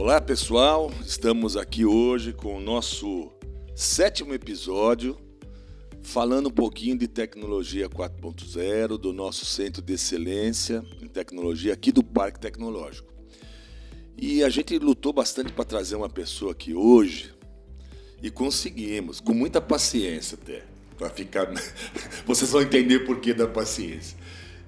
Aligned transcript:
Olá 0.00 0.20
pessoal, 0.20 0.92
estamos 1.04 1.56
aqui 1.56 1.84
hoje 1.84 2.32
com 2.32 2.56
o 2.56 2.60
nosso 2.60 3.32
sétimo 3.74 4.32
episódio, 4.32 5.18
falando 6.04 6.46
um 6.46 6.52
pouquinho 6.52 6.96
de 6.96 7.08
tecnologia 7.08 7.88
4.0, 7.88 8.96
do 8.96 9.12
nosso 9.12 9.44
centro 9.44 9.82
de 9.82 9.94
excelência 9.94 10.84
em 11.02 11.08
tecnologia 11.08 11.72
aqui 11.72 11.90
do 11.90 12.04
Parque 12.04 12.38
Tecnológico. 12.38 13.12
E 14.16 14.44
a 14.44 14.48
gente 14.48 14.78
lutou 14.78 15.12
bastante 15.12 15.52
para 15.52 15.64
trazer 15.64 15.96
uma 15.96 16.08
pessoa 16.08 16.52
aqui 16.52 16.72
hoje 16.72 17.34
e 18.22 18.30
conseguimos, 18.30 19.18
com 19.18 19.34
muita 19.34 19.60
paciência 19.60 20.38
até, 20.40 20.62
para 20.96 21.10
ficar. 21.10 21.52
Vocês 22.24 22.52
vão 22.52 22.62
entender 22.62 23.00
por 23.00 23.18
que 23.18 23.34
da 23.34 23.48
paciência. 23.48 24.16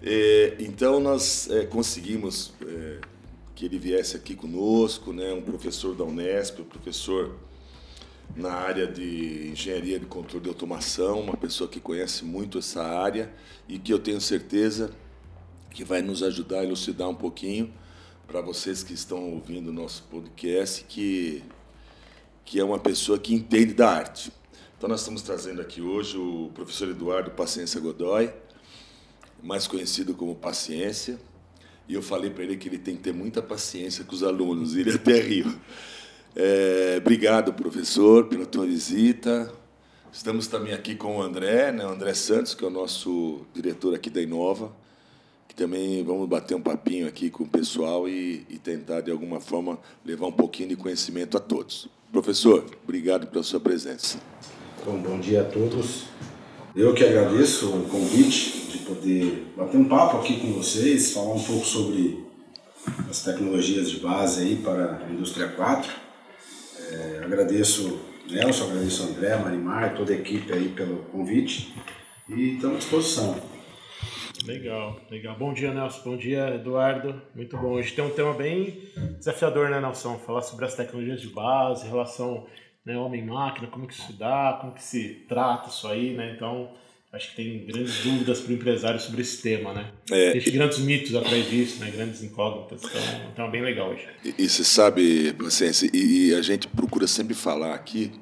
É, 0.03 0.57
então 0.59 0.99
nós 0.99 1.49
é, 1.51 1.67
conseguimos 1.67 2.53
é, 2.67 2.99
que 3.61 3.67
ele 3.67 3.79
viesse 3.79 4.17
aqui 4.17 4.35
conosco, 4.35 5.13
né, 5.13 5.35
um 5.35 5.43
professor 5.43 5.95
da 5.95 6.03
Unesp, 6.03 6.63
um 6.63 6.65
professor 6.65 7.37
na 8.35 8.53
área 8.53 8.87
de 8.87 9.51
engenharia 9.53 10.01
de 10.01 10.07
controle 10.07 10.45
de 10.45 10.49
automação, 10.49 11.21
uma 11.21 11.37
pessoa 11.37 11.69
que 11.69 11.79
conhece 11.79 12.25
muito 12.25 12.57
essa 12.57 12.83
área 12.83 13.31
e 13.69 13.79
que 13.79 13.93
eu 13.93 13.99
tenho 13.99 14.19
certeza 14.19 14.91
que 15.71 15.85
vai 15.85 16.01
nos 16.01 16.23
ajudar 16.23 16.61
a 16.61 16.65
elucidar 16.65 17.07
um 17.11 17.15
pouquinho 17.15 17.71
para 18.27 18.41
vocês 18.41 18.83
que 18.83 18.95
estão 18.95 19.31
ouvindo 19.35 19.69
o 19.69 19.75
nosso 19.75 20.05
podcast, 20.05 20.83
que, 20.89 21.45
que 22.47 22.59
é 22.59 22.65
uma 22.65 22.79
pessoa 22.79 23.19
que 23.19 23.35
entende 23.35 23.75
da 23.75 23.91
arte. 23.91 24.33
Então, 24.79 24.89
nós 24.89 25.01
estamos 25.01 25.21
trazendo 25.21 25.61
aqui 25.61 25.83
hoje 25.83 26.17
o 26.17 26.51
professor 26.55 26.89
Eduardo 26.89 27.31
Paciência 27.33 27.79
Godoy, 27.79 28.33
mais 29.43 29.67
conhecido 29.67 30.15
como 30.15 30.35
Paciência, 30.35 31.21
e 31.91 31.95
eu 31.95 32.03
falei 32.03 32.31
para 32.31 32.45
ele 32.45 32.57
que 32.57 32.69
ele 32.69 32.79
tem 32.79 32.95
que 32.95 33.03
ter 33.03 33.13
muita 33.13 33.43
paciência 33.43 34.05
com 34.05 34.15
os 34.15 34.23
alunos, 34.23 34.77
ele 34.77 34.93
até 34.95 35.21
riu. 35.21 35.53
É, 36.37 36.99
obrigado, 36.99 37.53
professor, 37.53 38.27
pela 38.27 38.47
tua 38.47 38.65
visita. 38.65 39.53
Estamos 40.13 40.47
também 40.47 40.73
aqui 40.73 40.95
com 40.95 41.17
o 41.17 41.21
André, 41.21 41.73
né, 41.73 41.85
o 41.85 41.89
André 41.89 42.15
Santos, 42.15 42.55
que 42.55 42.65
é 42.65 42.69
o 42.69 42.71
nosso 42.71 43.45
diretor 43.53 43.93
aqui 43.93 44.09
da 44.09 44.23
Inova, 44.23 44.71
que 45.49 45.55
também 45.57 46.05
vamos 46.05 46.29
bater 46.29 46.55
um 46.55 46.63
papinho 46.63 47.09
aqui 47.09 47.29
com 47.29 47.43
o 47.43 47.49
pessoal 47.49 48.09
e, 48.09 48.47
e 48.49 48.57
tentar, 48.57 49.01
de 49.01 49.11
alguma 49.11 49.41
forma, 49.41 49.77
levar 50.07 50.29
um 50.29 50.33
pouquinho 50.33 50.69
de 50.69 50.77
conhecimento 50.77 51.37
a 51.37 51.41
todos. 51.41 51.89
Professor, 52.13 52.65
obrigado 52.85 53.27
pela 53.27 53.43
sua 53.43 53.59
presença. 53.59 54.17
Bom, 54.87 54.97
bom 54.97 55.19
dia 55.19 55.41
a 55.41 55.45
todos. 55.45 56.05
Eu 56.75 56.95
que 56.95 57.05
agradeço 57.05 57.69
o 57.77 57.89
convite 57.89 58.69
de 58.71 58.79
poder 58.79 59.45
bater 59.57 59.77
um 59.77 59.89
papo 59.89 60.19
aqui 60.19 60.39
com 60.39 60.53
vocês, 60.53 61.13
falar 61.13 61.35
um 61.35 61.43
pouco 61.43 61.65
sobre 61.67 62.25
as 63.09 63.25
tecnologias 63.25 63.91
de 63.91 63.99
base 63.99 64.41
aí 64.41 64.57
para 64.57 65.05
a 65.05 65.11
indústria 65.11 65.49
4. 65.49 65.91
É, 66.79 67.23
agradeço 67.25 68.01
Nelson, 68.31 68.67
agradeço 68.67 69.03
André, 69.03 69.37
Marimar, 69.37 69.97
toda 69.97 70.13
a 70.13 70.17
equipe 70.17 70.53
aí 70.53 70.69
pelo 70.69 70.99
convite 71.07 71.75
e 72.29 72.55
estamos 72.55 72.77
à 72.77 72.79
disposição. 72.79 73.37
Legal, 74.47 75.01
legal. 75.11 75.37
Bom 75.37 75.53
dia, 75.53 75.75
Nelson. 75.75 76.03
Bom 76.05 76.17
dia, 76.17 76.55
Eduardo. 76.55 77.21
Muito 77.35 77.57
bom. 77.57 77.73
Hoje 77.73 77.93
tem 77.93 78.05
um 78.05 78.11
tema 78.11 78.33
bem 78.33 78.79
desafiador, 79.19 79.71
né, 79.71 79.81
Nelson? 79.81 80.17
Falar 80.19 80.43
sobre 80.43 80.67
as 80.67 80.77
tecnologias 80.77 81.21
de 81.21 81.29
base, 81.29 81.89
relação 81.89 82.47
né, 82.91 82.99
homem-máquina, 82.99 83.69
como 83.69 83.87
que 83.87 83.95
se 83.95 84.13
dá, 84.13 84.59
como 84.61 84.73
que 84.73 84.83
se 84.83 85.25
trata 85.29 85.69
isso 85.69 85.87
aí, 85.87 86.15
né? 86.15 86.33
Então, 86.35 86.71
acho 87.13 87.31
que 87.31 87.37
tem 87.37 87.65
grandes 87.65 88.03
dúvidas 88.03 88.41
para 88.41 88.51
o 88.51 88.55
empresário 88.55 89.01
sobre 89.01 89.23
esse 89.23 89.41
tema, 89.41 89.73
né? 89.73 89.91
É, 90.11 90.33
tem 90.33 90.53
grandes 90.53 90.79
mitos 90.79 91.15
atrás 91.15 91.49
disso, 91.49 91.79
né? 91.81 91.91
Grandes 91.91 92.23
incógnitas. 92.23 92.83
Então, 92.83 93.03
então 93.33 93.47
é 93.47 93.51
bem 93.51 93.63
legal 93.63 93.91
hoje. 93.91 94.09
E, 94.25 94.35
e 94.39 94.49
você 94.49 94.65
sabe, 94.65 95.33
Paciência, 95.35 95.89
e, 95.93 96.31
e, 96.31 96.35
a 96.35 96.43
gente 96.43 96.67
procura 96.67 97.07
sempre 97.07 97.35
falar 97.35 97.75
aqui 97.75 98.13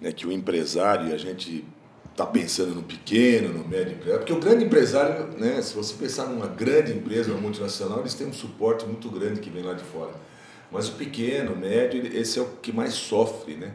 né, 0.00 0.12
que 0.12 0.26
o 0.26 0.32
empresário, 0.32 1.12
a 1.12 1.18
gente 1.18 1.64
está 2.10 2.26
pensando 2.26 2.74
no 2.74 2.82
pequeno, 2.82 3.52
no 3.52 3.66
médio 3.66 3.94
empresário, 3.94 4.18
porque 4.18 4.32
o 4.32 4.40
grande 4.40 4.64
empresário, 4.64 5.28
né, 5.38 5.60
se 5.62 5.74
você 5.74 5.94
pensar 5.94 6.26
numa 6.26 6.46
grande 6.46 6.92
empresa, 6.92 7.30
uma 7.30 7.40
multinacional, 7.40 8.00
eles 8.00 8.14
têm 8.14 8.26
um 8.26 8.32
suporte 8.32 8.84
muito 8.84 9.08
grande 9.08 9.40
que 9.40 9.50
vem 9.50 9.62
lá 9.62 9.74
de 9.74 9.84
fora. 9.84 10.12
Mas 10.70 10.88
o 10.88 10.92
pequeno, 10.92 11.54
o 11.54 11.56
médio, 11.56 12.06
esse 12.16 12.38
é 12.38 12.42
o 12.42 12.46
que 12.62 12.72
mais 12.72 12.94
sofre, 12.94 13.54
né? 13.54 13.72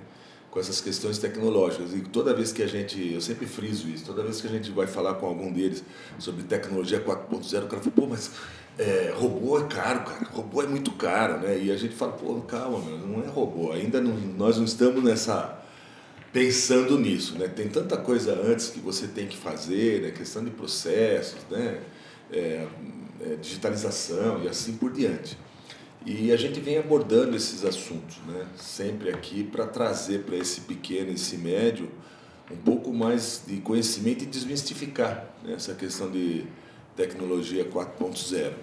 Com 0.56 0.62
essas 0.62 0.80
questões 0.80 1.18
tecnológicas. 1.18 1.94
E 1.94 2.00
toda 2.00 2.34
vez 2.34 2.54
que 2.54 2.64
a 2.64 2.66
gente, 2.66 3.14
eu 3.14 3.20
sempre 3.20 3.46
friso 3.46 3.90
isso, 3.90 4.06
toda 4.06 4.24
vez 4.24 4.40
que 4.40 4.48
a 4.48 4.50
gente 4.50 4.72
vai 4.72 4.88
falar 4.88 5.16
com 5.16 5.26
algum 5.26 5.52
deles 5.52 5.84
sobre 6.18 6.44
tecnologia 6.44 6.98
4.0, 6.98 7.66
o 7.66 7.68
cara 7.68 7.82
fala, 7.82 7.94
pô, 7.94 8.08
mas 8.08 8.32
é, 8.80 9.14
robô 9.14 9.60
é 9.60 9.66
caro, 9.66 10.06
cara, 10.06 10.26
robô 10.32 10.64
é 10.64 10.66
muito 10.66 10.92
caro, 10.92 11.40
né? 11.40 11.60
E 11.62 11.70
a 11.74 11.76
gente 11.76 11.94
fala, 11.94 12.14
pô, 12.14 12.36
calma, 12.44 12.80
meu, 12.80 12.98
não 12.98 13.22
é 13.22 13.28
robô, 13.28 13.74
ainda 13.74 14.00
não, 14.00 14.14
nós 14.14 14.56
não 14.56 14.64
estamos 14.64 15.04
nessa 15.04 15.62
pensando 16.32 16.98
nisso, 16.98 17.38
né? 17.38 17.50
Tem 17.50 17.68
tanta 17.68 17.98
coisa 17.98 18.34
antes 18.34 18.70
que 18.70 18.80
você 18.80 19.08
tem 19.08 19.28
que 19.28 19.36
fazer, 19.36 20.04
né? 20.04 20.12
Questão 20.12 20.42
de 20.42 20.52
processos, 20.52 21.42
né? 21.52 21.82
É, 22.32 22.66
é, 23.20 23.36
digitalização 23.42 24.42
e 24.42 24.48
assim 24.48 24.78
por 24.78 24.94
diante. 24.94 25.38
E 26.06 26.32
a 26.32 26.38
gente 26.38 26.60
vem 26.60 26.78
abordando 26.78 27.36
esses 27.36 27.66
assuntos, 27.66 28.18
né? 28.28 28.48
sempre 28.56 29.10
aqui 29.10 29.44
para 29.44 29.66
trazer 29.66 30.24
para 30.24 30.36
esse 30.36 30.62
pequeno, 30.62 31.12
esse 31.12 31.36
médio, 31.36 31.90
um 32.52 32.58
pouco 32.58 32.94
mais 32.94 33.42
de 33.48 33.58
conhecimento 33.58 34.24
e 34.24 34.28
desmistificar 34.28 35.28
né? 35.44 35.54
essa 35.54 35.74
questão 35.74 36.12
de 36.12 36.46
tecnologia 36.96 37.66
4.0. 37.66 38.54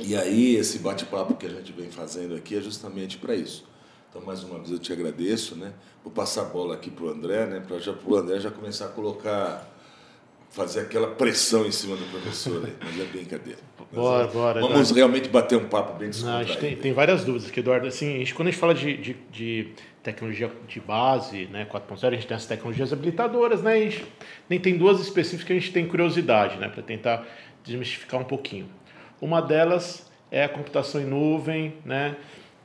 E 0.00 0.16
aí, 0.16 0.56
esse 0.56 0.78
bate-papo 0.78 1.34
que 1.34 1.44
a 1.44 1.50
gente 1.50 1.70
vem 1.72 1.90
fazendo 1.90 2.34
aqui 2.34 2.56
é 2.56 2.62
justamente 2.62 3.18
para 3.18 3.34
isso. 3.34 3.66
Então, 4.08 4.22
mais 4.22 4.42
uma 4.42 4.58
vez, 4.58 4.70
eu 4.70 4.78
te 4.78 4.90
agradeço. 4.90 5.54
Né? 5.54 5.74
Vou 6.02 6.12
passar 6.12 6.42
a 6.42 6.44
bola 6.46 6.76
aqui 6.76 6.90
para 6.90 7.04
o 7.04 7.10
André, 7.10 7.44
né? 7.46 7.60
para 7.60 7.76
o 8.06 8.16
André 8.16 8.40
já 8.40 8.50
começar 8.50 8.86
a 8.86 8.88
colocar 8.88 9.77
fazer 10.50 10.80
aquela 10.80 11.08
pressão 11.08 11.66
em 11.66 11.72
cima 11.72 11.96
do 11.96 12.04
professor, 12.06 12.64
aí, 12.64 12.72
mas 12.82 13.00
é 13.00 13.04
brincadeira. 13.04 13.58
Bora, 13.92 14.24
mas, 14.24 14.32
bora. 14.32 14.60
Vamos 14.60 14.74
Eduardo. 14.74 14.94
realmente 14.94 15.28
bater 15.28 15.56
um 15.56 15.68
papo 15.68 15.98
bem 15.98 16.10
descontraído. 16.10 16.52
Não, 16.52 16.60
tem, 16.60 16.76
tem 16.76 16.92
várias 16.92 17.24
dúvidas 17.24 17.48
aqui, 17.48 17.60
Eduardo. 17.60 17.86
Assim, 17.86 18.16
a 18.16 18.18
gente, 18.18 18.34
quando 18.34 18.48
a 18.48 18.50
gente 18.50 18.60
fala 18.60 18.74
de, 18.74 18.96
de, 18.96 19.16
de 19.30 19.68
tecnologia 20.02 20.50
de 20.66 20.80
base, 20.80 21.46
né, 21.46 21.66
4.0, 21.70 22.06
a 22.06 22.10
gente 22.12 22.26
tem 22.26 22.36
as 22.36 22.46
tecnologias 22.46 22.92
habilitadoras, 22.92 23.62
né, 23.62 23.74
a 23.74 23.80
gente 23.80 24.04
nem 24.48 24.58
tem 24.58 24.76
duas 24.76 25.00
específicas 25.00 25.46
que 25.46 25.52
a 25.52 25.56
gente 25.56 25.72
tem 25.72 25.86
curiosidade, 25.86 26.56
né, 26.56 26.68
para 26.68 26.82
tentar 26.82 27.26
desmistificar 27.64 28.20
um 28.20 28.24
pouquinho. 28.24 28.68
Uma 29.20 29.40
delas 29.40 30.06
é 30.30 30.44
a 30.44 30.48
computação 30.48 31.00
em 31.00 31.04
nuvem, 31.04 31.74
né, 31.84 32.16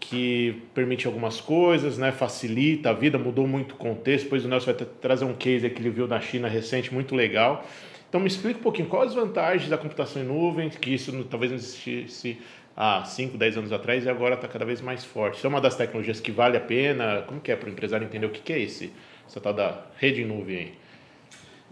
que 0.04 0.62
permite 0.74 1.08
algumas 1.08 1.40
coisas, 1.40 1.98
né, 1.98 2.12
facilita 2.12 2.90
a 2.90 2.94
vida, 2.94 3.18
mudou 3.18 3.48
muito 3.48 3.74
o 3.74 3.76
contexto. 3.76 4.26
Depois 4.26 4.44
o 4.46 4.48
Nelson 4.48 4.74
vai 4.74 4.86
trazer 5.02 5.26
um 5.26 5.34
case 5.34 5.70
que 5.70 5.82
ele 5.82 5.90
viu 5.90 6.08
na 6.08 6.20
China 6.20 6.48
recente, 6.48 6.94
muito 6.94 7.16
legal. 7.16 7.66
Então 8.10 8.20
me 8.20 8.28
explica 8.28 8.60
um 8.60 8.62
pouquinho 8.62 8.88
quais 8.88 9.10
as 9.10 9.16
vantagens 9.16 9.70
da 9.70 9.78
computação 9.78 10.22
em 10.22 10.26
nuvem, 10.26 10.70
que 10.70 10.94
isso 10.94 11.12
talvez 11.24 11.52
não 11.52 11.58
existisse 11.58 12.38
há 12.76 13.04
5, 13.06 13.38
10 13.38 13.58
anos 13.58 13.72
atrás 13.72 14.06
e 14.06 14.10
agora 14.10 14.36
está 14.36 14.48
cada 14.48 14.66
vez 14.66 14.82
mais 14.82 15.04
forte. 15.04 15.38
Isso 15.38 15.48
é 15.48 15.50
uma 15.50 15.62
das 15.62 15.76
tecnologias 15.76 16.20
que 16.20 16.32
vale 16.32 16.58
a 16.58 16.62
pena? 16.62 17.24
Como 17.28 17.40
que 17.40 17.52
é 17.52 17.56
para 17.56 17.70
o 17.70 17.72
empresário 17.72 18.06
entender 18.06 18.26
o 18.26 18.30
que, 18.30 18.42
que 18.42 18.54
é 18.54 18.60
esse, 18.60 18.92
essa 19.28 19.40
tal 19.40 19.54
da 19.54 19.86
rede 19.98 20.22
em 20.22 20.26
nuvem 20.26 20.58
aí? 20.58 20.74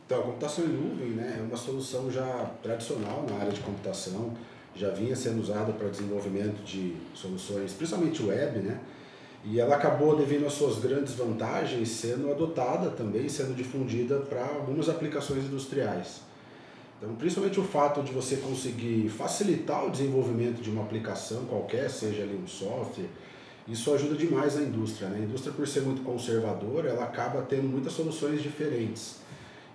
Então, 0.06 0.20
a 0.20 0.24
computação 0.24 0.66
em 0.66 0.70
nuvem 0.70 1.10
né, 1.10 1.38
é 1.40 1.42
uma 1.42 1.56
solução 1.56 2.12
já 2.12 2.52
tradicional 2.62 3.26
na 3.30 3.38
área 3.38 3.52
de 3.52 3.62
computação, 3.62 4.34
já 4.76 4.90
vinha 4.90 5.16
sendo 5.16 5.42
usada 5.42 5.74
para 5.74 5.90
desenvolvimento 5.90 6.64
de 6.64 6.96
soluções, 7.14 7.74
principalmente 7.74 8.24
web, 8.24 8.60
né? 8.60 8.80
E 9.44 9.60
ela 9.60 9.76
acabou, 9.76 10.16
devido 10.16 10.46
às 10.46 10.54
suas 10.54 10.78
grandes 10.78 11.16
vantagens, 11.16 11.90
sendo 11.90 12.32
adotada 12.32 12.92
também, 12.92 13.28
sendo 13.28 13.56
difundida 13.56 14.18
para 14.20 14.46
algumas 14.46 14.88
aplicações 14.88 15.46
industriais. 15.46 16.22
Então, 17.00 17.16
principalmente 17.16 17.60
o 17.60 17.64
fato 17.64 18.04
de 18.04 18.12
você 18.12 18.38
conseguir 18.38 19.10
facilitar 19.10 19.88
o 19.88 19.90
desenvolvimento 19.90 20.62
de 20.62 20.70
uma 20.70 20.84
aplicação 20.84 21.46
qualquer, 21.46 21.90
seja 21.90 22.22
ali 22.22 22.36
um 22.36 22.48
software, 22.48 23.10
isso 23.68 23.92
ajuda 23.92 24.16
demais 24.16 24.56
a 24.56 24.62
indústria. 24.62 25.10
Né? 25.10 25.18
A 25.22 25.24
indústria, 25.24 25.52
por 25.52 25.68
ser 25.68 25.82
muito 25.82 26.04
conservadora, 26.04 26.90
ela 26.90 27.06
acaba 27.06 27.42
tendo 27.42 27.64
muitas 27.64 27.94
soluções 27.94 28.44
diferentes. 28.44 29.16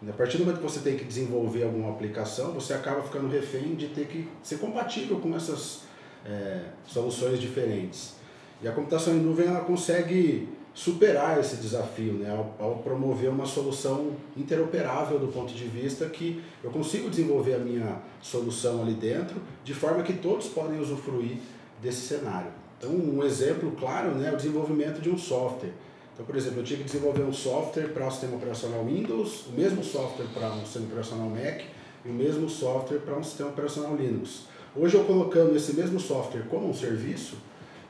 A 0.07 0.13
partir 0.13 0.39
do 0.39 0.45
momento 0.45 0.59
que 0.59 0.63
você 0.63 0.81
tem 0.81 0.97
que 0.97 1.05
desenvolver 1.05 1.65
alguma 1.65 1.91
aplicação, 1.91 2.53
você 2.53 2.75
acaba 2.75 3.03
ficando 3.03 3.29
refém 3.29 3.75
de 3.75 3.89
ter 3.89 4.07
que 4.07 4.29
ser 4.43 4.59
compatível 4.59 5.19
com 5.19 5.35
essas 5.35 5.81
é, 6.25 6.61
soluções 6.87 7.41
diferentes. 7.41 8.15
E 8.63 8.69
a 8.69 8.73
computação 8.73 9.15
em 9.15 9.21
nuvem 9.21 9.47
ela 9.47 9.61
consegue 9.61 10.49
superar 10.75 11.41
esse 11.41 11.57
desafio, 11.57 12.13
né, 12.13 12.31
ao, 12.31 12.55
ao, 12.59 12.77
promover 12.79 13.31
uma 13.31 13.47
solução 13.47 14.13
interoperável 14.37 15.19
do 15.19 15.29
ponto 15.29 15.55
de 15.55 15.65
vista 15.65 16.07
que 16.07 16.43
eu 16.63 16.71
consigo 16.71 17.09
desenvolver 17.09 17.55
a 17.55 17.59
minha 17.59 17.99
solução 18.21 18.83
ali 18.83 18.93
dentro, 18.93 19.41
de 19.65 19.73
forma 19.73 20.03
que 20.03 20.13
todos 20.13 20.49
podem 20.49 20.79
usufruir 20.79 21.39
desse 21.81 22.03
cenário. 22.03 22.51
Então, 22.79 22.91
um 22.91 23.25
exemplo 23.25 23.73
claro 23.73 24.11
né, 24.11 24.29
é 24.29 24.33
o 24.33 24.37
desenvolvimento 24.37 25.01
de 25.01 25.09
um 25.09 25.17
software. 25.17 25.73
Então, 26.17 26.25
por 26.25 26.35
exemplo, 26.35 26.61
eu 26.61 26.65
tive 26.65 26.79
que 26.83 26.87
desenvolver 26.87 27.25
um 27.25 27.33
software 27.33 27.89
para 27.89 28.09
o 28.09 28.11
sistema 28.11 28.37
operacional 28.37 28.83
Windows, 28.87 29.49
o 29.49 29.53
mesmo 29.53 29.85
software 29.85 30.25
para 30.33 30.49
um 30.49 30.65
sistema 30.65 30.87
operacional 30.87 31.29
Mac 31.29 31.61
e 32.07 32.09
o 32.09 32.13
mesmo 32.13 32.49
software 32.49 33.01
para 33.01 33.19
um 33.19 33.23
sistema 33.23 33.51
operacional 33.51 33.95
Linux. 33.95 34.45
Hoje, 34.75 34.95
eu 34.95 35.05
colocando 35.05 35.55
esse 35.55 35.75
mesmo 35.75 36.01
software 36.01 36.47
como 36.49 36.71
um 36.71 36.75
serviço, 36.75 37.37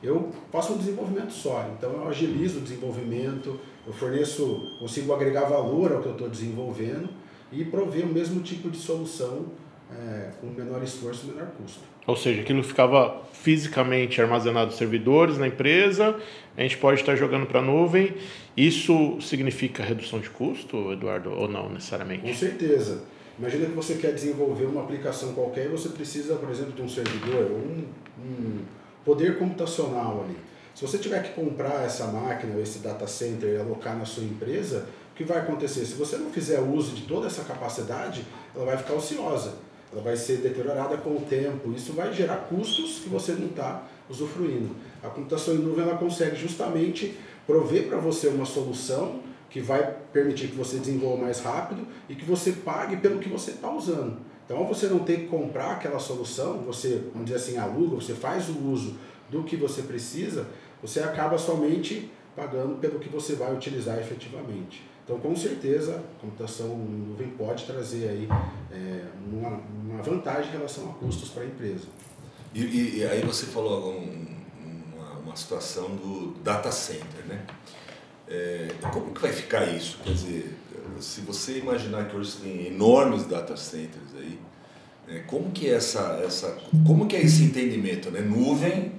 eu 0.03 0.29
faço 0.51 0.73
um 0.73 0.77
desenvolvimento 0.77 1.31
só. 1.31 1.73
Então 1.77 1.89
eu 1.93 2.07
agilizo 2.09 2.59
o 2.59 2.61
desenvolvimento, 2.61 3.57
eu 3.85 3.93
forneço, 3.93 4.61
consigo 4.77 5.13
agregar 5.13 5.45
valor 5.45 5.93
ao 5.93 6.01
que 6.01 6.07
eu 6.07 6.11
estou 6.11 6.29
desenvolvendo 6.29 7.07
e 7.49 7.63
prover 7.63 8.03
o 8.03 8.13
mesmo 8.13 8.41
tipo 8.41 8.69
de 8.69 8.77
solução 8.77 9.45
é, 9.91 10.31
com 10.39 10.47
menor 10.47 10.83
esforço 10.83 11.27
e 11.27 11.31
menor 11.31 11.47
custo. 11.57 11.79
Ou 12.05 12.15
seja, 12.15 12.41
aquilo 12.41 12.63
ficava 12.63 13.21
fisicamente 13.33 14.21
armazenado 14.21 14.67
nos 14.67 14.77
servidores 14.77 15.37
na 15.37 15.47
empresa, 15.47 16.17
a 16.55 16.61
gente 16.61 16.77
pode 16.77 17.01
estar 17.01 17.15
jogando 17.15 17.45
para 17.45 17.59
a 17.59 17.63
nuvem. 17.63 18.15
Isso 18.55 19.19
significa 19.21 19.83
redução 19.83 20.19
de 20.19 20.29
custo, 20.29 20.91
Eduardo, 20.91 21.31
ou 21.31 21.47
não 21.47 21.69
necessariamente? 21.69 22.21
Com 22.21 22.33
certeza. 22.33 23.03
Imagina 23.37 23.67
que 23.67 23.73
você 23.73 23.95
quer 23.95 24.13
desenvolver 24.13 24.65
uma 24.65 24.81
aplicação 24.81 25.33
qualquer 25.33 25.65
e 25.65 25.69
você 25.69 25.89
precisa, 25.89 26.35
por 26.35 26.49
exemplo, 26.49 26.73
de 26.73 26.81
um 26.81 26.89
servidor, 26.89 27.51
um, 27.51 27.85
um 28.19 28.59
poder 29.05 29.37
computacional 29.37 30.23
ali. 30.23 30.37
Se 30.73 30.81
você 30.81 30.97
tiver 30.97 31.21
que 31.23 31.33
comprar 31.33 31.85
essa 31.85 32.07
máquina, 32.07 32.59
esse 32.59 32.79
data 32.79 33.05
center 33.05 33.53
e 33.53 33.57
alocar 33.57 33.97
na 33.97 34.05
sua 34.05 34.23
empresa, 34.23 34.87
o 35.11 35.15
que 35.15 35.23
vai 35.23 35.39
acontecer? 35.39 35.85
Se 35.85 35.93
você 35.93 36.17
não 36.17 36.31
fizer 36.31 36.59
uso 36.59 36.95
de 36.95 37.03
toda 37.03 37.27
essa 37.27 37.43
capacidade, 37.43 38.23
ela 38.55 38.65
vai 38.65 38.77
ficar 38.77 38.93
ociosa 38.93 39.66
ela 39.91 40.01
vai 40.01 40.15
ser 40.15 40.37
deteriorada 40.37 40.97
com 40.97 41.11
o 41.11 41.21
tempo. 41.21 41.71
Isso 41.71 41.93
vai 41.93 42.13
gerar 42.13 42.47
custos 42.49 42.99
que 42.99 43.09
você 43.09 43.33
não 43.33 43.47
está 43.47 43.83
usufruindo. 44.09 44.75
A 45.03 45.07
computação 45.07 45.55
em 45.55 45.59
nuvem 45.59 45.83
ela 45.83 45.97
consegue 45.97 46.35
justamente 46.35 47.17
prover 47.45 47.87
para 47.87 47.97
você 47.97 48.27
uma 48.27 48.45
solução 48.45 49.21
que 49.49 49.61
vai 49.61 49.95
permitir 50.11 50.49
que 50.49 50.55
você 50.55 50.77
desenvolva 50.77 51.23
mais 51.23 51.39
rápido 51.39 51.87
e 52.09 52.15
que 52.15 52.25
você 52.25 52.51
pague 52.51 52.97
pelo 52.97 53.19
que 53.19 53.29
você 53.29 53.51
está 53.51 53.71
usando. 53.71 54.17
Então, 54.45 54.65
você 54.65 54.87
não 54.87 54.99
ter 54.99 55.21
que 55.21 55.27
comprar 55.27 55.71
aquela 55.71 55.99
solução, 55.99 56.59
você, 56.59 57.01
vamos 57.11 57.29
dizer 57.29 57.37
assim, 57.37 57.57
aluga, 57.57 57.95
você 57.95 58.13
faz 58.13 58.47
o 58.49 58.57
uso 58.69 58.95
do 59.29 59.43
que 59.43 59.57
você 59.57 59.81
precisa, 59.81 60.47
você 60.81 61.01
acaba 61.01 61.37
somente 61.37 62.09
pagando 62.35 62.75
pelo 62.75 62.99
que 62.99 63.09
você 63.09 63.33
vai 63.33 63.53
utilizar 63.53 63.99
efetivamente. 63.99 64.83
Então, 65.07 65.17
com 65.19 65.33
certeza, 65.37 65.95
a 65.95 66.19
computação 66.21 66.65
em 66.65 67.07
nuvem 67.07 67.29
pode 67.29 67.63
trazer 67.63 68.09
aí 68.09 68.27
é, 68.69 69.05
uma, 69.31 69.61
uma, 69.85 70.03
vantagem 70.03 70.49
em 70.49 70.51
relação 70.51 70.89
a 70.89 70.93
custos 70.95 71.29
para 71.29 71.43
a 71.43 71.45
empresa. 71.45 71.85
E, 72.53 72.61
e, 72.61 72.97
e, 72.97 73.05
aí 73.05 73.21
você 73.21 73.45
falou 73.45 73.93
um, 73.93 74.27
uma, 74.93 75.11
uma, 75.19 75.35
situação 75.37 75.95
do 75.95 76.33
data 76.43 76.69
center, 76.73 77.25
né? 77.25 77.45
É, 78.27 78.67
como 78.91 79.13
que 79.13 79.21
vai 79.21 79.31
ficar 79.31 79.63
isso? 79.73 79.97
Quer 80.03 80.11
dizer, 80.11 80.57
se 80.99 81.21
você 81.21 81.59
imaginar 81.59 82.09
que 82.09 82.17
hoje 82.17 82.35
tem 82.41 82.67
enormes 82.67 83.25
data 83.25 83.55
centers 83.55 84.13
aí, 84.17 84.37
é, 85.07 85.19
como 85.19 85.51
que 85.51 85.69
é 85.69 85.75
essa, 85.75 86.19
essa, 86.21 86.57
como 86.85 87.07
que 87.07 87.15
é 87.15 87.21
esse 87.21 87.43
entendimento, 87.43 88.11
né? 88.11 88.19
Nuvem, 88.19 88.91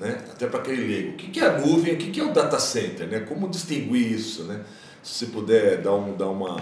né? 0.00 0.24
Até 0.30 0.46
para 0.46 0.60
aquele 0.60 0.86
leigo. 0.86 1.10
O 1.10 1.16
que, 1.16 1.30
que 1.30 1.40
é 1.40 1.46
a 1.46 1.58
nuvem? 1.58 1.92
O 1.92 1.98
que, 1.98 2.10
que 2.10 2.20
é 2.20 2.24
o 2.24 2.32
data 2.32 2.58
center, 2.58 3.06
né? 3.06 3.20
Como 3.20 3.50
distinguir 3.50 4.12
isso, 4.12 4.44
né? 4.44 4.64
Se 5.06 5.26
puder 5.26 5.80
dar, 5.80 5.94
um, 5.94 6.16
dar 6.16 6.28
uma 6.28 6.56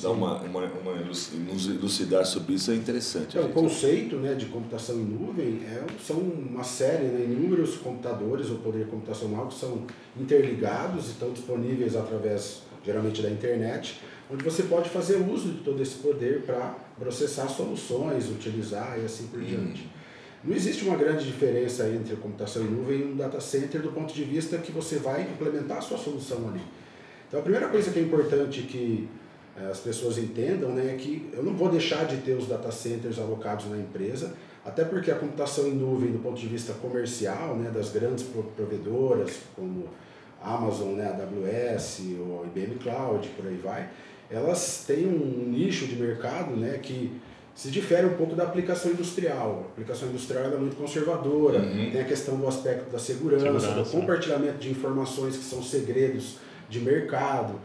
dar 0.00 0.10
uma, 0.10 0.40
uma, 0.42 0.64
uma 0.64 0.92
elucidar 0.92 2.24
sobre 2.24 2.54
isso 2.54 2.70
é 2.70 2.74
interessante. 2.74 3.36
É, 3.36 3.40
o 3.40 3.48
conceito 3.48 4.16
né, 4.16 4.34
de 4.34 4.46
computação 4.46 4.94
em 4.94 5.04
nuvem 5.04 5.60
é, 5.64 5.84
são 6.00 6.16
uma 6.18 6.62
série, 6.62 7.04
né, 7.04 7.24
inúmeros 7.24 7.76
computadores 7.76 8.48
ou 8.48 8.58
poder 8.58 8.86
computacional 8.86 9.48
que 9.48 9.58
são 9.58 9.86
interligados 10.16 11.08
e 11.08 11.10
estão 11.10 11.32
disponíveis 11.32 11.96
através, 11.96 12.62
geralmente, 12.84 13.20
da 13.20 13.28
internet, 13.28 14.00
onde 14.32 14.44
você 14.44 14.62
pode 14.62 14.88
fazer 14.88 15.16
uso 15.16 15.48
de 15.48 15.58
todo 15.64 15.82
esse 15.82 15.96
poder 15.96 16.42
para 16.42 16.76
processar 16.98 17.48
soluções, 17.48 18.30
utilizar 18.30 18.98
e 19.02 19.04
assim 19.04 19.26
por 19.26 19.40
diante. 19.40 19.82
Hum. 19.82 19.98
Não 20.44 20.54
existe 20.54 20.84
uma 20.84 20.96
grande 20.96 21.24
diferença 21.24 21.88
entre 21.88 22.14
a 22.14 22.16
computação 22.16 22.62
em 22.62 22.70
nuvem 22.70 23.00
e 23.00 23.04
um 23.04 23.16
data 23.16 23.40
center 23.40 23.82
do 23.82 23.90
ponto 23.90 24.14
de 24.14 24.22
vista 24.22 24.56
que 24.58 24.70
você 24.70 24.96
vai 24.96 25.22
implementar 25.22 25.78
a 25.78 25.80
sua 25.80 25.98
solução 25.98 26.48
ali. 26.48 26.62
Então 27.28 27.40
a 27.40 27.42
primeira 27.42 27.68
coisa 27.68 27.90
que 27.90 27.98
é 27.98 28.02
importante 28.02 28.62
que 28.62 29.08
eh, 29.56 29.68
as 29.70 29.78
pessoas 29.78 30.18
entendam 30.18 30.70
né, 30.70 30.94
é 30.94 30.96
que 30.96 31.28
eu 31.32 31.42
não 31.42 31.54
vou 31.54 31.68
deixar 31.68 32.06
de 32.06 32.16
ter 32.18 32.32
os 32.32 32.48
data 32.48 32.72
centers 32.72 33.18
alocados 33.18 33.66
na 33.70 33.76
empresa, 33.76 34.34
até 34.64 34.84
porque 34.84 35.10
a 35.10 35.14
computação 35.14 35.66
em 35.68 35.74
nuvem, 35.74 36.10
do 36.10 36.18
ponto 36.18 36.38
de 36.40 36.46
vista 36.46 36.72
comercial, 36.74 37.56
né, 37.56 37.70
das 37.70 37.90
grandes 37.90 38.24
provedoras, 38.56 39.40
como 39.54 39.88
Amazon, 40.42 40.94
né, 40.94 41.06
AWS, 41.06 42.02
ou 42.20 42.46
IBM 42.46 42.76
Cloud, 42.76 43.28
por 43.36 43.46
aí 43.46 43.60
vai, 43.62 43.88
elas 44.30 44.84
têm 44.86 45.06
um 45.06 45.50
nicho 45.50 45.86
de 45.86 45.96
mercado 45.96 46.54
né, 46.56 46.78
que 46.82 47.10
se 47.54 47.70
difere 47.70 48.06
um 48.06 48.14
pouco 48.14 48.36
da 48.36 48.44
aplicação 48.44 48.92
industrial. 48.92 49.64
A 49.66 49.72
aplicação 49.72 50.08
industrial 50.08 50.44
é 50.44 50.56
muito 50.56 50.76
conservadora, 50.76 51.58
uhum. 51.58 51.90
tem 51.90 52.00
a 52.00 52.04
questão 52.04 52.36
do 52.36 52.46
aspecto 52.46 52.90
da 52.90 52.98
segurança, 52.98 53.44
segurança, 53.44 53.72
do 53.72 53.90
compartilhamento 53.90 54.58
de 54.58 54.70
informações 54.70 55.36
que 55.36 55.44
são 55.44 55.62
segredos 55.62 56.36
de 56.68 56.80
mercado. 56.80 57.58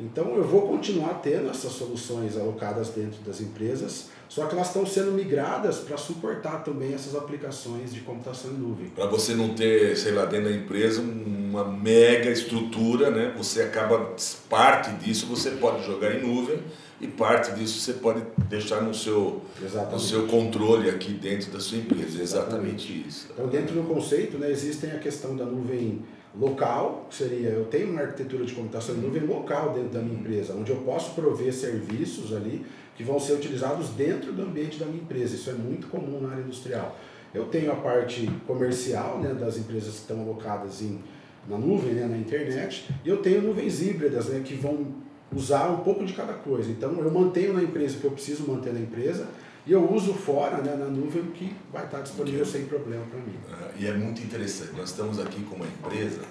Então 0.00 0.36
eu 0.36 0.44
vou 0.44 0.62
continuar 0.62 1.14
tendo 1.14 1.50
essas 1.50 1.72
soluções 1.72 2.36
alocadas 2.36 2.90
dentro 2.90 3.20
das 3.22 3.40
empresas, 3.40 4.10
só 4.28 4.46
que 4.46 4.54
elas 4.54 4.68
estão 4.68 4.86
sendo 4.86 5.10
migradas 5.10 5.78
para 5.78 5.96
suportar 5.96 6.62
também 6.62 6.94
essas 6.94 7.16
aplicações 7.16 7.92
de 7.92 8.00
computação 8.00 8.52
em 8.52 8.58
nuvem. 8.58 8.88
Para 8.90 9.06
você 9.06 9.34
não 9.34 9.54
ter, 9.54 9.96
sei 9.96 10.12
lá, 10.12 10.24
dentro 10.24 10.50
da 10.50 10.54
empresa 10.54 11.00
uma 11.00 11.64
mega 11.64 12.30
estrutura, 12.30 13.10
né? 13.10 13.34
Você 13.36 13.62
acaba 13.62 14.14
parte 14.48 14.92
disso 15.04 15.26
você 15.26 15.52
pode 15.52 15.84
jogar 15.84 16.14
em 16.14 16.22
nuvem 16.22 16.60
e 17.00 17.08
parte 17.08 17.52
disso 17.52 17.80
você 17.80 17.94
pode 17.94 18.22
deixar 18.48 18.82
no 18.82 18.94
seu, 18.94 19.42
no 19.90 19.98
seu 19.98 20.26
controle 20.28 20.90
aqui 20.90 21.12
dentro 21.12 21.50
da 21.50 21.58
sua 21.58 21.78
empresa. 21.78 22.22
Exatamente, 22.22 22.22
Exatamente 22.22 23.08
isso. 23.08 23.28
Então 23.32 23.48
dentro 23.48 23.74
do 23.74 23.82
conceito, 23.82 24.38
né, 24.38 24.48
existem 24.48 24.92
a 24.92 24.98
questão 24.98 25.34
da 25.34 25.44
nuvem 25.44 26.02
local, 26.36 27.06
que 27.08 27.16
seria 27.16 27.50
eu 27.50 27.64
tenho 27.66 27.90
uma 27.90 28.02
arquitetura 28.02 28.44
de 28.44 28.54
computação 28.54 28.94
em 28.94 28.98
nuvem 28.98 29.22
local 29.22 29.72
dentro 29.72 29.90
da 29.90 30.00
minha 30.00 30.18
empresa, 30.18 30.54
onde 30.54 30.70
eu 30.70 30.76
posso 30.78 31.14
prover 31.14 31.52
serviços 31.52 32.34
ali 32.34 32.64
que 32.96 33.02
vão 33.02 33.18
ser 33.20 33.34
utilizados 33.34 33.90
dentro 33.90 34.32
do 34.32 34.42
ambiente 34.42 34.78
da 34.78 34.86
minha 34.86 35.00
empresa. 35.00 35.36
Isso 35.36 35.50
é 35.50 35.54
muito 35.54 35.86
comum 35.86 36.20
na 36.20 36.30
área 36.30 36.42
industrial. 36.42 36.96
Eu 37.32 37.44
tenho 37.46 37.70
a 37.70 37.76
parte 37.76 38.28
comercial 38.46 39.20
né, 39.20 39.34
das 39.34 39.56
empresas 39.56 39.94
que 39.94 40.00
estão 40.00 40.20
alocadas 40.20 40.82
em, 40.82 41.00
na 41.48 41.56
nuvem, 41.56 41.94
né, 41.94 42.06
na 42.06 42.16
internet, 42.16 42.88
e 43.04 43.08
eu 43.08 43.18
tenho 43.18 43.42
nuvens 43.42 43.80
híbridas 43.82 44.26
né, 44.26 44.42
que 44.44 44.54
vão 44.54 44.86
usar 45.34 45.68
um 45.70 45.78
pouco 45.78 46.04
de 46.04 46.12
cada 46.12 46.32
coisa. 46.32 46.70
Então 46.70 46.98
eu 46.98 47.10
mantenho 47.10 47.52
na 47.52 47.62
empresa 47.62 47.96
o 47.96 48.00
que 48.00 48.06
eu 48.06 48.10
preciso 48.10 48.50
manter 48.50 48.72
na 48.72 48.80
empresa 48.80 49.28
e 49.68 49.72
eu 49.72 49.92
uso 49.92 50.14
fora, 50.14 50.62
né, 50.62 50.74
na 50.74 50.86
nuvem, 50.86 51.24
que 51.32 51.54
vai 51.70 51.84
estar 51.84 52.00
disponível 52.00 52.46
sem 52.46 52.64
problema 52.64 53.04
para 53.04 53.20
mim. 53.20 53.38
Ah, 53.52 53.68
e 53.78 53.86
é 53.86 53.92
muito 53.92 54.22
interessante. 54.22 54.72
Nós 54.74 54.88
estamos 54.88 55.20
aqui 55.20 55.42
com 55.42 55.56
uma 55.56 55.66
empresa 55.66 56.22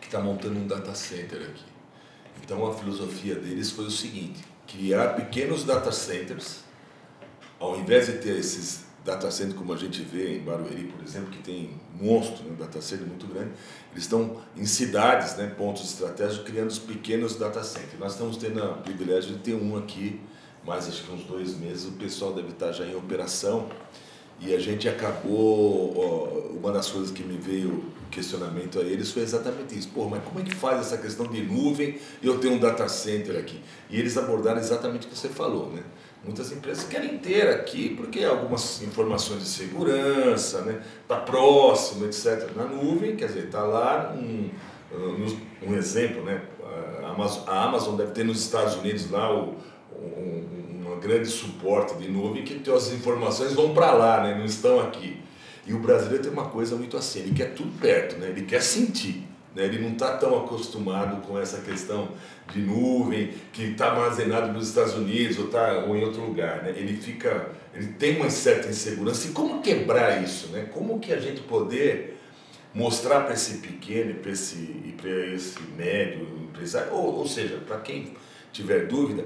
que 0.00 0.06
está 0.06 0.18
montando 0.18 0.58
um 0.58 0.66
data 0.66 0.94
center 0.94 1.42
aqui. 1.42 1.64
Então 2.42 2.66
a 2.66 2.74
filosofia 2.74 3.34
deles 3.34 3.70
foi 3.70 3.84
o 3.84 3.90
seguinte: 3.90 4.42
criar 4.66 5.16
pequenos 5.16 5.64
data 5.64 5.92
centers, 5.92 6.60
ao 7.60 7.78
invés 7.78 8.06
de 8.06 8.14
ter 8.14 8.38
esses 8.38 8.86
data 9.04 9.30
centers 9.30 9.58
como 9.58 9.74
a 9.74 9.76
gente 9.76 10.00
vê 10.00 10.38
em 10.38 10.40
Barueri, 10.40 10.84
por 10.84 11.04
exemplo, 11.04 11.28
que 11.28 11.42
tem 11.42 11.78
monstro, 12.00 12.42
né, 12.44 12.52
um 12.52 12.56
data 12.56 12.80
center 12.80 13.06
muito 13.06 13.26
grande, 13.26 13.50
eles 13.92 14.04
estão 14.04 14.40
em 14.56 14.64
cidades, 14.64 15.36
né, 15.36 15.46
pontos 15.58 15.84
estratégicos, 15.84 16.48
criando 16.48 16.70
os 16.70 16.78
pequenos 16.78 17.36
data 17.36 17.62
centers. 17.62 17.98
Nós 17.98 18.12
estamos 18.12 18.38
tendo 18.38 18.64
o 18.64 18.78
privilégio 18.78 19.34
de 19.34 19.40
ter 19.40 19.54
um 19.54 19.76
aqui 19.76 20.18
mais 20.68 20.86
acho 20.86 21.02
que 21.02 21.12
uns 21.12 21.24
dois 21.24 21.56
meses, 21.56 21.86
o 21.86 21.92
pessoal 21.92 22.34
deve 22.34 22.50
estar 22.50 22.70
já 22.72 22.84
em 22.84 22.94
operação. 22.94 23.66
E 24.40 24.54
a 24.54 24.58
gente 24.60 24.88
acabou, 24.88 25.94
ó, 25.96 26.56
uma 26.56 26.70
das 26.70 26.88
coisas 26.88 27.10
que 27.10 27.24
me 27.24 27.36
veio 27.36 27.86
questionamento 28.08 28.78
a 28.78 28.82
eles 28.82 29.10
foi 29.10 29.22
exatamente 29.22 29.76
isso. 29.76 29.88
Pô, 29.92 30.08
mas 30.08 30.22
como 30.22 30.38
é 30.38 30.42
que 30.44 30.54
faz 30.54 30.80
essa 30.80 30.96
questão 30.96 31.26
de 31.26 31.42
nuvem 31.42 31.98
e 32.22 32.26
eu 32.26 32.38
tenho 32.38 32.54
um 32.54 32.58
data 32.58 32.86
center 32.86 33.36
aqui? 33.36 33.60
E 33.90 33.98
eles 33.98 34.16
abordaram 34.16 34.60
exatamente 34.60 35.06
o 35.06 35.10
que 35.10 35.16
você 35.16 35.28
falou, 35.28 35.70
né? 35.72 35.82
Muitas 36.22 36.52
empresas 36.52 36.84
querem 36.84 37.18
ter 37.18 37.48
aqui, 37.48 37.94
porque 37.96 38.22
algumas 38.22 38.80
informações 38.82 39.40
de 39.40 39.48
segurança, 39.48 40.60
né? 40.60 40.82
Está 41.02 41.16
próximo, 41.16 42.04
etc. 42.04 42.50
Na 42.54 42.64
nuvem, 42.64 43.16
quer 43.16 43.26
dizer, 43.26 43.46
está 43.46 43.62
lá 43.62 44.14
um, 44.16 44.50
um 45.66 45.74
exemplo, 45.74 46.22
né? 46.22 46.42
A 47.02 47.10
Amazon, 47.10 47.42
a 47.48 47.64
Amazon 47.64 47.96
deve 47.96 48.12
ter 48.12 48.24
nos 48.24 48.40
Estados 48.40 48.76
Unidos 48.76 49.10
lá 49.10 49.34
o 49.34 49.56
um, 49.98 50.57
grande 50.98 51.28
suporte 51.28 51.94
de 51.96 52.08
nuvem 52.08 52.44
que 52.44 52.70
as 52.70 52.92
informações 52.92 53.52
vão 53.52 53.72
para 53.74 53.92
lá, 53.92 54.22
né? 54.22 54.36
não 54.36 54.44
estão 54.44 54.80
aqui. 54.80 55.18
E 55.66 55.72
o 55.72 55.78
brasileiro 55.78 56.22
tem 56.22 56.32
uma 56.32 56.46
coisa 56.46 56.76
muito 56.76 56.96
assim, 56.96 57.20
ele 57.20 57.34
quer 57.34 57.54
tudo 57.54 57.70
perto, 57.78 58.16
né? 58.18 58.28
ele 58.28 58.42
quer 58.42 58.62
sentir. 58.62 59.26
Né? 59.54 59.64
Ele 59.64 59.78
não 59.78 59.92
está 59.92 60.16
tão 60.16 60.38
acostumado 60.38 61.20
com 61.26 61.38
essa 61.38 61.58
questão 61.58 62.08
de 62.52 62.60
nuvem 62.60 63.32
que 63.52 63.64
está 63.64 63.90
armazenado 63.90 64.52
nos 64.52 64.68
Estados 64.68 64.94
Unidos 64.94 65.38
ou, 65.38 65.48
tá, 65.48 65.84
ou 65.86 65.96
em 65.96 66.04
outro 66.04 66.22
lugar. 66.22 66.62
Né? 66.62 66.74
Ele 66.76 66.96
fica, 66.96 67.50
ele 67.74 67.88
tem 67.88 68.16
uma 68.16 68.30
certa 68.30 68.68
insegurança. 68.68 69.28
E 69.28 69.32
como 69.32 69.60
quebrar 69.60 70.22
isso? 70.22 70.48
Né? 70.48 70.68
Como 70.72 70.98
que 70.98 71.12
a 71.12 71.18
gente 71.18 71.40
poder 71.42 72.18
mostrar 72.74 73.20
para 73.20 73.34
esse 73.34 73.58
pequeno 73.58 74.14
para 74.14 74.30
esse, 74.30 74.94
esse 75.34 75.58
médio 75.76 76.28
empresário, 76.44 76.92
ou, 76.92 77.16
ou 77.16 77.26
seja, 77.26 77.58
para 77.66 77.78
quem 77.78 78.14
tiver 78.52 78.86
dúvida, 78.86 79.24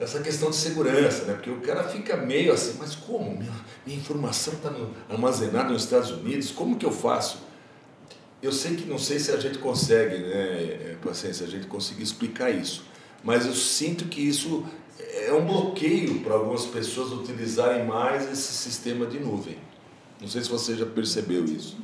essa 0.00 0.20
questão 0.20 0.50
de 0.50 0.56
segurança, 0.56 1.24
né? 1.24 1.34
Porque 1.34 1.50
o 1.50 1.60
cara 1.60 1.84
fica 1.84 2.16
meio 2.16 2.52
assim, 2.52 2.76
mas 2.78 2.94
como? 2.94 3.30
Minha, 3.30 3.52
minha 3.86 3.98
informação 3.98 4.54
está 4.54 4.72
armazenada 5.08 5.72
nos 5.72 5.84
Estados 5.84 6.10
Unidos, 6.10 6.50
como 6.50 6.76
que 6.76 6.86
eu 6.86 6.92
faço? 6.92 7.38
Eu 8.42 8.50
sei 8.50 8.74
que 8.74 8.88
não 8.88 8.98
sei 8.98 9.20
se 9.20 9.30
a 9.30 9.36
gente 9.38 9.58
consegue, 9.58 10.18
né, 10.18 10.32
é, 10.32 10.96
paciência, 11.02 11.46
a 11.46 11.48
gente 11.48 11.68
conseguir 11.68 12.02
explicar 12.02 12.50
isso, 12.50 12.84
mas 13.22 13.46
eu 13.46 13.54
sinto 13.54 14.06
que 14.06 14.20
isso 14.20 14.64
é 14.98 15.32
um 15.32 15.46
bloqueio 15.46 16.20
para 16.20 16.34
algumas 16.34 16.66
pessoas 16.66 17.12
utilizarem 17.12 17.86
mais 17.86 18.30
esse 18.30 18.52
sistema 18.52 19.06
de 19.06 19.20
nuvem. 19.20 19.56
Não 20.20 20.28
sei 20.28 20.42
se 20.42 20.48
você 20.48 20.76
já 20.76 20.86
percebeu 20.86 21.44
isso. 21.44 21.76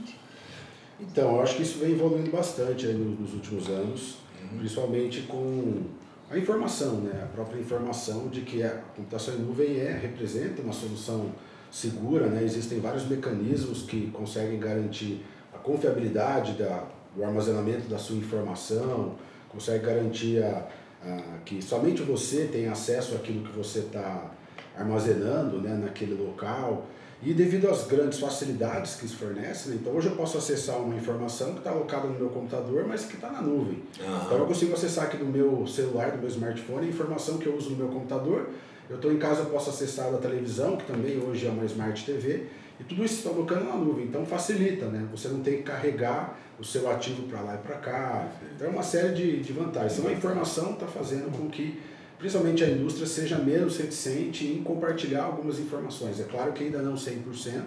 Então, 1.00 1.36
eu 1.36 1.42
acho 1.42 1.56
que 1.56 1.62
isso 1.62 1.78
vem 1.78 1.92
evoluindo 1.92 2.30
bastante 2.30 2.86
nos 2.86 3.32
últimos 3.34 3.68
anos, 3.68 4.16
uhum. 4.42 4.58
principalmente 4.58 5.22
com 5.22 5.82
a 6.30 6.36
informação, 6.36 7.00
né? 7.00 7.22
a 7.22 7.26
própria 7.26 7.58
informação 7.58 8.28
de 8.28 8.42
que 8.42 8.62
a 8.62 8.70
computação 8.94 9.34
em 9.34 9.38
nuvem 9.38 9.78
é, 9.78 9.92
representa 9.92 10.60
uma 10.60 10.74
solução 10.74 11.32
segura, 11.70 12.26
né? 12.26 12.42
existem 12.42 12.80
vários 12.80 13.06
mecanismos 13.08 13.82
que 13.82 14.10
conseguem 14.10 14.58
garantir 14.60 15.24
a 15.54 15.58
confiabilidade 15.58 16.52
da, 16.52 16.84
do 17.16 17.24
armazenamento 17.24 17.88
da 17.88 17.98
sua 17.98 18.16
informação, 18.16 19.16
consegue 19.48 19.86
garantir 19.86 20.42
a, 20.42 20.68
a, 21.02 21.38
que 21.46 21.62
somente 21.62 22.02
você 22.02 22.44
tem 22.44 22.68
acesso 22.68 23.14
àquilo 23.14 23.42
que 23.42 23.56
você 23.56 23.80
está 23.80 24.30
armazenando 24.76 25.60
né? 25.60 25.74
naquele 25.74 26.14
local. 26.14 26.86
E 27.20 27.34
devido 27.34 27.68
às 27.68 27.84
grandes 27.84 28.20
facilidades 28.20 28.94
que 28.94 29.06
isso 29.06 29.16
fornece, 29.16 29.70
né? 29.70 29.78
então 29.80 29.92
hoje 29.92 30.06
eu 30.08 30.14
posso 30.14 30.38
acessar 30.38 30.78
uma 30.80 30.94
informação 30.94 31.52
que 31.52 31.58
está 31.58 31.70
alocada 31.70 32.06
no 32.06 32.16
meu 32.16 32.28
computador, 32.28 32.86
mas 32.86 33.06
que 33.06 33.16
está 33.16 33.28
na 33.28 33.42
nuvem. 33.42 33.82
Uhum. 34.00 34.16
Então 34.24 34.38
eu 34.38 34.46
consigo 34.46 34.72
acessar 34.72 35.06
aqui 35.06 35.16
do 35.16 35.24
meu 35.24 35.66
celular, 35.66 36.12
do 36.12 36.18
meu 36.18 36.28
smartphone, 36.28 36.86
a 36.86 36.88
informação 36.88 37.38
que 37.38 37.46
eu 37.46 37.56
uso 37.56 37.70
no 37.70 37.76
meu 37.76 37.88
computador. 37.88 38.50
Eu 38.88 38.96
estou 38.96 39.12
em 39.12 39.18
casa, 39.18 39.40
eu 39.40 39.46
posso 39.46 39.68
acessar 39.70 40.10
da 40.12 40.18
televisão, 40.18 40.76
que 40.76 40.86
também 40.86 41.18
hoje 41.18 41.46
é 41.46 41.50
uma 41.50 41.64
Smart 41.64 42.06
TV, 42.06 42.46
e 42.80 42.84
tudo 42.84 43.04
isso 43.04 43.16
está 43.16 43.30
alocando 43.30 43.64
na 43.64 43.74
nuvem. 43.74 44.06
Então 44.06 44.24
facilita, 44.24 44.86
né? 44.86 45.06
Você 45.10 45.28
não 45.28 45.40
tem 45.40 45.58
que 45.58 45.64
carregar 45.64 46.38
o 46.58 46.64
seu 46.64 46.88
ativo 46.90 47.24
para 47.24 47.40
lá 47.40 47.54
e 47.56 47.58
para 47.58 47.76
cá. 47.76 48.28
Então 48.54 48.68
é 48.68 48.70
uma 48.70 48.82
série 48.82 49.12
de, 49.12 49.40
de 49.40 49.52
vantagens. 49.52 49.98
Então 49.98 50.10
a 50.10 50.14
informação 50.14 50.72
está 50.72 50.86
fazendo 50.86 51.30
com 51.36 51.48
que 51.48 51.80
principalmente 52.18 52.64
a 52.64 52.68
indústria, 52.68 53.06
seja 53.06 53.38
menos 53.38 53.78
reticente 53.78 54.46
em 54.46 54.62
compartilhar 54.62 55.22
algumas 55.22 55.58
informações. 55.58 56.20
É 56.20 56.24
claro 56.24 56.52
que 56.52 56.64
ainda 56.64 56.82
não 56.82 56.94
100%, 56.94 57.62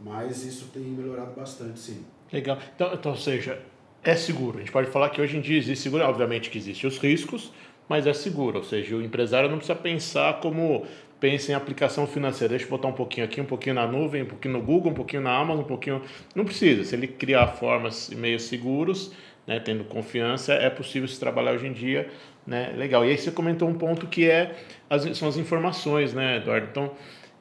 mas 0.00 0.44
isso 0.44 0.70
tem 0.72 0.82
melhorado 0.82 1.32
bastante, 1.34 1.78
sim. 1.78 2.04
Legal. 2.32 2.58
Então, 2.74 2.94
então, 2.94 3.16
seja, 3.16 3.60
é 4.02 4.16
seguro. 4.16 4.56
A 4.56 4.60
gente 4.60 4.72
pode 4.72 4.90
falar 4.90 5.10
que 5.10 5.20
hoje 5.20 5.36
em 5.36 5.40
dia 5.40 5.58
existe 5.58 5.84
seguro, 5.84 6.04
obviamente 6.04 6.50
que 6.50 6.58
existem 6.58 6.88
os 6.88 6.98
riscos, 6.98 7.52
mas 7.88 8.06
é 8.06 8.12
seguro. 8.12 8.58
Ou 8.58 8.64
seja, 8.64 8.96
o 8.96 9.02
empresário 9.02 9.48
não 9.48 9.58
precisa 9.58 9.78
pensar 9.78 10.40
como 10.40 10.86
pensa 11.20 11.52
em 11.52 11.54
aplicação 11.54 12.06
financeira. 12.06 12.50
Deixa 12.50 12.64
eu 12.64 12.70
botar 12.70 12.88
um 12.88 12.92
pouquinho 12.92 13.24
aqui, 13.24 13.40
um 13.40 13.46
pouquinho 13.46 13.74
na 13.74 13.86
nuvem, 13.86 14.22
um 14.22 14.26
pouquinho 14.26 14.54
no 14.54 14.62
Google, 14.62 14.92
um 14.92 14.94
pouquinho 14.94 15.22
na 15.22 15.36
Amazon, 15.36 15.62
um 15.62 15.66
pouquinho. 15.66 16.02
Não 16.34 16.44
precisa. 16.44 16.84
Se 16.84 16.94
ele 16.94 17.06
criar 17.06 17.46
formas 17.48 18.08
e 18.10 18.16
meios 18.16 18.42
seguros, 18.42 19.12
né, 19.46 19.60
tendo 19.60 19.84
confiança, 19.84 20.54
é 20.54 20.70
possível 20.70 21.08
se 21.08 21.18
trabalhar 21.20 21.52
hoje 21.52 21.66
em 21.66 21.72
dia 21.72 22.10
né? 22.46 22.72
Legal. 22.76 23.04
E 23.04 23.10
aí 23.10 23.18
você 23.18 23.30
comentou 23.30 23.68
um 23.68 23.74
ponto 23.74 24.06
que 24.06 24.28
é 24.28 24.54
as, 24.88 25.16
são 25.16 25.28
as 25.28 25.36
informações, 25.36 26.12
né, 26.12 26.36
Eduardo? 26.36 26.68
Então, 26.70 26.92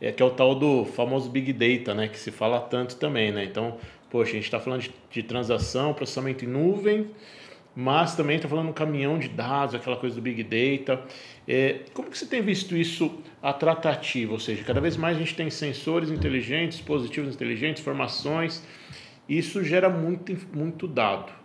é, 0.02 0.12
que 0.12 0.22
é 0.22 0.26
o 0.26 0.30
tal 0.30 0.56
do 0.56 0.86
famoso 0.86 1.30
Big 1.30 1.54
Data, 1.54 1.94
né? 1.94 2.08
Que 2.08 2.18
se 2.18 2.32
fala 2.32 2.60
tanto 2.60 2.96
também, 2.96 3.32
né? 3.32 3.44
Então, 3.44 3.78
poxa, 4.10 4.32
a 4.32 4.36
gente 4.36 4.46
está 4.46 4.60
falando 4.60 4.82
de, 4.82 4.94
de, 5.10 5.24
transação, 5.24 5.94
processamento 5.94 6.46
em 6.46 6.48
nuvem, 6.48 7.08
mas 7.76 8.16
também 8.16 8.36
está 8.36 8.48
falando 8.48 8.70
um 8.70 8.74
caminhão 8.74 9.18
de 9.18 9.28
dados, 9.28 9.76
aquela 9.76 9.98
coisa 9.98 10.16
do 10.16 10.22
Big 10.22 10.44
Data. 10.44 11.02
É, 11.48 11.80
como 11.94 12.10
que 12.10 12.18
você 12.18 12.26
tem 12.26 12.42
visto 12.42 12.76
isso 12.76 13.20
a 13.42 13.52
tratativa? 13.52 14.34
Ou 14.34 14.40
seja, 14.40 14.64
cada 14.64 14.80
vez 14.80 14.96
mais 14.96 15.18
a 15.18 15.20
gente 15.20 15.36
tem 15.36 15.50
sensores 15.50 16.10
inteligentes, 16.10 16.78
dispositivos 16.78 17.34
inteligentes, 17.34 17.82
informações. 17.82 18.66
Isso 19.28 19.64
gera 19.64 19.90
muito, 19.90 20.38
muito 20.54 20.88
dado. 20.88 21.43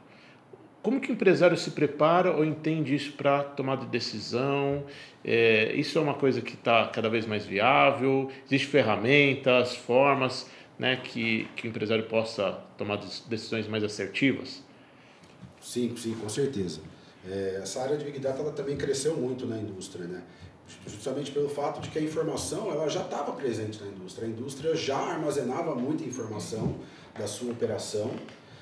Como 0.89 1.03
que 1.03 1.11
o 1.11 1.13
empresário 1.13 1.55
se 1.55 1.73
prepara 1.73 2.35
ou 2.35 2.43
entende 2.43 2.95
isso 2.95 3.13
para 3.13 3.45
tomar 3.45 3.77
de 3.77 3.85
decisão? 3.89 4.87
É, 5.23 5.75
isso 5.75 5.99
é 5.99 6.01
uma 6.01 6.15
coisa 6.15 6.41
que 6.41 6.55
está 6.55 6.89
cada 6.89 7.11
vez 7.11 7.27
mais 7.27 7.45
viável? 7.45 8.31
Existem 8.47 8.71
ferramentas, 8.71 9.77
formas 9.77 10.47
né, 10.79 10.97
que, 10.97 11.47
que 11.55 11.67
o 11.67 11.69
empresário 11.69 12.05
possa 12.05 12.53
tomar 12.79 12.97
decisões 13.29 13.69
mais 13.69 13.85
assertivas? 13.85 14.63
Sim, 15.61 15.95
sim, 15.95 16.15
com 16.15 16.27
certeza. 16.27 16.81
É, 17.29 17.61
essa 17.63 17.83
área 17.83 17.99
de 17.99 18.07
Big 18.07 18.19
Data 18.19 18.41
ela 18.41 18.53
também 18.53 18.75
cresceu 18.75 19.15
muito 19.15 19.47
na 19.47 19.59
indústria, 19.59 20.07
né? 20.07 20.23
justamente 20.87 21.31
pelo 21.33 21.51
fato 21.51 21.83
de 21.83 21.91
que 21.91 21.99
a 21.99 22.03
informação 22.03 22.71
ela 22.71 22.89
já 22.89 23.03
estava 23.03 23.33
presente 23.33 23.79
na 23.83 23.89
indústria. 23.89 24.27
A 24.27 24.31
indústria 24.31 24.75
já 24.75 24.97
armazenava 24.97 25.75
muita 25.75 26.03
informação 26.03 26.77
da 27.19 27.27
sua 27.27 27.53
operação, 27.53 28.11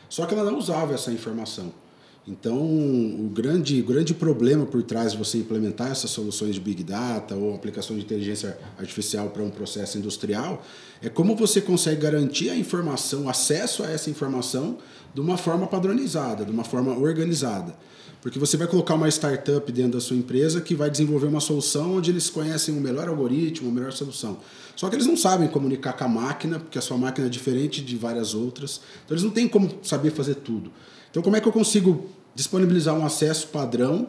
só 0.08 0.26
que 0.26 0.34
ela 0.34 0.42
não 0.42 0.58
usava 0.58 0.92
essa 0.92 1.12
informação. 1.12 1.85
Então, 2.28 2.58
o 2.58 3.30
grande, 3.32 3.80
grande 3.82 4.12
problema 4.12 4.66
por 4.66 4.82
trás 4.82 5.12
de 5.12 5.18
você 5.18 5.38
implementar 5.38 5.92
essas 5.92 6.10
soluções 6.10 6.56
de 6.56 6.60
Big 6.60 6.82
Data 6.82 7.36
ou 7.36 7.54
aplicação 7.54 7.94
de 7.94 8.02
inteligência 8.02 8.58
artificial 8.76 9.30
para 9.30 9.44
um 9.44 9.50
processo 9.50 9.96
industrial 9.96 10.64
é 11.00 11.08
como 11.08 11.36
você 11.36 11.60
consegue 11.60 12.00
garantir 12.00 12.50
a 12.50 12.56
informação, 12.56 13.28
acesso 13.28 13.84
a 13.84 13.90
essa 13.90 14.10
informação 14.10 14.78
de 15.14 15.20
uma 15.20 15.36
forma 15.36 15.68
padronizada, 15.68 16.44
de 16.44 16.50
uma 16.50 16.64
forma 16.64 16.98
organizada. 16.98 17.76
Porque 18.20 18.38
você 18.38 18.56
vai 18.56 18.66
colocar 18.66 18.94
uma 18.94 19.08
startup 19.08 19.70
dentro 19.70 19.92
da 19.92 20.00
sua 20.00 20.16
empresa 20.16 20.60
que 20.60 20.74
vai 20.74 20.90
desenvolver 20.90 21.26
uma 21.26 21.40
solução 21.40 21.96
onde 21.96 22.10
eles 22.10 22.28
conhecem 22.28 22.76
o 22.76 22.80
melhor 22.80 23.08
algoritmo, 23.08 23.70
a 23.70 23.72
melhor 23.72 23.92
solução. 23.92 24.38
Só 24.74 24.88
que 24.88 24.96
eles 24.96 25.06
não 25.06 25.16
sabem 25.16 25.48
comunicar 25.48 25.92
com 25.92 26.04
a 26.04 26.08
máquina, 26.08 26.58
porque 26.58 26.78
a 26.78 26.82
sua 26.82 26.98
máquina 26.98 27.26
é 27.26 27.30
diferente 27.30 27.82
de 27.82 27.96
várias 27.96 28.34
outras. 28.34 28.80
Então 29.04 29.14
eles 29.14 29.22
não 29.22 29.30
têm 29.30 29.48
como 29.48 29.78
saber 29.82 30.10
fazer 30.10 30.36
tudo. 30.36 30.72
Então, 31.10 31.22
como 31.22 31.36
é 31.36 31.40
que 31.40 31.48
eu 31.48 31.52
consigo 31.52 32.10
disponibilizar 32.34 32.94
um 32.94 33.06
acesso 33.06 33.48
padrão 33.48 34.08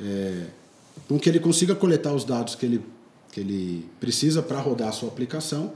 é, 0.00 0.46
com 1.06 1.18
que 1.18 1.28
ele 1.28 1.40
consiga 1.40 1.74
coletar 1.74 2.14
os 2.14 2.24
dados 2.24 2.54
que 2.54 2.64
ele, 2.64 2.84
que 3.30 3.40
ele 3.40 3.88
precisa 3.98 4.40
para 4.40 4.58
rodar 4.58 4.88
a 4.88 4.92
sua 4.92 5.08
aplicação 5.08 5.72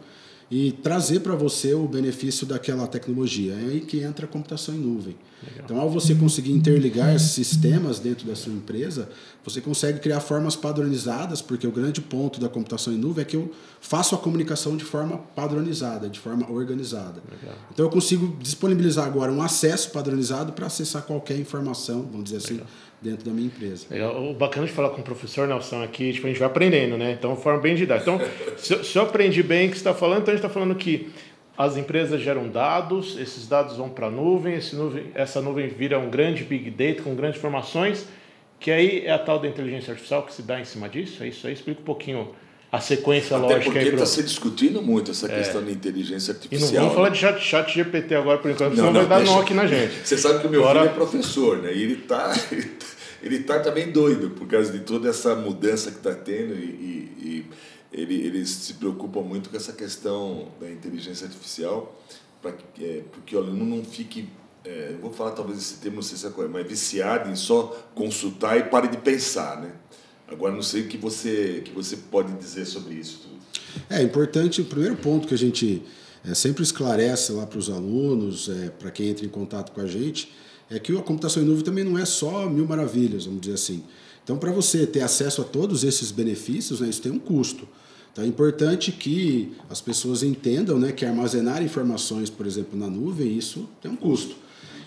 e 0.50 0.72
trazer 0.72 1.20
para 1.20 1.34
você 1.34 1.74
o 1.74 1.86
benefício 1.86 2.46
daquela 2.46 2.86
tecnologia. 2.86 3.54
É 3.54 3.72
aí 3.72 3.80
que 3.80 4.00
entra 4.00 4.26
a 4.26 4.28
computação 4.28 4.74
em 4.74 4.78
nuvem. 4.78 5.16
Legal. 5.42 5.64
Então, 5.64 5.80
ao 5.80 5.90
você 5.90 6.14
conseguir 6.14 6.52
interligar 6.52 7.18
sistemas 7.18 7.98
dentro 7.98 8.26
da 8.26 8.34
sua 8.34 8.52
empresa, 8.52 9.08
você 9.44 9.60
consegue 9.60 9.98
criar 9.98 10.20
formas 10.20 10.56
padronizadas, 10.56 11.42
porque 11.42 11.66
o 11.66 11.72
grande 11.72 12.00
ponto 12.00 12.40
da 12.40 12.48
computação 12.48 12.92
em 12.92 12.96
nuvem 12.96 13.22
é 13.22 13.24
que 13.24 13.36
eu 13.36 13.50
faço 13.80 14.14
a 14.14 14.18
comunicação 14.18 14.76
de 14.76 14.84
forma 14.84 15.18
padronizada, 15.18 16.08
de 16.08 16.18
forma 16.18 16.50
organizada. 16.50 17.22
Legal. 17.30 17.56
Então, 17.72 17.84
eu 17.84 17.90
consigo 17.90 18.36
disponibilizar 18.40 19.06
agora 19.06 19.30
um 19.32 19.42
acesso 19.42 19.90
padronizado 19.90 20.52
para 20.52 20.66
acessar 20.66 21.02
qualquer 21.02 21.38
informação, 21.38 22.02
vamos 22.10 22.24
dizer 22.24 22.36
assim, 22.38 22.54
Legal 22.54 22.66
dentro 23.04 23.26
da 23.26 23.30
minha 23.30 23.46
empresa. 23.46 23.86
Legal. 23.90 24.30
O 24.30 24.32
bacana 24.32 24.66
de 24.66 24.72
falar 24.72 24.88
com 24.88 25.02
o 25.02 25.04
professor 25.04 25.46
Nelson 25.46 25.82
aqui, 25.82 26.14
tipo, 26.14 26.26
a 26.26 26.30
gente 26.30 26.38
vai 26.38 26.48
aprendendo, 26.48 26.96
né? 26.96 27.12
Então, 27.12 27.36
forma 27.36 27.60
bem 27.60 27.74
didática. 27.74 28.10
Então, 28.10 28.26
se, 28.56 28.82
se 28.82 28.98
eu 28.98 29.02
aprendi 29.02 29.42
bem 29.42 29.66
o 29.66 29.70
que 29.70 29.76
você 29.76 29.80
está 29.80 29.92
falando, 29.92 30.22
então 30.22 30.32
a 30.32 30.36
gente 30.36 30.44
está 30.44 30.52
falando 30.52 30.74
que 30.74 31.10
as 31.56 31.76
empresas 31.76 32.20
geram 32.20 32.48
dados, 32.48 33.16
esses 33.18 33.46
dados 33.46 33.76
vão 33.76 33.90
para 33.90 34.06
a 34.06 34.10
nuvem, 34.10 34.58
nuvem, 34.72 35.04
essa 35.14 35.40
nuvem 35.40 35.68
vira 35.68 35.98
um 35.98 36.08
grande 36.08 36.42
big 36.42 36.70
data 36.70 37.02
com 37.02 37.14
grandes 37.14 37.38
informações, 37.38 38.06
que 38.58 38.70
aí 38.70 39.04
é 39.04 39.12
a 39.12 39.18
tal 39.18 39.38
da 39.38 39.46
inteligência 39.46 39.90
artificial 39.90 40.22
que 40.22 40.32
se 40.32 40.42
dá 40.42 40.58
em 40.58 40.64
cima 40.64 40.88
disso. 40.88 41.22
É 41.22 41.28
isso 41.28 41.46
aí. 41.46 41.52
Explica 41.52 41.80
um 41.80 41.84
pouquinho 41.84 42.34
a 42.74 42.80
sequência 42.80 43.36
Até 43.36 43.46
lógica. 43.46 43.64
Porque 43.64 43.78
está 43.78 43.96
pro... 43.98 44.06
se 44.06 44.22
discutindo 44.24 44.82
muito 44.82 45.12
essa 45.12 45.30
é. 45.30 45.36
questão 45.36 45.62
da 45.62 45.70
inteligência 45.70 46.34
artificial. 46.34 46.70
E 46.70 46.72
não 46.72 46.80
vamos 46.80 46.94
falar 46.94 47.08
de 47.10 47.18
chat, 47.18 47.40
chat 47.40 47.72
GPT 47.72 48.16
agora 48.16 48.38
por 48.38 48.50
enquanto, 48.50 48.70
não, 48.70 48.76
senão 48.76 48.92
não, 48.92 49.06
vai 49.06 49.20
dar 49.20 49.24
nó 49.24 49.40
aqui 49.40 49.54
na 49.54 49.66
gente. 49.66 49.94
Você 50.04 50.18
sabe 50.18 50.40
que 50.40 50.48
o 50.48 50.50
meu 50.50 50.62
agora... 50.62 50.80
filho 50.80 50.90
é 50.90 50.94
professor, 50.94 51.58
né? 51.58 51.72
E 51.72 51.82
ele 51.82 51.94
está 52.02 52.34
ele 53.24 53.36
está 53.36 53.58
também 53.58 53.90
doido 53.90 54.30
por 54.30 54.46
causa 54.46 54.70
de 54.70 54.80
toda 54.80 55.08
essa 55.08 55.34
mudança 55.34 55.90
que 55.90 55.96
está 55.96 56.14
tendo 56.14 56.54
e, 56.54 56.64
e, 56.64 57.16
e 57.22 57.46
ele, 57.90 58.14
eles 58.14 58.50
se 58.50 58.74
preocupam 58.74 59.22
muito 59.22 59.48
com 59.48 59.56
essa 59.56 59.72
questão 59.72 60.48
da 60.60 60.70
inteligência 60.70 61.26
artificial 61.26 61.98
para 62.42 62.52
que, 62.52 62.84
é, 62.84 63.02
porque 63.10 63.34
o 63.34 63.38
aluno 63.38 63.64
não 63.64 63.82
fique 63.82 64.28
é, 64.62 64.90
eu 64.92 64.98
vou 64.98 65.12
falar 65.12 65.30
talvez 65.30 65.58
esse 65.58 65.76
termo 65.76 65.96
não 65.96 66.02
sei 66.02 66.18
se 66.18 66.26
é 66.26 66.30
correto, 66.30 66.52
mas 66.52 66.66
viciado 66.66 67.30
em 67.30 67.36
só 67.36 67.88
consultar 67.94 68.58
e 68.58 68.64
pare 68.64 68.88
de 68.88 68.98
pensar, 68.98 69.60
né? 69.60 69.72
Agora 70.26 70.54
não 70.54 70.62
sei 70.62 70.82
o 70.82 70.88
que 70.88 70.96
você 70.96 71.62
que 71.64 71.70
você 71.70 71.96
pode 71.96 72.32
dizer 72.34 72.66
sobre 72.66 72.94
isso 72.94 73.20
tudo. 73.22 73.34
É 73.88 74.02
importante 74.02 74.60
o 74.60 74.64
primeiro 74.64 74.96
ponto 74.96 75.26
que 75.28 75.34
a 75.34 75.38
gente 75.38 75.82
é, 76.26 76.34
sempre 76.34 76.62
esclarece 76.62 77.32
lá 77.32 77.46
para 77.46 77.58
os 77.58 77.70
alunos, 77.70 78.48
é, 78.48 78.70
para 78.70 78.90
quem 78.90 79.08
entra 79.08 79.24
em 79.24 79.28
contato 79.28 79.72
com 79.72 79.80
a 79.80 79.86
gente, 79.86 80.32
é 80.74 80.78
que 80.78 80.96
a 80.96 81.02
computação 81.02 81.42
em 81.42 81.46
nuvem 81.46 81.64
também 81.64 81.84
não 81.84 81.98
é 81.98 82.04
só 82.04 82.48
mil 82.48 82.66
maravilhas, 82.66 83.26
vamos 83.26 83.40
dizer 83.40 83.54
assim. 83.54 83.82
Então, 84.22 84.38
para 84.38 84.50
você 84.50 84.86
ter 84.86 85.02
acesso 85.02 85.42
a 85.42 85.44
todos 85.44 85.84
esses 85.84 86.10
benefícios, 86.10 86.80
né, 86.80 86.88
isso 86.88 87.02
tem 87.02 87.12
um 87.12 87.18
custo. 87.18 87.68
Então, 88.12 88.24
é 88.24 88.26
importante 88.26 88.90
que 88.90 89.52
as 89.68 89.80
pessoas 89.80 90.22
entendam 90.22 90.78
né, 90.78 90.92
que 90.92 91.04
armazenar 91.04 91.62
informações, 91.62 92.30
por 92.30 92.46
exemplo, 92.46 92.78
na 92.78 92.88
nuvem, 92.88 93.36
isso 93.36 93.68
tem 93.82 93.90
um 93.90 93.96
custo. 93.96 94.36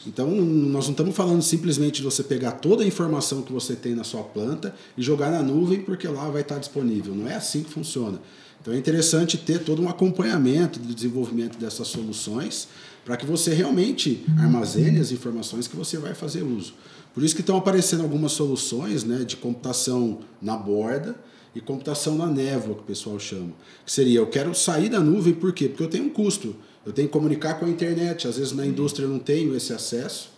Então, 0.05 0.29
nós 0.29 0.85
não 0.85 0.91
estamos 0.91 1.15
falando 1.15 1.41
simplesmente 1.41 1.97
de 1.97 2.03
você 2.03 2.23
pegar 2.23 2.53
toda 2.53 2.83
a 2.83 2.87
informação 2.87 3.41
que 3.41 3.51
você 3.51 3.75
tem 3.75 3.93
na 3.93 4.03
sua 4.03 4.23
planta 4.23 4.73
e 4.97 5.01
jogar 5.01 5.29
na 5.29 5.43
nuvem 5.43 5.81
porque 5.81 6.07
lá 6.07 6.29
vai 6.29 6.41
estar 6.41 6.57
disponível. 6.57 7.13
Não 7.13 7.27
é 7.27 7.35
assim 7.35 7.63
que 7.63 7.69
funciona. 7.69 8.19
Então, 8.61 8.73
é 8.73 8.77
interessante 8.77 9.37
ter 9.37 9.59
todo 9.59 9.81
um 9.81 9.89
acompanhamento 9.89 10.79
do 10.79 10.93
desenvolvimento 10.93 11.57
dessas 11.57 11.87
soluções 11.89 12.67
para 13.07 13.15
que 13.15 13.25
você 13.25 13.53
realmente 13.53 14.25
armazene 14.37 14.99
as 14.99 15.13
informações 15.13 15.65
que 15.65 15.77
você 15.77 15.97
vai 15.97 16.13
fazer 16.13 16.43
uso. 16.43 16.73
Por 17.13 17.23
isso 17.23 17.33
que 17.33 17.39
estão 17.39 17.55
aparecendo 17.55 18.03
algumas 18.03 18.33
soluções 18.33 19.05
né, 19.05 19.23
de 19.23 19.37
computação 19.37 20.19
na 20.41 20.57
borda 20.57 21.15
e 21.55 21.61
computação 21.61 22.17
na 22.17 22.27
névoa, 22.27 22.75
que 22.75 22.81
o 22.81 22.83
pessoal 22.83 23.17
chama. 23.17 23.53
Que 23.85 23.91
seria, 23.93 24.19
eu 24.19 24.27
quero 24.27 24.53
sair 24.53 24.89
da 24.89 24.99
nuvem, 24.99 25.33
por 25.33 25.53
quê? 25.53 25.69
Porque 25.69 25.83
eu 25.83 25.87
tenho 25.87 26.03
um 26.03 26.09
custo. 26.09 26.53
Eu 26.85 26.91
tenho 26.91 27.07
que 27.07 27.13
comunicar 27.13 27.53
com 27.53 27.65
a 27.65 27.69
internet, 27.69 28.27
às 28.27 28.37
vezes 28.37 28.51
na 28.51 28.65
indústria 28.65 29.05
eu 29.05 29.09
não 29.09 29.19
tenho 29.19 29.55
esse 29.55 29.71
acesso. 29.71 30.29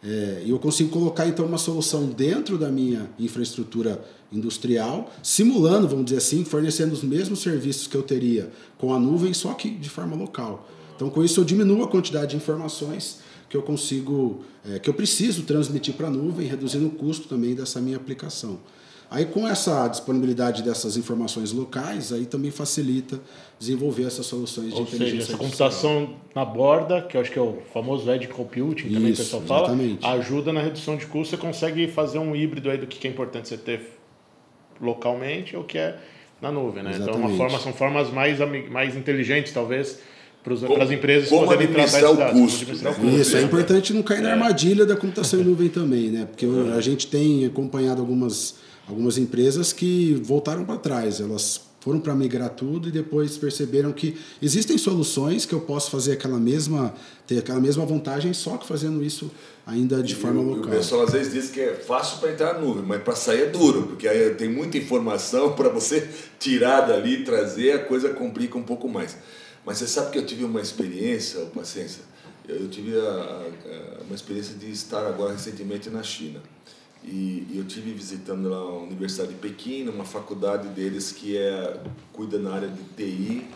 É, 0.00 0.42
e 0.44 0.50
eu 0.50 0.58
consigo 0.60 0.90
colocar 0.90 1.26
então 1.26 1.44
uma 1.44 1.58
solução 1.58 2.06
dentro 2.06 2.56
da 2.56 2.70
minha 2.70 3.10
infraestrutura 3.18 4.00
industrial, 4.30 5.12
simulando, 5.20 5.88
vamos 5.88 6.04
dizer 6.04 6.18
assim, 6.18 6.44
fornecendo 6.44 6.94
os 6.94 7.02
mesmos 7.02 7.40
serviços 7.40 7.88
que 7.88 7.96
eu 7.96 8.04
teria 8.04 8.52
com 8.78 8.94
a 8.94 9.00
nuvem, 9.00 9.34
só 9.34 9.52
que 9.52 9.68
de 9.68 9.90
forma 9.90 10.14
local. 10.14 10.68
Então, 11.04 11.12
com 11.12 11.22
isso, 11.22 11.38
eu 11.38 11.44
diminuo 11.44 11.84
a 11.84 11.88
quantidade 11.88 12.30
de 12.30 12.36
informações 12.36 13.20
que 13.50 13.54
eu 13.54 13.60
consigo, 13.60 14.42
é, 14.66 14.78
que 14.78 14.88
eu 14.88 14.94
preciso 14.94 15.42
transmitir 15.42 15.92
para 15.94 16.06
a 16.06 16.10
nuvem, 16.10 16.46
reduzindo 16.46 16.86
o 16.86 16.90
custo 16.90 17.28
também 17.28 17.54
dessa 17.54 17.78
minha 17.78 17.98
aplicação. 17.98 18.58
Aí 19.10 19.26
com 19.26 19.46
essa 19.46 19.86
disponibilidade 19.86 20.62
dessas 20.62 20.96
informações 20.96 21.52
locais, 21.52 22.10
aí 22.10 22.24
também 22.24 22.50
facilita 22.50 23.20
desenvolver 23.58 24.04
essas 24.04 24.24
soluções 24.24 24.68
de 24.68 24.76
Ou 24.76 24.80
inteligência 24.80 25.20
seja, 25.20 25.32
essa 25.34 25.36
computação 25.36 26.14
na 26.34 26.42
borda, 26.42 27.02
que 27.02 27.18
eu 27.18 27.20
acho 27.20 27.30
que 27.30 27.38
é 27.38 27.42
o 27.42 27.58
famoso 27.72 28.10
edge 28.10 28.26
computing, 28.28 28.88
também 28.88 29.12
Isso, 29.12 29.20
o 29.20 29.24
pessoal 29.24 29.42
fala, 29.42 29.68
exatamente. 29.68 30.06
ajuda 30.06 30.52
na 30.54 30.62
redução 30.62 30.96
de 30.96 31.04
custo, 31.04 31.36
você 31.36 31.40
consegue 31.40 31.86
fazer 31.86 32.18
um 32.18 32.34
híbrido 32.34 32.70
aí 32.70 32.78
do 32.78 32.86
que 32.86 33.06
é 33.06 33.10
importante 33.10 33.50
você 33.50 33.58
ter 33.58 33.98
localmente 34.80 35.54
ou 35.54 35.64
que 35.64 35.76
é 35.76 35.98
na 36.40 36.50
nuvem, 36.50 36.82
né? 36.82 36.92
Então, 36.94 37.08
Exatamente. 37.10 37.36
forma, 37.36 37.58
são 37.58 37.72
formas 37.74 38.10
mais, 38.10 38.38
mais 38.70 38.96
inteligentes, 38.96 39.52
talvez, 39.52 40.00
para 40.44 40.84
as 40.84 40.90
empresas 40.90 41.28
como 41.30 41.46
poderem 41.46 41.68
tratar 41.72 41.98
esses 41.98 42.02
o 42.02 42.16
custo, 42.16 42.62
administrar 42.62 42.92
o 42.92 42.96
custo. 42.96 43.18
Isso, 43.20 43.36
é 43.36 43.42
importante 43.42 43.92
não 43.94 44.02
cair 44.02 44.20
na 44.20 44.32
armadilha 44.32 44.84
da 44.84 44.94
computação 44.94 45.40
em 45.40 45.42
nuvem 45.48 45.68
também, 45.70 46.10
né? 46.10 46.26
Porque 46.26 46.46
a 46.76 46.80
gente 46.82 47.06
tem 47.06 47.46
acompanhado 47.46 48.00
algumas, 48.02 48.56
algumas 48.86 49.16
empresas 49.16 49.72
que 49.72 50.20
voltaram 50.22 50.64
para 50.64 50.76
trás, 50.76 51.18
elas 51.20 51.62
foram 51.80 52.00
para 52.00 52.14
migrar 52.14 52.48
tudo 52.48 52.88
e 52.88 52.90
depois 52.92 53.36
perceberam 53.36 53.92
que 53.92 54.16
existem 54.40 54.78
soluções 54.78 55.44
que 55.44 55.52
eu 55.54 55.60
posso 55.60 55.90
fazer 55.90 56.12
aquela 56.12 56.38
mesma 56.38 56.94
ter 57.26 57.38
aquela 57.40 57.60
mesma 57.60 57.84
vantagem 57.84 58.32
só 58.32 58.56
que 58.56 58.66
fazendo 58.66 59.04
isso 59.04 59.30
ainda 59.66 60.02
de 60.02 60.14
forma 60.14 60.40
E 60.40 60.44
o- 60.44 60.48
local. 60.48 60.64
O 60.72 60.76
pessoal 60.76 61.02
às 61.02 61.12
vezes 61.12 61.32
diz 61.34 61.50
que 61.50 61.60
é 61.60 61.74
fácil 61.74 62.20
para 62.20 62.32
entrar 62.32 62.54
na 62.54 62.60
nuvem, 62.60 62.82
mas 62.86 63.02
para 63.02 63.14
sair 63.14 63.42
é 63.42 63.46
duro, 63.46 63.82
porque 63.82 64.08
aí 64.08 64.30
tem 64.30 64.48
muita 64.48 64.78
informação 64.78 65.52
para 65.56 65.68
você 65.68 66.08
tirar 66.38 66.82
dali, 66.82 67.22
trazer, 67.22 67.72
a 67.72 67.78
coisa 67.80 68.08
complica 68.10 68.56
um 68.56 68.62
pouco 68.62 68.88
mais. 68.88 69.16
Mas 69.64 69.78
você 69.78 69.86
sabe 69.86 70.10
que 70.12 70.18
eu 70.18 70.26
tive 70.26 70.44
uma 70.44 70.60
experiência, 70.60 71.40
ô, 71.42 71.46
paciência, 71.46 72.02
eu 72.46 72.68
tive 72.68 72.98
a- 72.98 73.02
a- 73.02 74.02
uma 74.04 74.14
experiência 74.14 74.54
de 74.56 74.70
estar 74.70 75.06
agora 75.06 75.32
recentemente 75.32 75.88
na 75.88 76.02
China. 76.02 76.40
E, 77.02 77.46
e 77.50 77.54
eu 77.56 77.64
tive 77.64 77.92
visitando 77.92 78.48
lá 78.48 78.56
a 78.56 78.76
Universidade 78.82 79.30
de 79.32 79.38
Pequim, 79.38 79.88
uma 79.88 80.04
faculdade 80.04 80.68
deles 80.68 81.12
que 81.12 81.36
é 81.36 81.80
cuida 82.12 82.38
na 82.38 82.52
área 82.54 82.68
de 82.68 82.82
TI, 82.96 83.46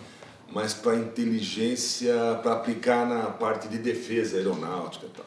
mas 0.53 0.73
para 0.75 0.97
inteligência, 0.97 2.15
para 2.43 2.53
aplicar 2.55 3.07
na 3.07 3.25
parte 3.31 3.69
de 3.69 3.79
defesa 3.79 4.37
aeronáutica 4.37 5.07
e 5.07 5.11
tal. 5.11 5.27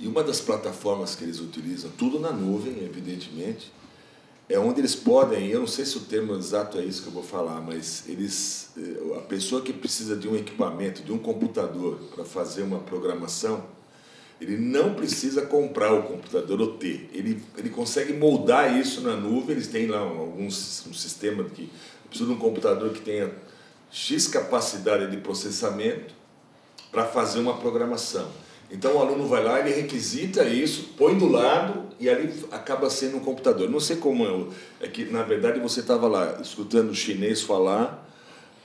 E 0.00 0.06
uma 0.06 0.22
das 0.22 0.40
plataformas 0.40 1.14
que 1.14 1.24
eles 1.24 1.40
utilizam, 1.40 1.90
tudo 1.98 2.20
na 2.20 2.30
nuvem, 2.30 2.84
evidentemente, 2.84 3.72
é 4.48 4.58
onde 4.58 4.80
eles 4.80 4.94
podem, 4.94 5.48
eu 5.48 5.60
não 5.60 5.66
sei 5.66 5.84
se 5.84 5.98
o 5.98 6.00
termo 6.00 6.34
exato 6.34 6.78
é 6.78 6.84
isso 6.84 7.02
que 7.02 7.08
eu 7.08 7.12
vou 7.12 7.22
falar, 7.22 7.60
mas 7.60 8.04
eles, 8.08 8.70
eh, 8.78 9.16
a 9.18 9.20
pessoa 9.20 9.60
que 9.60 9.74
precisa 9.74 10.16
de 10.16 10.26
um 10.26 10.34
equipamento, 10.34 11.02
de 11.02 11.12
um 11.12 11.18
computador 11.18 11.98
para 12.14 12.24
fazer 12.24 12.62
uma 12.62 12.78
programação, 12.78 13.62
ele 14.40 14.56
não 14.56 14.94
precisa 14.94 15.42
comprar 15.42 15.92
o 15.92 16.04
computador 16.04 16.60
ou 16.60 16.78
ter. 16.78 17.10
Ele, 17.12 17.42
ele 17.56 17.70
consegue 17.70 18.12
moldar 18.12 18.78
isso 18.78 19.00
na 19.00 19.16
nuvem. 19.16 19.56
Eles 19.56 19.66
têm 19.66 19.88
lá 19.88 20.04
um, 20.04 20.46
um 20.46 20.50
sistema 20.50 21.42
que 21.44 21.70
precisa 22.08 22.30
de 22.30 22.36
um 22.36 22.38
computador 22.38 22.90
que 22.90 23.00
tenha 23.00 23.32
X 23.90 24.28
capacidade 24.28 25.10
de 25.10 25.16
processamento 25.16 26.14
para 26.92 27.04
fazer 27.04 27.40
uma 27.40 27.56
programação. 27.56 28.30
Então 28.70 28.96
o 28.96 28.98
aluno 28.98 29.26
vai 29.26 29.42
lá, 29.42 29.60
ele 29.60 29.74
requisita 29.80 30.44
isso, 30.44 30.90
põe 30.96 31.16
do 31.16 31.26
lado 31.26 31.84
e 31.98 32.08
ali 32.08 32.32
acaba 32.52 32.90
sendo 32.90 33.16
um 33.16 33.20
computador. 33.20 33.68
Não 33.70 33.80
sei 33.80 33.96
como 33.96 34.50
é, 34.80 34.86
é 34.86 34.88
que 34.88 35.04
na 35.06 35.22
verdade 35.22 35.58
você 35.58 35.80
estava 35.80 36.06
lá 36.06 36.38
escutando 36.42 36.90
o 36.90 36.94
chinês 36.94 37.40
falar, 37.40 38.06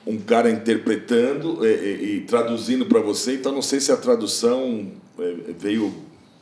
um 0.06 0.18
cara 0.18 0.50
interpretando 0.50 1.64
e, 1.66 1.68
e- 1.68 2.16
e 2.16 2.20
traduzindo 2.22 2.84
para 2.84 3.00
você, 3.00 3.34
então 3.36 3.50
não 3.52 3.62
sei 3.62 3.80
se 3.80 3.90
a 3.90 3.96
tradução 3.96 4.92
é, 5.18 5.34
veio 5.58 5.94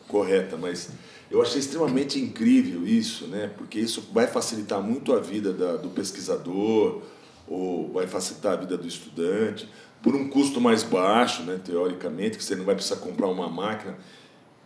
correta, 0.09 0.57
mas 0.57 0.89
eu 1.31 1.41
achei 1.41 1.61
extremamente 1.61 2.19
incrível 2.19 2.85
isso, 2.87 3.27
né? 3.29 3.49
Porque 3.57 3.79
isso 3.79 4.09
vai 4.13 4.27
facilitar 4.27 4.83
muito 4.83 5.13
a 5.13 5.21
vida 5.21 5.53
da- 5.53 5.77
do 5.77 5.89
pesquisador 5.91 7.01
ou 7.47 7.93
vai 7.93 8.07
facilitar 8.09 8.55
a 8.55 8.57
vida 8.57 8.77
do 8.77 8.87
estudante 8.89 9.69
por 10.03 10.15
um 10.17 10.29
custo 10.29 10.61
mais 10.61 10.83
baixo, 10.83 11.43
né? 11.43 11.61
Teoricamente, 11.65 12.37
que 12.37 12.45
você 12.45 12.57
não 12.57 12.65
vai 12.65 12.75
precisar 12.75 12.97
comprar 12.97 13.29
uma 13.29 13.49
máquina 13.49 13.97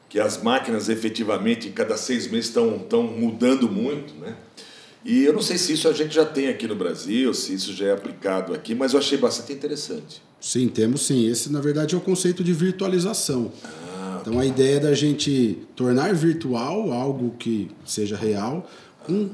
que 0.09 0.21
as 0.21 0.41
máquinas 0.43 0.89
efetivamente 0.89 1.71
cada 1.71 1.97
seis 1.97 2.31
meses 2.31 2.47
estão 2.47 2.77
estão 2.77 3.03
mudando 3.03 3.69
muito, 3.71 4.15
né? 4.15 4.37
E 5.05 5.25
eu 5.25 5.33
não 5.33 5.43
sei 5.43 5.57
se 5.57 5.73
isso 5.73 5.89
a 5.89 5.93
gente 5.93 6.15
já 6.15 6.25
tem 6.25 6.49
aqui 6.49 6.67
no 6.67 6.75
Brasil, 6.75 7.33
se 7.33 7.55
isso 7.55 7.73
já 7.73 7.87
é 7.87 7.93
aplicado 7.93 8.53
aqui, 8.53 8.75
mas 8.75 8.93
eu 8.93 8.99
achei 8.99 9.17
bastante 9.17 9.53
interessante. 9.53 10.21
Sim, 10.41 10.69
temos 10.69 11.03
sim. 11.07 11.29
Esse, 11.29 11.51
na 11.53 11.61
verdade, 11.61 11.95
é 11.95 11.99
o 11.99 12.01
conceito 12.01 12.43
de 12.43 12.53
virtualização. 12.53 13.53
Ah, 13.65 14.19
Então, 14.21 14.41
a 14.41 14.45
ideia 14.45 14.77
é 14.77 14.81
da 14.81 14.95
gente 14.95 15.59
tornar 15.77 16.13
virtual 16.13 16.93
algo 16.93 17.35
que 17.39 17.71
seja 17.85 18.17
real 18.17 18.69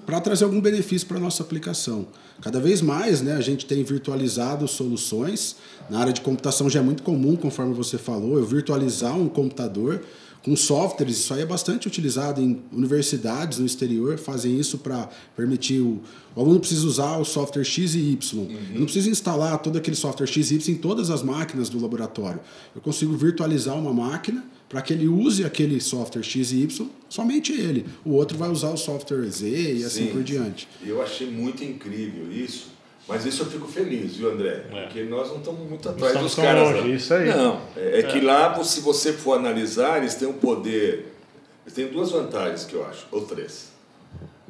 para 0.05 0.21
trazer 0.21 0.45
algum 0.45 0.61
benefício 0.61 1.07
para 1.07 1.17
a 1.17 1.21
nossa 1.21 1.43
aplicação. 1.43 2.07
Cada 2.41 2.59
vez 2.59 2.81
mais 2.83 3.21
né, 3.23 3.35
a 3.35 3.41
gente 3.41 3.67
tem 3.67 3.83
virtualizado 3.85 4.67
soluções. 4.67 5.57
Na 5.89 6.01
área 6.01 6.13
de 6.13 6.21
computação 6.21 6.69
já 6.69 6.81
é 6.81 6.83
muito 6.83 7.03
comum, 7.03 7.37
conforme 7.37 7.75
você 7.75 7.99
falou, 7.99 8.39
eu 8.39 8.45
virtualizar 8.45 9.17
um 9.17 9.29
computador 9.29 10.03
com 10.45 10.57
softwares. 10.57 11.19
Isso 11.19 11.33
aí 11.33 11.43
é 11.43 11.47
bastante 11.47 11.87
utilizado 11.87 12.41
em 12.41 12.61
universidades 12.73 13.59
no 13.59 13.67
exterior, 13.67 14.19
fazem 14.19 14.59
isso 14.59 14.79
para 14.79 15.09
permitir 15.37 15.81
o, 15.81 16.01
o 16.35 16.41
aluno 16.41 16.59
precisa 16.59 16.87
usar 16.87 17.17
o 17.19 17.25
software 17.25 17.65
X 17.65 17.95
e 17.95 17.99
Y. 18.13 18.49
Eu 18.73 18.79
não 18.79 18.85
precisa 18.85 19.09
instalar 19.09 19.59
todo 19.59 19.79
aquele 19.79 19.97
software 19.97 20.27
X 20.27 20.51
e 20.51 20.55
Y 20.57 20.75
em 20.75 20.79
todas 20.79 21.11
as 21.11 21.23
máquinas 21.23 21.69
do 21.69 21.81
laboratório. 21.81 22.41
Eu 22.75 22.81
consigo 22.81 23.17
virtualizar 23.17 23.77
uma 23.77 23.93
máquina 23.93 24.45
para 24.73 24.81
que 24.81 24.95
ele 24.95 25.07
use 25.07 25.45
aquele 25.45 25.79
software 25.83 26.23
X 26.23 26.51
e 26.51 26.63
Y, 26.63 26.89
somente 27.07 27.53
ele. 27.53 27.85
O 28.03 28.13
outro 28.13 28.39
vai 28.39 28.49
usar 28.49 28.71
o 28.71 28.77
software 28.79 29.29
Z 29.29 29.47
e 29.47 29.85
assim 29.85 30.07
Sim. 30.07 30.13
por 30.13 30.23
diante. 30.23 30.67
Eu 30.83 31.03
achei 31.03 31.31
muito 31.31 31.63
incrível 31.63 32.33
isso. 32.33 32.73
Mas 33.07 33.27
isso 33.27 33.43
eu 33.43 33.47
fico 33.47 33.69
feliz, 33.69 34.17
viu, 34.17 34.33
André? 34.33 34.65
É. 34.73 34.83
Porque 34.85 35.03
nós 35.03 35.29
não 35.29 35.39
estamos 35.39 35.69
muito 35.69 35.87
atrás 35.87 36.13
Estamos 36.13 36.35
dos 36.35 36.43
caras. 36.43 36.69
longe, 36.71 36.89
não. 36.89 36.95
isso 36.95 37.13
aí. 37.13 37.29
Não, 37.29 37.61
é, 37.77 37.99
é 37.99 38.03
que 38.05 38.21
lá, 38.23 38.65
se 38.65 38.81
você 38.81 39.13
for 39.13 39.39
analisar, 39.39 39.99
eles 39.99 40.15
têm 40.15 40.27
um 40.27 40.33
poder. 40.33 41.13
Eles 41.67 41.75
têm 41.75 41.89
duas 41.89 42.11
vantagens 42.11 42.65
que 42.65 42.73
eu 42.73 42.87
acho, 42.87 43.07
ou 43.13 43.27
três. 43.27 43.73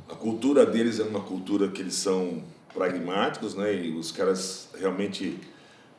A 0.09 0.15
cultura 0.15 0.65
deles 0.65 1.01
é 1.01 1.03
uma 1.03 1.21
cultura 1.21 1.67
que 1.67 1.83
eles 1.83 1.95
são 1.95 2.45
pragmáticos, 2.73 3.57
né? 3.57 3.75
E 3.75 3.91
os 3.91 4.13
caras 4.13 4.69
realmente 4.79 5.37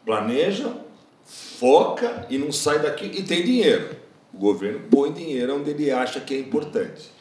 planejam, 0.06 0.80
foca 1.26 2.26
e 2.30 2.38
não 2.38 2.54
sai 2.54 2.82
daqui 2.82 3.12
e 3.14 3.24
tem 3.24 3.44
dinheiro. 3.44 4.03
O 4.34 4.38
governo 4.38 4.80
põe 4.90 5.12
dinheiro 5.14 5.56
onde 5.56 5.70
ele 5.70 5.92
acha 5.92 6.20
que 6.20 6.34
é 6.34 6.40
importante. 6.40 7.12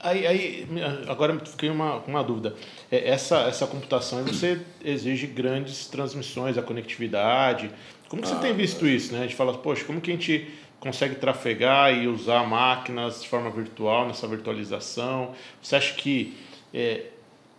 Aí, 0.00 0.24
aí, 0.26 0.66
agora 1.08 1.36
fiquei 1.44 1.68
uma, 1.70 1.96
uma 2.06 2.22
dúvida. 2.22 2.54
É, 2.90 3.08
Essa, 3.08 3.40
essa 3.48 3.66
computação 3.66 4.22
você 4.22 4.60
exige 4.84 5.26
grandes 5.26 5.86
transmissões, 5.88 6.56
a 6.56 6.62
conectividade. 6.62 7.70
Como 8.08 8.22
que 8.22 8.28
você 8.28 8.34
Ah, 8.34 8.38
tem 8.38 8.54
visto 8.54 8.86
isso? 8.86 9.12
Né? 9.12 9.18
A 9.18 9.22
gente 9.22 9.34
fala, 9.34 9.54
poxa, 9.58 9.84
como 9.84 10.00
que 10.00 10.10
a 10.10 10.14
gente 10.14 10.48
consegue 10.78 11.16
trafegar 11.16 11.92
e 11.92 12.06
usar 12.06 12.46
máquinas 12.48 13.22
de 13.22 13.28
forma 13.28 13.50
virtual, 13.50 14.06
nessa 14.06 14.28
virtualização? 14.28 15.32
Você 15.60 15.74
acha 15.74 15.92
que 15.94 16.36
é, 16.72 17.06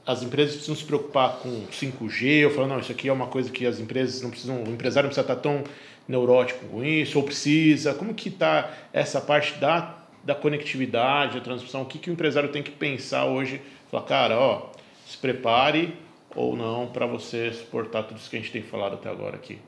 as 0.06 0.24
empresas 0.24 0.54
precisam 0.54 0.78
se 0.78 0.86
preocupar 0.86 1.40
com 1.40 1.66
5G? 1.68 2.24
Eu 2.44 2.52
falo, 2.52 2.68
não, 2.68 2.80
isso 2.80 2.92
aqui 2.92 3.10
é 3.10 3.14
uma 3.14 3.28
coisa 3.28 3.52
que 3.52 3.66
as 3.66 3.80
empresas 3.80 4.22
não 4.22 4.30
precisam, 4.30 4.64
o 4.64 4.70
empresário 4.70 5.08
não 5.08 5.14
precisa 5.14 5.30
estar 5.30 5.36
tão 5.36 5.62
neurótico 6.10 6.66
com 6.66 6.84
isso, 6.84 7.20
ou 7.20 7.24
precisa? 7.24 7.94
Como 7.94 8.16
que 8.16 8.30
está 8.30 8.74
essa 8.92 9.22
parte 9.22 9.60
da, 9.60 9.96
da 10.24 10.34
conectividade, 10.34 11.38
a 11.38 11.42
transmissão? 11.42 11.84
O 11.84 11.86
que, 11.86 12.00
que 12.00 12.10
o 12.10 12.14
empresário 12.14 12.50
tem 12.50 12.64
que 12.64 12.72
pensar 12.72 13.26
hoje? 13.26 13.62
Falar, 13.92 14.04
cara, 14.04 14.40
ó, 14.40 14.72
se 15.08 15.18
prepare 15.18 15.94
ou 16.36 16.58
não 16.58 16.88
para 16.88 17.06
você 17.06 17.54
suportar 17.54 18.04
tudo 18.04 18.18
isso 18.18 18.30
que 18.30 18.36
a 18.36 18.40
gente 18.40 18.52
tem 18.52 18.64
falado 18.64 18.96
até 18.96 19.08
agora 19.08 19.36
aqui. 19.36 19.60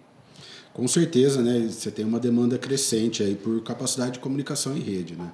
Com 0.74 0.88
certeza, 0.88 1.42
né? 1.42 1.68
Você 1.70 1.92
tem 1.92 2.06
uma 2.06 2.20
demanda 2.20 2.58
crescente 2.58 3.22
aí 3.22 3.36
por 3.36 3.62
capacidade 3.62 4.14
de 4.14 4.20
comunicação 4.20 4.76
em 4.76 4.80
rede, 4.80 5.16
né? 5.16 5.32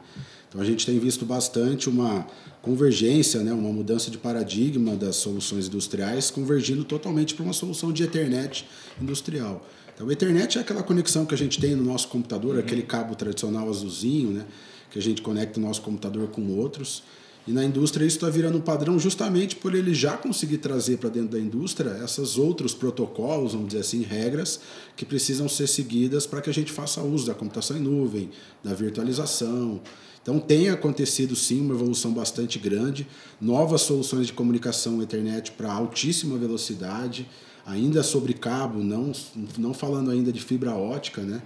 Então 0.49 0.59
a 0.59 0.65
gente 0.65 0.85
tem 0.85 0.97
visto 0.97 1.25
bastante 1.25 1.89
uma 1.89 2.25
convergência, 2.61 3.41
né, 3.41 3.51
uma 3.51 3.71
mudança 3.71 4.09
de 4.09 4.17
paradigma 4.17 4.95
das 4.95 5.17
soluções 5.17 5.67
industriais, 5.67 6.31
convergindo 6.31 6.83
totalmente 6.83 7.33
para 7.35 7.43
uma 7.43 7.53
solução 7.53 7.91
de 7.91 8.03
Ethernet 8.03 8.65
industrial. 8.99 9.65
Então, 9.97 10.07
a 10.07 10.13
Ethernet 10.13 10.59
é 10.59 10.61
aquela 10.61 10.83
conexão 10.83 11.25
que 11.25 11.33
a 11.33 11.37
gente 11.37 11.59
tem 11.59 11.75
no 11.75 11.83
nosso 11.83 12.07
computador, 12.09 12.53
uhum. 12.53 12.59
aquele 12.59 12.83
cabo 12.83 13.15
tradicional 13.15 13.67
azulzinho, 13.67 14.29
né, 14.29 14.45
que 14.91 14.99
a 14.99 15.01
gente 15.01 15.23
conecta 15.23 15.59
o 15.59 15.63
nosso 15.63 15.81
computador 15.81 16.27
com 16.27 16.55
outros. 16.55 17.01
E 17.47 17.51
na 17.51 17.63
indústria 17.63 18.05
isso 18.05 18.17
está 18.17 18.29
virando 18.29 18.59
um 18.59 18.61
padrão 18.61 18.99
justamente 18.99 19.55
por 19.55 19.73
ele 19.73 19.95
já 19.95 20.15
conseguir 20.15 20.59
trazer 20.59 20.97
para 20.97 21.09
dentro 21.09 21.29
da 21.29 21.39
indústria 21.39 21.99
esses 22.03 22.37
outros 22.37 22.75
protocolos, 22.75 23.53
vamos 23.53 23.69
dizer 23.69 23.79
assim, 23.79 24.03
regras 24.03 24.59
que 24.95 25.03
precisam 25.03 25.49
ser 25.49 25.65
seguidas 25.65 26.27
para 26.27 26.41
que 26.41 26.49
a 26.51 26.53
gente 26.53 26.71
faça 26.71 27.01
uso 27.01 27.25
da 27.25 27.33
computação 27.33 27.77
em 27.77 27.81
nuvem, 27.81 28.29
da 28.63 28.75
virtualização. 28.75 29.81
Então 30.21 30.39
tem 30.39 30.69
acontecido 30.69 31.35
sim 31.35 31.61
uma 31.61 31.73
evolução 31.73 32.13
bastante 32.13 32.59
grande, 32.59 33.07
novas 33.41 33.81
soluções 33.81 34.27
de 34.27 34.33
comunicação 34.33 35.01
internet 35.01 35.53
para 35.53 35.71
altíssima 35.71 36.37
velocidade, 36.37 37.27
ainda 37.67 38.01
sobre 38.01 38.33
cabo, 38.33 38.81
não, 38.81 39.11
não 39.57 39.73
falando 39.73 40.09
ainda 40.09 40.31
de 40.31 40.41
fibra 40.41 40.73
ótica, 40.73 41.21
né? 41.21 41.41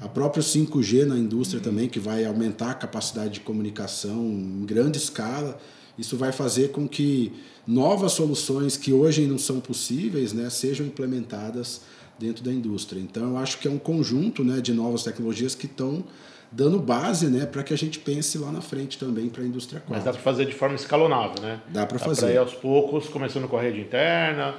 A 0.00 0.08
própria 0.08 0.42
5G 0.42 1.04
na 1.04 1.16
indústria 1.16 1.58
uhum. 1.58 1.64
também, 1.64 1.88
que 1.88 1.98
vai 1.98 2.24
aumentar 2.24 2.70
a 2.70 2.74
capacidade 2.74 3.34
de 3.34 3.40
comunicação 3.40 4.22
em 4.22 4.64
grande 4.64 4.98
escala. 4.98 5.58
Isso 5.98 6.16
vai 6.16 6.32
fazer 6.32 6.72
com 6.72 6.88
que 6.88 7.32
novas 7.66 8.12
soluções 8.12 8.76
que 8.76 8.92
hoje 8.92 9.26
não 9.26 9.38
são 9.38 9.60
possíveis 9.60 10.32
né, 10.32 10.48
sejam 10.50 10.86
implementadas 10.86 11.82
dentro 12.18 12.42
da 12.42 12.52
indústria. 12.52 13.00
Então, 13.00 13.30
eu 13.30 13.36
acho 13.36 13.58
que 13.58 13.68
é 13.68 13.70
um 13.70 13.78
conjunto 13.78 14.44
né, 14.44 14.60
de 14.60 14.72
novas 14.72 15.02
tecnologias 15.02 15.54
que 15.54 15.66
estão 15.66 16.04
dando 16.50 16.78
base 16.78 17.28
né, 17.28 17.46
para 17.46 17.62
que 17.62 17.72
a 17.72 17.76
gente 17.76 17.98
pense 17.98 18.36
lá 18.38 18.52
na 18.52 18.60
frente 18.60 18.98
também 18.98 19.28
para 19.28 19.42
a 19.42 19.46
indústria 19.46 19.80
4. 19.80 19.94
Mas 19.94 20.04
dá 20.04 20.12
para 20.12 20.20
fazer 20.20 20.46
de 20.46 20.54
forma 20.54 20.74
escalonável, 20.74 21.42
né? 21.42 21.60
Dá 21.68 21.86
para 21.86 21.98
fazer. 21.98 22.22
Para 22.22 22.34
ir 22.34 22.38
aos 22.38 22.54
poucos, 22.54 23.08
começando 23.08 23.48
com 23.48 23.56
a 23.56 23.62
rede 23.62 23.80
interna, 23.80 24.54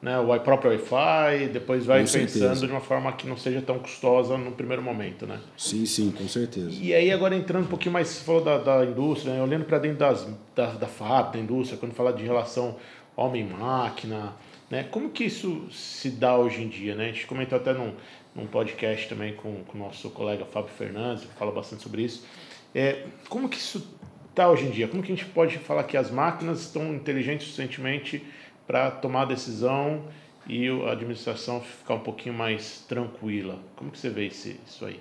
né, 0.00 0.16
o 0.18 0.40
próprio 0.40 0.70
Wi-Fi, 0.70 1.48
depois 1.52 1.84
vai 1.84 2.00
com 2.00 2.12
pensando 2.12 2.28
certeza. 2.28 2.66
de 2.66 2.72
uma 2.72 2.80
forma 2.80 3.12
que 3.12 3.26
não 3.26 3.36
seja 3.36 3.60
tão 3.60 3.78
custosa 3.80 4.38
no 4.38 4.52
primeiro 4.52 4.80
momento, 4.80 5.26
né? 5.26 5.40
Sim, 5.56 5.84
sim, 5.86 6.12
com 6.12 6.28
certeza. 6.28 6.70
E 6.70 6.94
aí 6.94 7.10
agora 7.10 7.34
entrando 7.34 7.64
um 7.64 7.68
pouquinho 7.68 7.92
mais, 7.92 8.08
você 8.08 8.24
falou 8.24 8.44
da, 8.44 8.58
da 8.58 8.84
indústria, 8.84 9.34
né, 9.34 9.42
olhando 9.42 9.64
para 9.64 9.78
dentro 9.78 9.98
das, 9.98 10.28
da, 10.54 10.66
da 10.66 10.86
fábrica, 10.86 11.38
da 11.38 11.42
indústria, 11.42 11.78
quando 11.78 11.94
fala 11.94 12.12
de 12.12 12.22
relação 12.22 12.76
homem-máquina, 13.16 14.36
né, 14.70 14.84
como 14.84 15.10
que 15.10 15.24
isso 15.24 15.66
se 15.72 16.10
dá 16.10 16.36
hoje 16.36 16.62
em 16.62 16.68
dia, 16.68 16.94
né? 16.94 17.06
A 17.06 17.12
gente 17.12 17.26
comentou 17.26 17.58
até 17.58 17.72
num, 17.72 17.92
num 18.36 18.46
podcast 18.46 19.08
também 19.08 19.34
com, 19.34 19.64
com 19.64 19.78
o 19.78 19.80
nosso 19.80 20.10
colega 20.10 20.44
Fábio 20.44 20.70
Fernandes, 20.70 21.24
que 21.24 21.34
fala 21.34 21.50
bastante 21.50 21.82
sobre 21.82 22.02
isso. 22.02 22.24
É, 22.72 23.04
como 23.28 23.48
que 23.48 23.56
isso 23.56 23.84
está 24.30 24.48
hoje 24.48 24.66
em 24.66 24.70
dia? 24.70 24.86
Como 24.86 25.02
que 25.02 25.10
a 25.10 25.16
gente 25.16 25.26
pode 25.26 25.58
falar 25.58 25.82
que 25.82 25.96
as 25.96 26.10
máquinas 26.10 26.60
estão 26.60 26.94
inteligentes 26.94 27.46
suficientemente 27.46 28.24
para 28.68 28.90
tomar 28.90 29.22
a 29.22 29.24
decisão 29.24 30.04
e 30.46 30.68
a 30.68 30.92
administração 30.92 31.60
ficar 31.62 31.94
um 31.94 32.00
pouquinho 32.00 32.34
mais 32.34 32.84
tranquila? 32.86 33.58
Como 33.74 33.90
que 33.90 33.98
você 33.98 34.10
vê 34.10 34.26
esse, 34.26 34.60
isso 34.68 34.84
aí? 34.84 35.00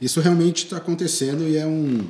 Isso 0.00 0.20
realmente 0.20 0.64
está 0.64 0.78
acontecendo 0.78 1.48
e 1.48 1.56
é 1.56 1.64
um, 1.64 2.06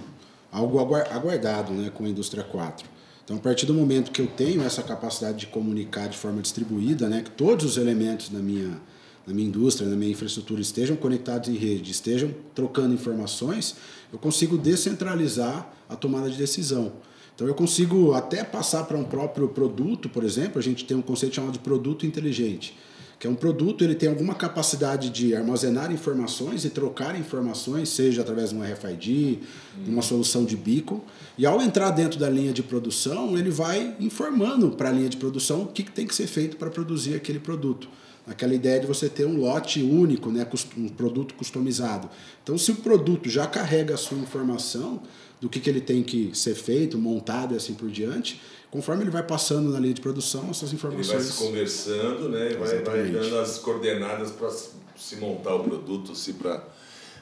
algo 0.51 0.81
aguardado 0.81 1.73
né, 1.73 1.91
com 1.95 2.07
a 2.07 2.09
indústria 2.09 2.43
4. 2.43 2.89
Então, 3.23 3.37
a 3.37 3.41
partir 3.41 3.67
do 3.67 3.75
momento 3.75 4.11
que 4.11 4.23
eu 4.23 4.27
tenho 4.29 4.63
essa 4.63 4.83
capacidade 4.83 5.39
de 5.39 5.47
comunicar 5.47 6.09
de 6.09 6.17
forma 6.17 6.41
distribuída, 6.41 7.09
né, 7.09 7.23
que 7.23 7.31
todos 7.31 7.65
os 7.67 7.77
elementos 7.77 8.31
da 8.31 8.39
minha 8.39 8.81
na 9.27 9.35
minha 9.35 9.49
indústria, 9.49 9.89
na 9.89 9.97
minha 9.97 10.13
infraestrutura 10.13 10.61
estejam 10.61 10.95
conectados 10.95 11.49
em 11.49 11.57
rede, 11.57 11.91
estejam 11.91 12.33
trocando 12.55 12.95
informações, 12.95 13.75
eu 14.13 14.21
consigo 14.21 14.57
descentralizar 14.57 15.69
a 15.89 15.97
tomada 15.97 16.31
de 16.31 16.39
decisão. 16.39 16.93
Então 17.37 17.47
eu 17.47 17.55
consigo 17.55 18.15
até 18.15 18.43
passar 18.43 18.85
para 18.85 18.97
um 18.97 19.05
próprio 19.05 19.47
produto, 19.47 20.09
por 20.09 20.25
exemplo, 20.25 20.59
a 20.59 20.63
gente 20.63 20.87
tem 20.87 20.97
um 20.97 21.03
conceito 21.03 21.35
chamado 21.35 21.53
de 21.53 21.59
produto 21.59 22.07
inteligente, 22.07 22.75
que 23.21 23.27
é 23.27 23.31
um 23.31 23.35
produto, 23.35 23.85
ele 23.85 23.95
tem 23.95 24.09
alguma 24.09 24.35
capacidade 24.35 25.11
de 25.11 25.37
armazenar 25.37 25.93
informações 25.93 26.65
e 26.65 26.71
trocar 26.71 27.19
informações, 27.19 27.91
seja 27.91 28.23
através 28.23 28.51
de 28.51 28.57
um 28.57 28.63
RFID, 28.63 29.41
de 29.85 29.91
uma 29.91 30.01
solução 30.01 30.47
de 30.47 30.57
beacon, 30.57 31.03
e 31.37 31.45
ao 31.45 31.61
entrar 31.61 31.91
dentro 31.91 32.19
da 32.19 32.29
linha 32.31 32.55
de 32.55 32.63
produção, 32.63 33.37
ele 33.37 33.51
vai 33.51 33.95
informando 34.01 34.71
para 34.71 34.89
a 34.89 34.93
linha 34.93 35.11
de 35.11 35.19
produção 35.19 35.63
o 35.63 35.67
que 35.67 35.83
tem 35.83 36.07
que 36.07 36.15
ser 36.15 36.27
feito 36.27 36.57
para 36.57 36.71
produzir 36.71 37.15
aquele 37.15 37.39
produto 37.39 37.87
aquela 38.27 38.55
ideia 38.55 38.81
de 38.81 38.87
você 38.87 39.09
ter 39.09 39.25
um 39.25 39.39
lote 39.39 39.81
único, 39.81 40.31
né, 40.31 40.47
um 40.77 40.89
produto 40.89 41.35
customizado. 41.35 42.11
Então, 42.43 42.59
se 42.59 42.73
o 42.73 42.77
produto 42.77 43.31
já 43.31 43.47
carrega 43.47 43.95
a 43.95 43.97
sua 43.97 44.19
informação 44.19 45.01
do 45.41 45.49
que, 45.49 45.61
que 45.61 45.69
ele 45.69 45.81
tem 45.81 46.03
que 46.03 46.31
ser 46.35 46.55
feito, 46.55 46.97
montado 46.99 47.55
e 47.55 47.57
assim 47.57 47.75
por 47.75 47.91
diante, 47.91 48.41
conforme 48.71 49.03
ele 49.03 49.11
vai 49.11 49.23
passando 49.23 49.71
na 49.71 49.79
linha 49.79 49.95
de 49.95 50.01
produção, 50.01 50.49
essas 50.51 50.73
informações. 50.73 51.09
Ele 51.09 51.19
vai 51.19 51.33
se 51.33 51.39
conversando, 51.39 52.29
né, 52.29 52.57
vai, 52.59 52.83
vai 52.83 53.11
dando 53.11 53.39
as 53.39 53.59
coordenadas 53.59 54.31
para 54.31 54.51
se 54.97 55.17
montar 55.17 55.55
o 55.55 55.65
produto, 55.65 56.15
se 56.15 56.35
para 56.35 56.63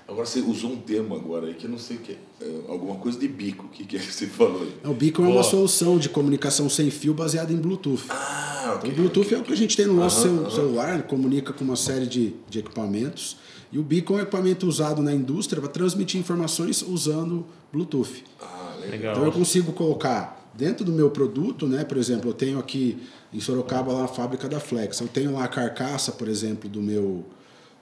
Agora 0.06 0.26
você 0.26 0.40
usou 0.40 0.70
um 0.70 0.76
termo 0.76 1.14
agora 1.14 1.46
aí 1.46 1.54
que 1.54 1.64
eu 1.64 1.70
não 1.70 1.78
sei 1.78 1.96
o 1.96 2.00
que 2.00 2.12
é. 2.12 2.44
é 2.44 2.60
alguma 2.68 2.96
coisa 2.96 3.18
de 3.18 3.26
bico. 3.26 3.64
O 3.64 3.68
que, 3.70 3.84
que 3.84 3.96
é 3.96 3.98
que 3.98 4.12
você 4.12 4.26
falou 4.26 4.60
aí? 4.60 4.90
O 4.90 4.92
bico 4.92 5.22
é 5.22 5.26
uma 5.26 5.42
solução 5.42 5.98
de 5.98 6.10
comunicação 6.10 6.68
sem 6.68 6.90
fio 6.90 7.14
baseada 7.14 7.50
em 7.50 7.56
Bluetooth. 7.56 8.04
Ah, 8.10 8.74
okay, 8.76 8.90
então, 8.90 8.90
o 8.90 9.08
Bluetooth 9.08 9.26
okay. 9.26 9.38
é 9.38 9.40
o 9.40 9.44
que 9.44 9.52
a 9.52 9.56
gente 9.56 9.74
tem 9.74 9.86
no 9.86 9.94
nosso 9.94 10.50
celular, 10.50 11.04
comunica 11.04 11.54
com 11.54 11.64
uma 11.64 11.76
série 11.76 12.06
de, 12.06 12.34
de 12.50 12.58
equipamentos. 12.58 13.38
E 13.74 13.78
o 13.78 13.82
beacon 13.82 14.14
é 14.14 14.16
um 14.18 14.22
equipamento 14.22 14.68
usado 14.68 15.02
na 15.02 15.12
indústria 15.12 15.60
para 15.60 15.68
transmitir 15.68 16.20
informações 16.20 16.80
usando 16.80 17.44
Bluetooth. 17.72 18.22
Ah, 18.40 18.76
legal. 18.80 19.12
Então 19.12 19.24
eu 19.24 19.32
consigo 19.32 19.72
colocar 19.72 20.48
dentro 20.54 20.84
do 20.84 20.92
meu 20.92 21.10
produto, 21.10 21.66
né? 21.66 21.82
Por 21.82 21.96
exemplo, 21.96 22.30
eu 22.30 22.34
tenho 22.34 22.60
aqui 22.60 23.02
em 23.32 23.40
Sorocaba 23.40 23.92
lá 23.92 24.04
a 24.04 24.08
fábrica 24.08 24.48
da 24.48 24.60
Flex. 24.60 25.00
Eu 25.00 25.08
tenho 25.08 25.32
lá 25.32 25.42
a 25.42 25.48
carcaça, 25.48 26.12
por 26.12 26.28
exemplo, 26.28 26.70
do 26.70 26.80
meu 26.80 27.24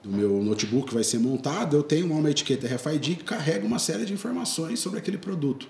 do 0.03 0.09
meu 0.09 0.43
notebook 0.43 0.93
vai 0.93 1.05
ser 1.05 1.21
montado, 1.21 1.77
eu 1.77 1.83
tenho 1.85 2.13
uma 2.13 2.29
etiqueta 2.29 2.67
RFID 2.67 3.15
que 3.17 3.23
carrega 3.23 3.65
uma 3.65 3.79
série 3.79 4.05
de 4.05 4.13
informações 4.13 4.81
sobre 4.81 4.99
aquele 4.99 5.17
produto. 5.17 5.69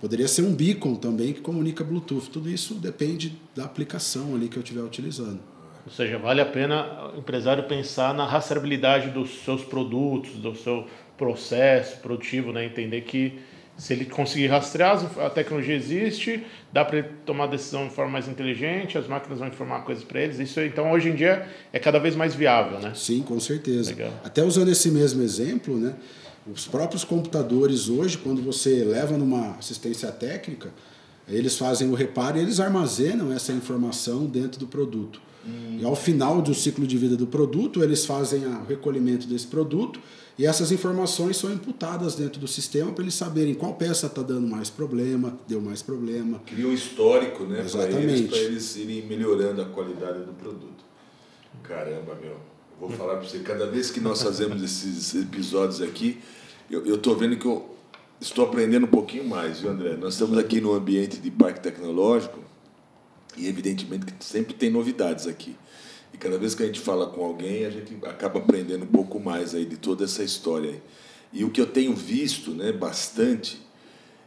Poderia 0.00 0.26
ser 0.26 0.40
um 0.40 0.54
beacon 0.54 0.94
também 0.94 1.34
que 1.34 1.42
comunica 1.42 1.84
Bluetooth. 1.84 2.30
Tudo 2.30 2.48
isso 2.48 2.74
depende 2.74 3.38
da 3.54 3.64
aplicação 3.64 4.34
ali 4.34 4.48
que 4.48 4.56
eu 4.56 4.62
estiver 4.62 4.82
utilizando. 4.82 5.40
Ou 5.88 5.90
seja, 5.90 6.18
vale 6.18 6.42
a 6.42 6.44
pena 6.44 7.12
o 7.14 7.18
empresário 7.18 7.64
pensar 7.64 8.12
na 8.12 8.26
rastreabilidade 8.26 9.08
dos 9.08 9.42
seus 9.42 9.64
produtos, 9.64 10.32
do 10.32 10.54
seu 10.54 10.86
processo 11.16 11.96
produtivo, 12.00 12.52
né? 12.52 12.66
entender 12.66 13.00
que 13.00 13.38
se 13.74 13.94
ele 13.94 14.04
conseguir 14.04 14.48
rastrear, 14.48 15.02
a 15.18 15.30
tecnologia 15.30 15.74
existe, 15.74 16.44
dá 16.70 16.84
para 16.84 16.98
ele 16.98 17.08
tomar 17.24 17.46
decisão 17.46 17.88
de 17.88 17.94
forma 17.94 18.12
mais 18.12 18.28
inteligente, 18.28 18.98
as 18.98 19.06
máquinas 19.06 19.38
vão 19.38 19.48
informar 19.48 19.82
coisas 19.82 20.04
para 20.04 20.20
eles. 20.20 20.38
Isso, 20.38 20.60
então, 20.60 20.92
hoje 20.92 21.08
em 21.08 21.14
dia, 21.14 21.48
é 21.72 21.78
cada 21.78 21.98
vez 21.98 22.14
mais 22.14 22.34
viável, 22.34 22.80
né? 22.80 22.92
Sim, 22.94 23.22
com 23.22 23.40
certeza. 23.40 23.88
Legal. 23.88 24.12
Até 24.22 24.42
usando 24.42 24.68
esse 24.68 24.90
mesmo 24.90 25.22
exemplo, 25.22 25.78
né? 25.78 25.94
Os 26.52 26.66
próprios 26.66 27.02
computadores 27.02 27.88
hoje, 27.88 28.18
quando 28.18 28.42
você 28.42 28.84
leva 28.84 29.16
numa 29.16 29.56
assistência 29.56 30.12
técnica, 30.12 30.70
eles 31.26 31.56
fazem 31.56 31.88
o 31.88 31.94
reparo 31.94 32.36
e 32.36 32.42
eles 32.42 32.60
armazenam 32.60 33.32
essa 33.32 33.52
informação 33.52 34.26
dentro 34.26 34.60
do 34.60 34.66
produto. 34.66 35.28
Hum. 35.48 35.78
E 35.80 35.84
ao 35.84 35.96
final 35.96 36.42
do 36.42 36.54
ciclo 36.54 36.86
de 36.86 36.98
vida 36.98 37.16
do 37.16 37.26
produto, 37.26 37.82
eles 37.82 38.04
fazem 38.04 38.44
o 38.46 38.64
recolhimento 38.64 39.26
desse 39.26 39.46
produto 39.46 40.00
e 40.38 40.46
essas 40.46 40.70
informações 40.70 41.36
são 41.36 41.52
imputadas 41.52 42.14
dentro 42.14 42.40
do 42.40 42.46
sistema 42.46 42.92
para 42.92 43.02
eles 43.02 43.14
saberem 43.14 43.54
qual 43.54 43.74
peça 43.74 44.06
está 44.06 44.22
dando 44.22 44.46
mais 44.46 44.70
problema, 44.70 45.36
deu 45.48 45.60
mais 45.60 45.82
problema. 45.82 46.40
Cria 46.46 46.66
um 46.66 46.72
histórico 46.72 47.44
né, 47.44 47.64
para 47.64 47.90
eles, 47.90 48.32
eles 48.32 48.76
irem 48.76 49.06
melhorando 49.06 49.62
a 49.62 49.64
qualidade 49.64 50.20
do 50.20 50.32
produto. 50.32 50.84
Caramba, 51.62 52.16
meu. 52.20 52.36
Vou 52.78 52.90
falar 52.90 53.16
para 53.16 53.28
você, 53.28 53.40
cada 53.40 53.66
vez 53.66 53.90
que 53.90 53.98
nós 53.98 54.22
fazemos 54.22 54.62
esses 54.62 55.12
episódios 55.16 55.82
aqui, 55.82 56.20
eu 56.70 56.94
estou 56.94 57.16
vendo 57.16 57.36
que 57.36 57.46
eu 57.46 57.74
estou 58.20 58.44
aprendendo 58.44 58.84
um 58.84 58.90
pouquinho 58.90 59.24
mais, 59.24 59.60
viu, 59.60 59.70
André? 59.70 59.96
Nós 59.96 60.12
estamos 60.12 60.38
aqui 60.38 60.60
no 60.60 60.72
ambiente 60.72 61.16
de 61.18 61.30
parque 61.30 61.60
tecnológico 61.60 62.38
e, 63.38 63.48
evidentemente, 63.48 64.06
que 64.06 64.24
sempre 64.24 64.54
tem 64.54 64.70
novidades 64.70 65.26
aqui. 65.26 65.56
E 66.12 66.18
cada 66.18 66.38
vez 66.38 66.54
que 66.54 66.62
a 66.62 66.66
gente 66.66 66.80
fala 66.80 67.06
com 67.06 67.24
alguém, 67.24 67.64
a 67.64 67.70
gente 67.70 67.96
acaba 68.04 68.38
aprendendo 68.38 68.84
um 68.84 68.88
pouco 68.88 69.20
mais 69.20 69.54
aí 69.54 69.64
de 69.64 69.76
toda 69.76 70.04
essa 70.04 70.22
história. 70.22 70.70
Aí. 70.70 70.82
E 71.32 71.44
o 71.44 71.50
que 71.50 71.60
eu 71.60 71.66
tenho 71.66 71.94
visto 71.94 72.52
né, 72.52 72.72
bastante, 72.72 73.60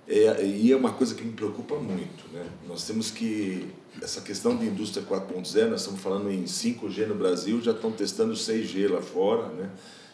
é, 0.08 0.46
e 0.46 0.72
é 0.72 0.76
uma 0.76 0.92
coisa 0.92 1.16
que 1.16 1.24
me 1.24 1.34
preocupa 1.34 1.76
muito, 1.76 2.28
né? 2.34 2.46
nós 2.68 2.86
temos 2.86 3.12
que. 3.12 3.68
Essa 4.02 4.22
questão 4.22 4.56
de 4.56 4.66
indústria 4.66 5.06
4.0, 5.06 5.70
nós 5.70 5.82
estamos 5.82 6.00
falando 6.00 6.32
em 6.32 6.46
5G 6.46 7.08
no 7.08 7.16
Brasil, 7.16 7.62
já 7.62 7.72
estão 7.72 7.92
testando 7.92 8.34
6G 8.34 8.90
lá 8.90 9.02
fora, 9.02 9.50
né? 9.50 9.70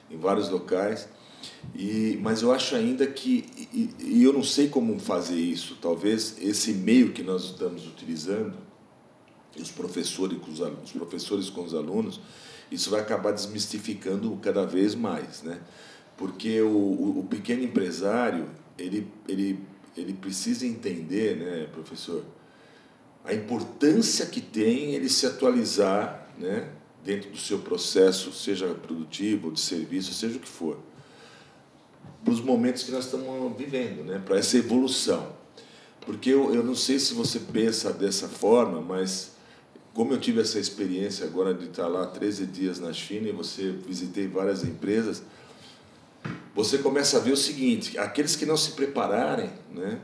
em 0.10 0.17
vários 0.17 0.49
locais. 0.49 1.07
E, 1.75 2.19
mas 2.21 2.41
eu 2.41 2.51
acho 2.51 2.75
ainda 2.75 3.05
que, 3.05 3.45
e, 3.71 3.89
e 3.99 4.23
eu 4.23 4.33
não 4.33 4.43
sei 4.43 4.67
como 4.67 4.99
fazer 4.99 5.36
isso, 5.36 5.77
talvez 5.79 6.38
esse 6.41 6.73
meio 6.73 7.12
que 7.12 7.21
nós 7.21 7.45
estamos 7.45 7.86
utilizando, 7.88 8.53
os 9.61 9.71
professores 9.71 10.37
com 10.39 10.51
os, 10.51 10.59
os 10.59 10.91
professores 10.91 11.49
com 11.49 11.63
os 11.63 11.73
alunos, 11.73 12.19
isso 12.71 12.89
vai 12.89 13.01
acabar 13.01 13.31
desmistificando 13.31 14.37
cada 14.41 14.65
vez 14.65 14.93
mais, 14.93 15.41
né? 15.43 15.59
Porque 16.17 16.61
o, 16.61 16.67
o, 16.67 17.19
o 17.19 17.23
pequeno 17.23 17.63
empresário, 17.63 18.49
ele, 18.77 19.07
ele, 19.27 19.59
ele 19.95 20.13
precisa 20.13 20.65
entender, 20.65 21.37
né, 21.37 21.67
professor, 21.71 22.23
a 23.23 23.33
importância 23.33 24.25
que 24.25 24.41
tem 24.41 24.95
ele 24.95 25.09
se 25.09 25.25
atualizar, 25.25 26.27
né, 26.37 26.69
dentro 27.03 27.29
do 27.29 27.37
seu 27.37 27.59
processo, 27.59 28.33
seja 28.33 28.67
produtivo, 28.73 29.51
de 29.51 29.59
serviço, 29.59 30.13
seja 30.13 30.37
o 30.37 30.39
que 30.39 30.47
for, 30.47 30.79
para 32.23 32.33
os 32.33 32.41
momentos 32.41 32.83
que 32.83 32.91
nós 32.91 33.05
estamos 33.05 33.55
vivendo, 33.57 34.03
né, 34.03 34.21
para 34.25 34.37
essa 34.37 34.57
evolução. 34.57 35.35
Porque 36.01 36.29
eu, 36.29 36.53
eu 36.53 36.63
não 36.63 36.75
sei 36.75 36.99
se 36.99 37.13
você 37.13 37.39
pensa 37.39 37.93
dessa 37.93 38.27
forma, 38.27 38.81
mas 38.81 39.37
como 39.97 40.13
eu 40.13 40.19
tive 40.19 40.41
essa 40.41 40.60
experiência 40.60 41.25
agora 41.25 41.55
de 41.55 41.65
estar 41.65 41.88
lá 41.88 42.05
13 42.05 42.45
dias 42.45 42.79
na 42.79 42.93
China 42.93 43.29
e 43.29 43.31
você 43.31 43.71
visitei 43.71 44.27
várias 44.27 44.63
empresas, 44.63 45.23
você 46.53 46.77
começa 46.77 47.17
a 47.17 47.19
ver 47.19 47.31
o 47.31 47.36
seguinte: 47.36 47.97
aqueles 47.97 48.36
que 48.36 48.45
não 48.45 48.55
se 48.55 48.73
prepararem, 48.73 49.49
né, 49.73 49.99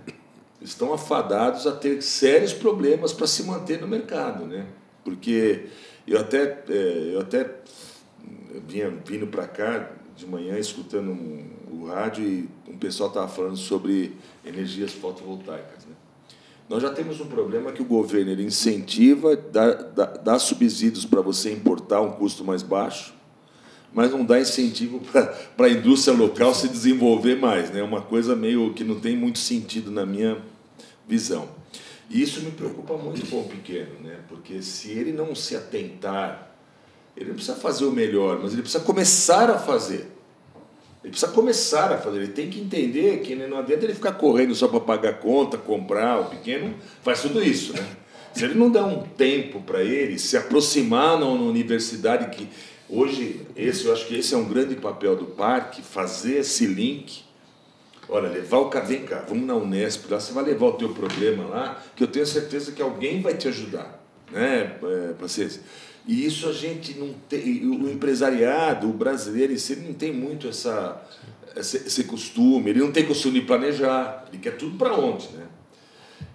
estão 0.60 0.91
afadados 0.95 1.67
a 1.67 1.71
ter 1.73 2.01
sérios 2.01 2.53
problemas 2.53 3.13
para 3.13 3.27
se 3.27 3.43
manter 3.43 3.79
no 3.79 3.88
mercado, 3.88 4.47
né? 4.47 4.65
Porque 5.06 5.67
eu 6.08 6.19
até, 6.19 6.63
é, 6.69 7.12
eu 7.13 7.19
até 7.19 7.53
vinha 8.67 8.89
vindo 9.06 9.27
para 9.27 9.47
cá 9.47 9.91
de 10.15 10.25
manhã 10.25 10.58
escutando 10.58 11.12
um, 11.12 11.51
o 11.69 11.86
rádio 11.86 12.25
e 12.25 12.49
um 12.67 12.79
pessoal 12.79 13.10
estava 13.10 13.27
falando 13.27 13.58
sobre 13.58 14.17
energias 14.43 14.91
fotovoltaicas. 14.91 15.83
Né? 16.63 16.69
Nós 16.69 16.82
já 16.82 16.89
temos 16.89 17.19
um 17.19 17.26
problema 17.26 17.71
que 17.71 17.82
o 17.82 17.86
governo 17.86 18.32
ele 18.32 18.43
incentiva, 18.43 19.36
dá, 19.36 19.73
dá, 19.73 20.06
dá 20.06 20.39
subsídios 20.39 21.06
para 21.06 21.21
você 21.21 21.52
importar 21.52 22.02
um 22.02 22.12
custo 22.12 22.43
mais 22.43 22.63
baixo, 22.63 23.13
mas 23.93 24.12
não 24.12 24.26
dá 24.26 24.39
incentivo 24.39 25.02
para 25.56 25.67
a 25.67 25.69
indústria 25.69 26.15
local 26.15 26.54
se 26.54 26.67
desenvolver 26.67 27.36
mais. 27.36 27.69
É 27.69 27.73
né? 27.73 27.84
uma 27.84 28.02
coisa 28.02 28.36
meio 28.36 28.73
que 28.73 28.84
não 28.84 28.99
tem 28.99 29.15
muito 29.15 29.39
sentido 29.39 29.91
na 29.91 30.06
minha 30.06 30.38
visão. 31.08 31.47
E 32.10 32.21
isso 32.21 32.41
me 32.41 32.52
preocupa 32.52 32.97
muito 32.97 33.26
com 33.28 33.41
o 33.41 33.43
pequeno, 33.43 33.99
né? 34.02 34.19
porque 34.28 34.62
se 34.62 34.91
ele 34.91 35.12
não 35.12 35.34
se 35.36 35.56
atentar, 35.56 36.52
ele 37.15 37.30
não 37.30 37.36
precisa 37.36 37.56
fazer 37.58 37.86
o 37.86 37.91
melhor, 37.91 38.39
mas 38.41 38.54
ele 38.54 38.62
precisa 38.62 38.84
começar 38.84 39.49
a 39.49 39.58
fazer. 39.58 40.08
Ele 41.03 41.11
precisa 41.11 41.31
começar 41.31 41.91
a 41.91 41.97
fazer, 41.97 42.17
ele 42.17 42.27
tem 42.29 42.49
que 42.49 42.61
entender 42.61 43.19
que 43.19 43.35
não 43.35 43.57
adianta 43.57 43.83
ele 43.83 43.93
ficar 43.93 44.13
correndo 44.13 44.55
só 44.55 44.67
para 44.67 44.79
pagar 44.79 45.19
conta, 45.19 45.57
comprar, 45.57 46.21
o 46.21 46.25
pequeno 46.25 46.73
faz 47.01 47.21
tudo 47.21 47.43
isso. 47.43 47.73
Né? 47.73 47.85
Se 48.33 48.45
ele 48.45 48.55
não 48.55 48.71
der 48.71 48.83
um 48.83 49.01
tempo 49.01 49.61
para 49.61 49.83
ele 49.83 50.17
se 50.17 50.37
aproximar 50.37 51.19
na 51.19 51.25
universidade, 51.25 52.35
que 52.35 52.47
hoje, 52.89 53.41
esse, 53.55 53.85
eu 53.85 53.93
acho 53.93 54.07
que 54.07 54.17
esse 54.17 54.33
é 54.33 54.37
um 54.37 54.45
grande 54.45 54.75
papel 54.75 55.15
do 55.15 55.25
parque, 55.25 55.81
fazer 55.81 56.39
esse 56.39 56.65
link 56.65 57.23
Olha, 58.09 58.29
levar 58.29 58.57
o 58.57 58.69
cara, 58.69 58.85
vem 58.85 59.03
cá, 59.03 59.23
vamos 59.27 59.45
na 59.45 59.55
Unesp, 59.55 60.09
lá 60.09 60.19
você 60.19 60.33
vai 60.33 60.43
levar 60.43 60.67
o 60.67 60.73
teu 60.73 60.89
problema 60.89 61.45
lá, 61.45 61.81
que 61.95 62.03
eu 62.03 62.07
tenho 62.07 62.25
certeza 62.25 62.71
que 62.71 62.81
alguém 62.81 63.21
vai 63.21 63.33
te 63.35 63.47
ajudar, 63.47 64.03
né, 64.31 64.77
é, 64.83 65.13
paciência. 65.13 65.61
E 66.05 66.25
isso 66.25 66.49
a 66.49 66.53
gente 66.53 66.97
não 66.99 67.13
tem, 67.29 67.65
o 67.65 67.89
empresariado, 67.89 68.89
o 68.89 68.93
brasileiro, 68.93 69.53
ele 69.53 69.81
não 69.87 69.93
tem 69.93 70.11
muito 70.11 70.47
essa, 70.49 71.01
esse, 71.55 72.03
costume, 72.03 72.71
ele 72.71 72.79
não 72.79 72.91
tem 72.91 73.05
costume 73.05 73.39
de 73.39 73.45
planejar, 73.45 74.25
ele 74.29 74.41
quer 74.41 74.57
tudo 74.57 74.77
para 74.77 74.93
ontem, 74.93 75.29
né? 75.37 75.45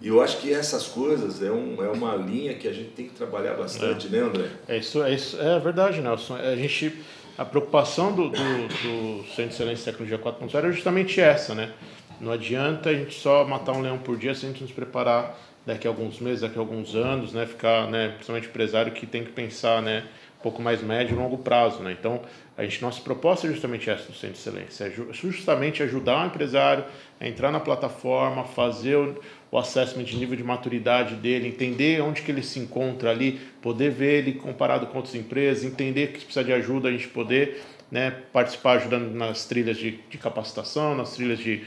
E 0.00 0.08
eu 0.08 0.22
acho 0.22 0.38
que 0.38 0.52
essas 0.52 0.86
coisas 0.86 1.42
é, 1.42 1.50
um, 1.50 1.82
é 1.82 1.88
uma 1.88 2.14
linha 2.14 2.54
que 2.54 2.68
a 2.68 2.72
gente 2.72 2.90
tem 2.90 3.08
que 3.08 3.14
trabalhar 3.14 3.54
bastante, 3.54 4.06
é. 4.06 4.10
né, 4.10 4.18
André? 4.20 4.48
É 4.68 4.78
isso, 4.78 5.02
é 5.02 5.12
isso, 5.12 5.38
é 5.38 5.58
verdade, 5.58 6.00
Nelson. 6.00 6.36
A 6.36 6.54
gente 6.56 6.94
a 7.38 7.44
preocupação 7.44 8.12
do, 8.12 8.30
do, 8.30 8.68
do 8.68 9.24
Centro 9.28 9.48
de 9.48 9.54
Excelência 9.54 9.76
de 9.76 9.84
Tecnologia 9.84 10.18
4.0 10.18 10.68
é 10.68 10.72
justamente 10.72 11.20
essa, 11.20 11.54
né? 11.54 11.72
Não 12.20 12.32
adianta 12.32 12.90
a 12.90 12.94
gente 12.94 13.14
só 13.14 13.44
matar 13.44 13.72
um 13.72 13.80
leão 13.80 13.96
por 13.96 14.16
dia 14.16 14.34
se 14.34 14.44
a 14.44 14.48
gente 14.48 14.60
nos 14.60 14.72
preparar 14.72 15.38
daqui 15.68 15.86
a 15.86 15.90
alguns 15.90 16.18
meses, 16.18 16.40
daqui 16.40 16.56
a 16.56 16.60
alguns 16.60 16.94
anos, 16.94 17.34
né? 17.34 17.44
Ficar, 17.44 17.86
né? 17.88 18.08
Principalmente 18.08 18.48
empresário 18.48 18.90
que 18.90 19.06
tem 19.06 19.22
que 19.22 19.32
pensar, 19.32 19.82
né? 19.82 20.02
Um 20.38 20.42
pouco 20.42 20.62
mais 20.62 20.82
médio 20.82 21.14
e 21.14 21.18
longo 21.18 21.36
prazo, 21.36 21.82
né? 21.82 21.94
Então, 21.98 22.22
a 22.56 22.62
gente, 22.62 22.80
nossa 22.80 23.02
proposta 23.02 23.46
é 23.46 23.50
justamente 23.50 23.90
essa 23.90 24.06
do 24.06 24.14
Centro 24.14 24.34
de 24.34 24.38
Excelência, 24.38 24.84
é 24.84 25.12
justamente 25.12 25.82
ajudar 25.82 26.24
o 26.24 26.26
empresário 26.26 26.84
a 27.20 27.28
entrar 27.28 27.52
na 27.52 27.60
plataforma, 27.60 28.44
fazer 28.44 28.96
o, 28.96 29.20
o 29.50 29.58
assessment 29.58 30.04
de 30.04 30.16
nível 30.16 30.36
de 30.36 30.42
maturidade 30.42 31.16
dele, 31.16 31.48
entender 31.48 32.00
onde 32.00 32.22
que 32.22 32.30
ele 32.30 32.42
se 32.42 32.58
encontra 32.58 33.10
ali, 33.10 33.38
poder 33.60 33.90
ver 33.90 34.20
ele 34.20 34.32
comparado 34.34 34.86
com 34.86 34.96
outras 34.96 35.14
empresas, 35.14 35.64
entender 35.64 36.08
que 36.08 36.24
precisa 36.24 36.44
de 36.44 36.52
ajuda, 36.52 36.88
a 36.88 36.92
gente 36.92 37.08
poder 37.08 37.62
né, 37.90 38.10
participar 38.32 38.78
ajudando 38.78 39.12
nas 39.14 39.44
trilhas 39.44 39.76
de, 39.76 39.98
de 40.08 40.18
capacitação, 40.18 40.94
nas 40.94 41.14
trilhas 41.14 41.38
de, 41.38 41.64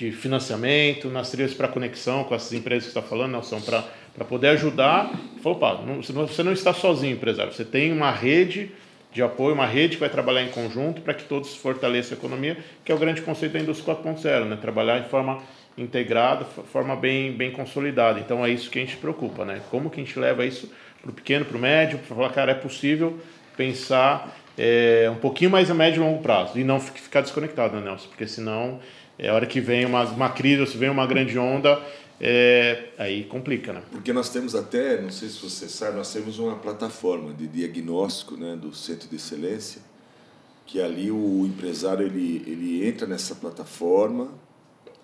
de 0.00 0.12
financiamento, 0.12 1.08
nas 1.08 1.30
trilhas 1.30 1.52
para 1.52 1.68
conexão 1.68 2.24
com 2.24 2.34
essas 2.34 2.52
empresas 2.52 2.84
que 2.84 2.98
está 2.98 3.02
falando, 3.02 3.32
Nelson, 3.32 3.60
para 3.60 3.84
para 4.14 4.24
poder 4.24 4.48
ajudar. 4.48 5.10
Falou, 5.42 5.58
opa, 5.58 5.82
não, 5.82 6.02
você 6.02 6.42
não 6.42 6.52
está 6.52 6.72
sozinho, 6.74 7.14
empresário, 7.14 7.52
você 7.52 7.64
tem 7.64 7.92
uma 7.92 8.10
rede 8.10 8.70
de 9.12 9.22
apoio, 9.22 9.54
uma 9.54 9.66
rede 9.66 9.96
que 9.96 10.00
vai 10.00 10.08
trabalhar 10.08 10.42
em 10.42 10.50
conjunto 10.50 11.00
para 11.00 11.14
que 11.14 11.24
todos 11.24 11.56
fortaleçam 11.56 12.16
a 12.16 12.18
economia, 12.18 12.56
que 12.84 12.92
é 12.92 12.94
o 12.94 12.98
grande 12.98 13.22
conceito 13.22 13.52
da 13.52 13.60
indústria 13.60 13.94
4.0, 13.94 14.44
né? 14.44 14.56
trabalhar 14.60 15.00
de 15.00 15.08
forma 15.08 15.42
integrada, 15.76 16.44
forma 16.44 16.94
bem, 16.94 17.32
bem 17.32 17.50
consolidada. 17.50 18.20
Então 18.20 18.44
é 18.44 18.50
isso 18.50 18.70
que 18.70 18.78
a 18.78 18.82
gente 18.82 18.96
preocupa, 18.96 19.44
né? 19.44 19.60
Como 19.70 19.90
que 19.90 20.00
a 20.00 20.04
gente 20.04 20.18
leva 20.18 20.44
isso 20.44 20.70
para 21.00 21.10
o 21.10 21.14
pequeno, 21.14 21.44
para 21.44 21.56
o 21.56 21.60
médio, 21.60 21.98
para 21.98 22.14
falar, 22.14 22.28
cara, 22.30 22.52
é 22.52 22.54
possível 22.54 23.18
pensar 23.56 24.36
é, 24.56 25.10
um 25.10 25.16
pouquinho 25.16 25.50
mais 25.50 25.70
a 25.70 25.74
médio 25.74 26.02
e 26.02 26.06
longo 26.06 26.22
prazo 26.22 26.58
e 26.58 26.62
não 26.62 26.78
ficar 26.78 27.22
desconectado, 27.22 27.76
né, 27.76 27.82
Nelson? 27.82 28.08
Porque 28.08 28.26
senão, 28.26 28.78
é 29.20 29.28
a 29.28 29.34
hora 29.34 29.46
que 29.46 29.60
vem 29.60 29.84
uma, 29.84 30.02
uma 30.04 30.30
crise 30.30 30.62
ou 30.62 30.66
se 30.66 30.78
vem 30.78 30.88
uma 30.88 31.06
grande 31.06 31.38
onda, 31.38 31.78
é, 32.18 32.84
aí 32.96 33.24
complica, 33.24 33.70
né? 33.72 33.82
Porque 33.92 34.14
nós 34.14 34.30
temos 34.30 34.54
até, 34.54 34.98
não 35.00 35.10
sei 35.10 35.28
se 35.28 35.42
você 35.42 35.68
sabe, 35.68 35.98
nós 35.98 36.10
temos 36.10 36.38
uma 36.38 36.56
plataforma 36.56 37.34
de 37.34 37.46
diagnóstico 37.46 38.34
né, 38.36 38.56
do 38.56 38.74
Centro 38.74 39.06
de 39.08 39.16
Excelência, 39.16 39.82
que 40.64 40.80
ali 40.80 41.10
o 41.10 41.44
empresário 41.46 42.06
ele, 42.06 42.42
ele 42.46 42.88
entra 42.88 43.06
nessa 43.06 43.34
plataforma, 43.34 44.28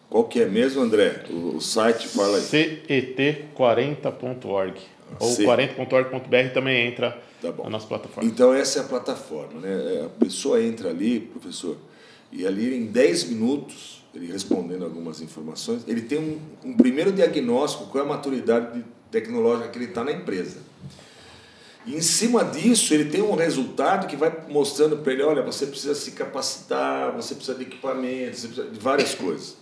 qual 0.08 0.24
que 0.24 0.40
é 0.40 0.46
mesmo, 0.46 0.80
André? 0.80 1.24
O, 1.28 1.56
o 1.56 1.60
site 1.60 2.08
fala 2.08 2.38
aí. 2.38 2.42
cet40.org. 2.42 4.80
Ou 5.20 5.28
C... 5.28 5.44
40.org.br 5.44 6.54
também 6.54 6.86
entra 6.86 7.22
tá 7.42 7.52
na 7.52 7.68
nossa 7.70 7.86
plataforma. 7.86 8.26
Então, 8.28 8.52
essa 8.54 8.78
é 8.78 8.82
a 8.82 8.86
plataforma. 8.86 9.60
Né? 9.60 9.94
É, 9.94 10.06
a 10.06 10.08
pessoa 10.08 10.62
entra 10.62 10.88
ali, 10.88 11.20
professor, 11.20 11.76
e 12.32 12.46
ali 12.46 12.76
em 12.76 12.86
10 12.86 13.24
minutos, 13.24 14.04
ele 14.14 14.26
respondendo 14.30 14.84
algumas 14.84 15.20
informações, 15.20 15.82
ele 15.86 16.02
tem 16.02 16.18
um, 16.18 16.38
um 16.64 16.76
primeiro 16.76 17.12
diagnóstico 17.12 17.86
qual 17.86 18.04
é 18.04 18.06
a 18.06 18.10
maturidade 18.10 18.84
tecnológica 19.10 19.68
que 19.68 19.78
ele 19.78 19.86
está 19.86 20.02
na 20.02 20.12
empresa. 20.12 20.58
E 21.86 21.94
em 21.94 22.00
cima 22.00 22.44
disso, 22.44 22.92
ele 22.92 23.04
tem 23.04 23.22
um 23.22 23.36
resultado 23.36 24.08
que 24.08 24.16
vai 24.16 24.34
mostrando 24.48 24.96
para 24.96 25.12
ele: 25.12 25.22
olha, 25.22 25.42
você 25.42 25.66
precisa 25.66 25.94
se 25.94 26.10
capacitar, 26.10 27.14
você 27.14 27.34
precisa 27.34 27.56
de 27.56 27.62
equipamento, 27.62 28.36
você 28.36 28.48
precisa 28.48 28.70
de 28.70 28.80
várias 28.80 29.14
coisas. 29.14 29.56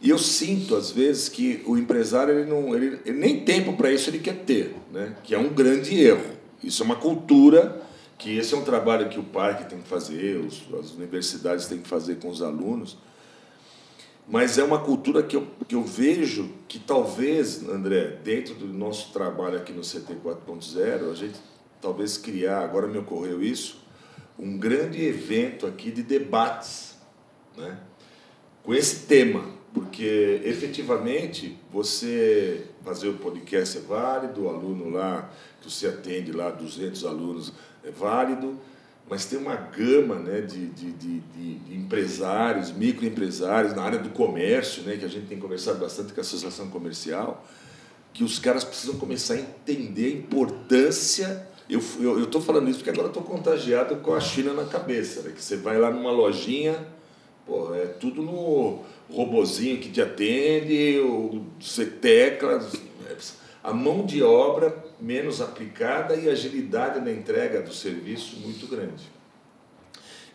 E 0.00 0.08
eu 0.08 0.18
sinto, 0.18 0.74
às 0.74 0.90
vezes, 0.90 1.28
que 1.28 1.62
o 1.66 1.76
empresário 1.76 2.32
ele 2.32 2.48
não, 2.48 2.74
ele, 2.74 2.98
ele 3.04 3.18
nem 3.18 3.44
tempo 3.44 3.74
para 3.74 3.92
isso 3.92 4.08
ele 4.08 4.18
quer 4.18 4.36
ter, 4.44 4.74
né? 4.90 5.14
que 5.22 5.34
é 5.34 5.38
um 5.38 5.50
grande 5.50 6.00
erro. 6.00 6.24
Isso 6.64 6.82
é 6.82 6.86
uma 6.86 6.96
cultura, 6.96 7.82
que 8.20 8.36
esse 8.36 8.54
é 8.54 8.56
um 8.56 8.62
trabalho 8.62 9.08
que 9.08 9.18
o 9.18 9.24
parque 9.24 9.64
tem 9.64 9.80
que 9.80 9.88
fazer, 9.88 10.36
os, 10.36 10.62
as 10.78 10.92
universidades 10.92 11.66
têm 11.66 11.80
que 11.80 11.88
fazer 11.88 12.16
com 12.16 12.28
os 12.28 12.42
alunos. 12.42 12.98
Mas 14.28 14.58
é 14.58 14.62
uma 14.62 14.78
cultura 14.78 15.22
que 15.22 15.34
eu, 15.34 15.48
que 15.66 15.74
eu 15.74 15.82
vejo 15.82 16.50
que 16.68 16.78
talvez, 16.78 17.66
André, 17.66 18.18
dentro 18.22 18.54
do 18.54 18.66
nosso 18.66 19.10
trabalho 19.12 19.56
aqui 19.56 19.72
no 19.72 19.80
CT 19.80 20.16
4.0, 20.22 21.10
a 21.10 21.14
gente 21.14 21.40
talvez 21.80 22.18
criar, 22.18 22.62
agora 22.62 22.86
me 22.86 22.98
ocorreu 22.98 23.42
isso, 23.42 23.82
um 24.38 24.58
grande 24.58 25.02
evento 25.02 25.66
aqui 25.66 25.90
de 25.90 26.02
debates 26.02 26.96
né? 27.56 27.80
com 28.62 28.74
esse 28.74 29.06
tema 29.06 29.60
porque 29.72 30.40
efetivamente 30.44 31.56
você 31.72 32.66
fazer 32.84 33.08
o 33.08 33.14
podcast 33.14 33.78
é 33.78 33.80
válido, 33.80 34.44
o 34.44 34.48
aluno 34.48 34.88
lá, 34.88 35.30
que 35.60 35.70
você 35.70 35.86
atende 35.86 36.32
lá, 36.32 36.50
200 36.50 37.04
alunos, 37.04 37.52
é 37.84 37.90
válido, 37.90 38.58
mas 39.08 39.24
tem 39.26 39.38
uma 39.38 39.56
gama 39.56 40.14
né, 40.16 40.40
de, 40.40 40.66
de, 40.66 40.92
de, 40.92 41.20
de 41.20 41.74
empresários, 41.74 42.70
microempresários 42.70 43.74
na 43.74 43.82
área 43.82 43.98
do 43.98 44.10
comércio, 44.10 44.84
né, 44.84 44.96
que 44.96 45.04
a 45.04 45.08
gente 45.08 45.26
tem 45.26 45.38
conversado 45.38 45.78
bastante 45.78 46.12
com 46.12 46.20
a 46.20 46.22
associação 46.22 46.70
comercial, 46.70 47.44
que 48.12 48.22
os 48.22 48.38
caras 48.38 48.62
precisam 48.62 48.96
começar 48.96 49.34
a 49.34 49.38
entender 49.38 50.06
a 50.06 50.16
importância. 50.16 51.46
Eu 51.68 51.80
estou 52.22 52.40
falando 52.40 52.68
isso 52.68 52.78
porque 52.78 52.90
agora 52.90 53.08
estou 53.08 53.22
contagiado 53.22 53.96
com 53.96 54.14
a 54.14 54.20
China 54.20 54.52
na 54.52 54.64
cabeça, 54.64 55.22
né, 55.22 55.32
que 55.34 55.42
você 55.42 55.56
vai 55.56 55.76
lá 55.78 55.90
numa 55.90 56.12
lojinha, 56.12 56.76
pô, 57.44 57.74
é 57.74 57.86
tudo 57.86 58.22
no 58.22 58.82
robozinho 59.10 59.78
que 59.80 59.90
te 59.90 60.00
atende, 60.00 61.00
você 61.60 61.84
tecla. 61.84 62.64
A 63.62 63.74
mão 63.74 64.06
de 64.06 64.22
obra 64.22 64.89
menos 65.00 65.40
aplicada 65.40 66.14
e 66.14 66.28
agilidade 66.28 67.00
na 67.00 67.10
entrega 67.10 67.62
do 67.62 67.72
serviço 67.72 68.36
muito 68.40 68.66
grande. 68.66 69.04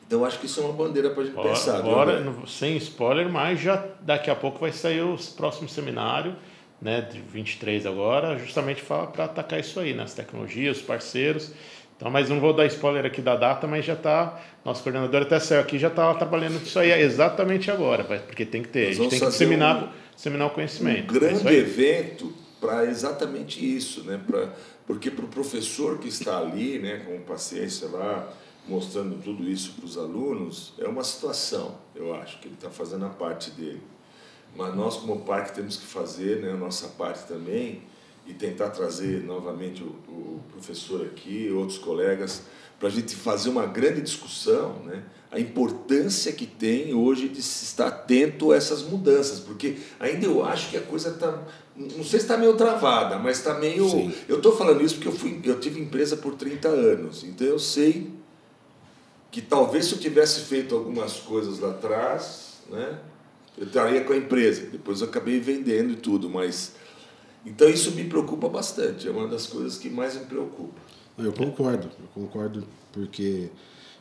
Então 0.08 0.24
acho 0.24 0.40
que 0.40 0.46
isso 0.46 0.62
é 0.62 0.64
uma 0.64 0.74
bandeira 0.74 1.10
para 1.10 1.24
a 1.24 1.26
gente 1.26 1.36
pensar. 1.36 1.78
Agora, 1.78 2.24
sem 2.48 2.78
spoiler, 2.78 3.28
mas 3.28 3.60
já 3.60 3.84
daqui 4.02 4.30
a 4.30 4.36
pouco 4.36 4.60
vai 4.60 4.72
sair 4.72 5.02
o 5.02 5.18
próximo 5.36 5.68
seminário, 5.68 6.36
né, 6.82 7.02
de 7.02 7.20
23 7.20 7.86
agora, 7.86 8.38
justamente 8.38 8.84
para 8.84 9.26
atacar 9.26 9.60
isso 9.60 9.80
aí, 9.80 9.94
né, 9.94 10.04
as 10.04 10.14
tecnologias, 10.14 10.78
os 10.78 10.84
parceiros. 10.84 11.52
Então, 11.98 12.12
mas 12.12 12.30
não 12.30 12.40
vou 12.40 12.54
dar 12.54 12.66
spoiler 12.66 13.06
aqui 13.06 13.22
da 13.22 13.36
data, 13.36 13.66
mas 13.66 13.86
já 13.86 13.94
está, 13.94 14.40
nosso 14.66 14.84
coordenador 14.84 15.22
até 15.22 15.40
saiu 15.40 15.62
aqui, 15.62 15.80
já 15.80 15.88
está 15.88 16.14
trabalhando 16.14 16.62
isso 16.62 16.78
aí 16.78 16.92
exatamente 16.92 17.72
agora, 17.72 18.04
porque 18.04 18.46
tem 18.46 18.62
que 18.62 18.68
ter, 18.68 18.90
a 18.90 18.94
gente 18.94 19.10
tem 19.10 19.20
que 19.20 19.26
disseminar, 19.26 19.86
um, 19.86 19.90
disseminar 20.14 20.48
o 20.48 20.50
conhecimento. 20.50 21.10
Um 21.10 21.18
grande 21.18 21.48
é 21.48 21.54
evento 21.54 22.34
para 22.66 22.86
exatamente 22.86 23.64
isso, 23.64 24.04
né, 24.04 24.22
pra, 24.26 24.54
porque 24.88 25.12
para 25.12 25.26
o 25.26 25.28
professor 25.28 26.00
que 26.00 26.08
está 26.08 26.40
ali, 26.40 26.80
né, 26.80 27.00
com 27.00 27.20
paciência 27.22 27.88
lá, 27.88 28.32
mostrando 28.68 29.22
tudo 29.24 29.48
isso 29.48 29.74
para 29.74 29.86
os 29.86 29.98
alunos, 29.98 30.74
é 30.78 30.88
uma 30.88 31.04
situação, 31.04 31.78
eu 31.94 32.16
acho, 32.16 32.40
que 32.40 32.48
ele 32.48 32.56
está 32.56 32.70
fazendo 32.70 33.06
a 33.06 33.10
parte 33.10 33.52
dele. 33.52 33.82
Mas 34.56 34.76
nós, 34.76 34.98
como 34.98 35.22
parque, 35.22 35.54
temos 35.54 35.78
que 35.78 35.86
fazer 35.86 36.42
né, 36.42 36.52
a 36.52 36.58
nossa 36.58 36.88
parte 36.90 37.28
também 37.28 37.84
e 38.26 38.34
tentar 38.34 38.70
trazer 38.70 39.24
novamente 39.24 39.84
o, 39.84 39.88
o 40.08 40.42
professor 40.52 41.06
aqui, 41.06 41.50
outros 41.52 41.78
colegas, 41.78 42.44
para 42.80 42.88
a 42.88 42.92
gente 42.92 43.16
fazer 43.16 43.50
uma 43.50 43.66
grande 43.66 44.02
discussão, 44.02 44.80
né? 44.84 45.04
a 45.32 45.40
importância 45.40 46.32
que 46.32 46.46
tem 46.46 46.94
hoje 46.94 47.28
de 47.28 47.42
se 47.42 47.66
estar 47.66 47.88
atento 47.88 48.52
a 48.52 48.56
essas 48.56 48.84
mudanças, 48.84 49.40
porque 49.40 49.78
ainda 50.00 50.26
eu 50.26 50.46
acho 50.46 50.70
que 50.70 50.78
a 50.78 50.82
coisa 50.82 51.10
está, 51.10 51.44
não 51.76 52.04
sei 52.04 52.20
se 52.20 52.26
está 52.26 52.38
meio 52.38 52.56
travada, 52.56 53.20
mas 53.20 53.38
está 53.38 53.54
meio... 53.56 53.90
Sim. 53.90 54.14
Eu 54.28 54.38
estou 54.38 54.56
falando 54.56 54.82
isso 54.82 54.96
porque 54.96 55.08
eu, 55.08 55.12
fui, 55.12 55.42
eu 55.44 55.60
tive 55.60 55.80
empresa 55.80 56.16
por 56.16 56.36
30 56.36 56.68
anos, 56.68 57.24
então 57.24 57.46
eu 57.46 57.60
sei 57.60 58.12
que 59.30 59.42
talvez 59.42 59.86
se 59.86 59.94
eu 59.94 60.00
tivesse 60.00 60.42
feito 60.42 60.74
algumas 60.74 61.20
coisas 61.20 61.60
lá 61.60 61.72
atrás, 61.72 62.60
né, 62.70 63.00
eu 63.58 63.68
estaria 63.68 64.02
com 64.06 64.14
a 64.14 64.18
empresa. 64.18 64.68
Depois 64.72 65.02
eu 65.02 65.08
acabei 65.08 65.40
vendendo 65.40 65.92
e 65.92 65.96
tudo, 65.98 66.30
mas 66.30 66.74
então 67.46 67.70
isso 67.70 67.92
me 67.92 68.04
preocupa 68.06 68.50
bastante. 68.50 69.08
É 69.08 69.12
uma 69.12 69.28
das 69.28 69.46
coisas 69.46 69.78
que 69.78 69.90
mais 69.90 70.16
me 70.16 70.26
preocupa. 70.26 70.82
Eu 71.18 71.32
concordo, 71.32 71.88
eu 72.00 72.08
concordo 72.14 72.68
porque 72.92 73.50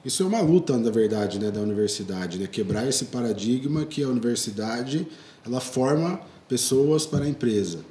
isso 0.04 0.22
é 0.22 0.26
uma 0.26 0.40
luta, 0.40 0.76
na 0.76 0.90
verdade, 0.90 1.38
né, 1.38 1.50
da 1.50 1.60
universidade, 1.60 2.38
né? 2.38 2.46
Quebrar 2.46 2.88
esse 2.88 3.06
paradigma 3.06 3.84
que 3.84 4.02
a 4.02 4.08
universidade 4.08 5.06
ela 5.46 5.60
forma 5.60 6.20
pessoas 6.48 7.06
para 7.06 7.24
a 7.24 7.28
empresa 7.28 7.84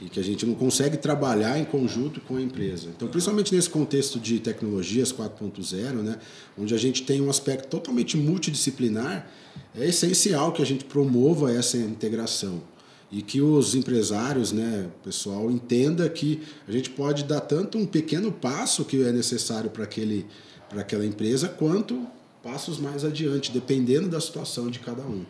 e 0.00 0.08
que 0.08 0.20
a 0.20 0.22
gente 0.22 0.44
não 0.44 0.54
consegue 0.54 0.96
trabalhar 0.98 1.58
em 1.58 1.64
conjunto 1.64 2.20
com 2.20 2.36
a 2.36 2.42
empresa. 2.42 2.88
Então, 2.94 3.08
principalmente 3.08 3.54
nesse 3.54 3.70
contexto 3.70 4.20
de 4.20 4.38
tecnologias 4.38 5.10
4.0, 5.10 6.02
né, 6.02 6.18
onde 6.56 6.74
a 6.74 6.78
gente 6.78 7.02
tem 7.02 7.20
um 7.20 7.30
aspecto 7.30 7.68
totalmente 7.68 8.16
multidisciplinar, 8.16 9.30
é 9.74 9.86
essencial 9.86 10.52
que 10.52 10.60
a 10.60 10.66
gente 10.66 10.84
promova 10.84 11.50
essa 11.50 11.78
integração 11.78 12.62
e 13.10 13.22
que 13.22 13.40
os 13.40 13.74
empresários, 13.74 14.52
né, 14.52 14.88
pessoal, 15.04 15.50
entenda 15.50 16.08
que 16.08 16.42
a 16.66 16.72
gente 16.72 16.90
pode 16.90 17.24
dar 17.24 17.40
tanto 17.40 17.78
um 17.78 17.86
pequeno 17.86 18.32
passo 18.32 18.84
que 18.84 19.02
é 19.02 19.12
necessário 19.12 19.70
para 19.70 19.84
aquele 19.84 20.26
para 20.68 20.80
aquela 20.80 21.06
empresa, 21.06 21.48
quanto 21.48 22.06
passos 22.42 22.78
mais 22.78 23.04
adiante, 23.04 23.52
dependendo 23.52 24.08
da 24.08 24.20
situação 24.20 24.68
de 24.68 24.78
cada 24.80 25.02
um. 25.02 25.24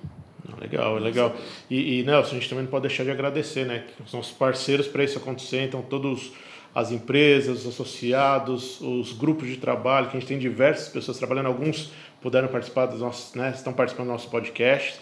Legal, 0.60 0.96
legal. 0.98 1.36
E, 1.68 2.00
e, 2.00 2.02
Nelson, 2.04 2.30
a 2.30 2.34
gente 2.34 2.48
também 2.48 2.64
não 2.64 2.70
pode 2.70 2.88
deixar 2.88 3.04
de 3.04 3.10
agradecer, 3.10 3.66
né? 3.66 3.84
Os 4.04 4.12
nossos 4.12 4.32
parceiros 4.32 4.86
para 4.86 5.04
isso 5.04 5.18
acontecer, 5.18 5.62
então 5.62 5.82
todos 5.82 6.32
as 6.74 6.90
empresas, 6.90 7.60
os 7.60 7.66
associados, 7.66 8.80
os 8.80 9.12
grupos 9.12 9.48
de 9.48 9.56
trabalho, 9.56 10.08
que 10.08 10.16
a 10.16 10.20
gente 10.20 10.28
tem 10.28 10.38
diversas 10.38 10.88
pessoas 10.88 11.18
trabalhando, 11.18 11.46
alguns 11.46 11.90
puderam 12.20 12.48
participar 12.48 12.86
dos 12.86 13.00
nossos, 13.00 13.34
né? 13.34 13.52
Estão 13.54 13.72
participando 13.72 14.06
do 14.06 14.12
nosso 14.12 14.28
podcast, 14.28 14.98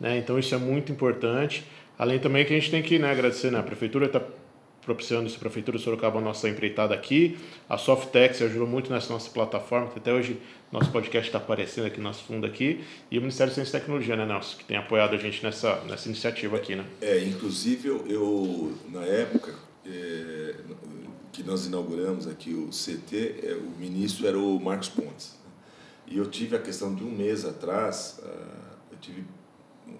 né? 0.00 0.18
Então 0.18 0.38
isso 0.38 0.54
é 0.54 0.58
muito 0.58 0.92
importante. 0.92 1.64
Além 1.98 2.18
também 2.18 2.44
que 2.44 2.52
a 2.52 2.58
gente 2.58 2.70
tem 2.70 2.82
que 2.82 2.98
né, 2.98 3.10
agradecer, 3.10 3.50
né? 3.50 3.58
A 3.58 3.62
prefeitura 3.62 4.06
está 4.06 4.20
propiciando 4.86 5.26
isso, 5.26 5.36
a 5.36 5.40
Prefeitura 5.40 5.76
de 5.76 5.82
Sorocaba, 5.82 6.20
a 6.20 6.22
nossa 6.22 6.48
empreitada 6.48 6.94
aqui. 6.94 7.36
A 7.68 7.76
Softex 7.76 8.40
ajudou 8.40 8.68
muito 8.68 8.90
nessa 8.90 9.12
nossa 9.12 9.28
plataforma, 9.28 9.88
que 9.88 9.98
até 9.98 10.12
hoje 10.12 10.40
nosso 10.70 10.90
podcast 10.92 11.28
está 11.28 11.38
aparecendo 11.38 11.86
aqui 11.86 11.98
no 11.98 12.04
nosso 12.04 12.22
fundo 12.22 12.46
aqui. 12.46 12.84
E 13.10 13.18
o 13.18 13.20
Ministério 13.20 13.50
de 13.50 13.56
Ciência 13.56 13.76
e 13.76 13.80
Tecnologia, 13.80 14.14
né, 14.14 14.24
Nelson, 14.24 14.56
que 14.58 14.64
tem 14.64 14.76
apoiado 14.76 15.14
a 15.14 15.18
gente 15.18 15.42
nessa, 15.42 15.82
nessa 15.84 16.08
iniciativa 16.08 16.56
aqui, 16.56 16.76
né? 16.76 16.84
É, 17.00 17.18
inclusive 17.24 17.88
eu, 17.88 18.78
na 18.88 19.02
época 19.02 19.54
é, 19.84 20.54
que 21.32 21.42
nós 21.42 21.66
inauguramos 21.66 22.28
aqui 22.28 22.54
o 22.54 22.68
CT, 22.68 23.40
é, 23.42 23.54
o 23.54 23.78
ministro 23.78 24.26
era 24.26 24.38
o 24.38 24.60
Marcos 24.60 24.88
Pontes. 24.88 25.36
E 26.06 26.16
eu 26.16 26.30
tive 26.30 26.54
a 26.54 26.60
questão 26.60 26.94
de 26.94 27.02
um 27.02 27.10
mês 27.10 27.44
atrás, 27.44 28.20
ah, 28.22 28.76
eu 28.92 28.98
tive 29.00 29.24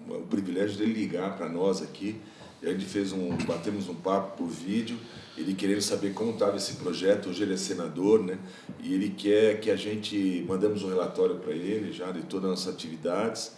o 0.09 0.27
privilégio 0.27 0.77
de 0.77 0.85
ligar 0.85 1.37
para 1.37 1.49
nós 1.49 1.81
aqui 1.81 2.19
a 2.63 2.69
gente 2.71 2.85
fez 2.85 3.13
um, 3.13 3.29
batemos 3.45 3.87
um 3.87 3.93
papo 3.93 4.37
por 4.37 4.49
vídeo, 4.49 4.97
ele 5.37 5.53
querendo 5.53 5.81
saber 5.81 6.13
como 6.13 6.31
estava 6.31 6.57
esse 6.57 6.73
projeto, 6.73 7.29
hoje 7.29 7.43
ele 7.43 7.53
é 7.53 7.57
senador, 7.57 8.23
né? 8.23 8.39
E 8.81 8.93
ele 8.93 9.09
quer 9.09 9.59
que 9.59 9.69
a 9.69 9.75
gente 9.75 10.43
mandamos 10.47 10.81
um 10.81 10.89
relatório 10.89 11.35
para 11.35 11.51
ele 11.51 11.93
já 11.93 12.11
de 12.11 12.23
todas 12.23 12.49
as 12.49 12.59
nossas 12.59 12.73
atividades. 12.73 13.51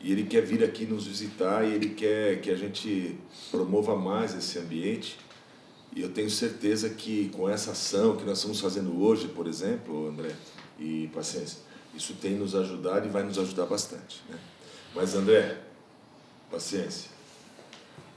E 0.00 0.12
ele 0.12 0.24
quer 0.24 0.42
vir 0.42 0.62
aqui 0.64 0.86
nos 0.86 1.06
visitar 1.06 1.64
e 1.64 1.74
ele 1.74 1.90
quer 1.90 2.40
que 2.40 2.50
a 2.50 2.56
gente 2.56 3.18
promova 3.50 3.96
mais 3.96 4.34
esse 4.34 4.58
ambiente. 4.58 5.18
E 5.94 6.00
eu 6.00 6.08
tenho 6.10 6.30
certeza 6.30 6.88
que 6.88 7.28
com 7.30 7.48
essa 7.48 7.72
ação 7.72 8.16
que 8.16 8.24
nós 8.24 8.38
estamos 8.38 8.60
fazendo 8.60 9.02
hoje, 9.02 9.28
por 9.28 9.46
exemplo, 9.46 10.08
André 10.08 10.34
e 10.78 11.10
paciência, 11.12 11.58
isso 11.94 12.14
tem 12.14 12.36
nos 12.36 12.54
ajudado 12.54 13.06
e 13.06 13.10
vai 13.10 13.24
nos 13.24 13.38
ajudar 13.38 13.66
bastante. 13.66 14.22
Né? 14.30 14.38
Mas, 14.94 15.14
André, 15.14 15.67
paciência 16.50 17.18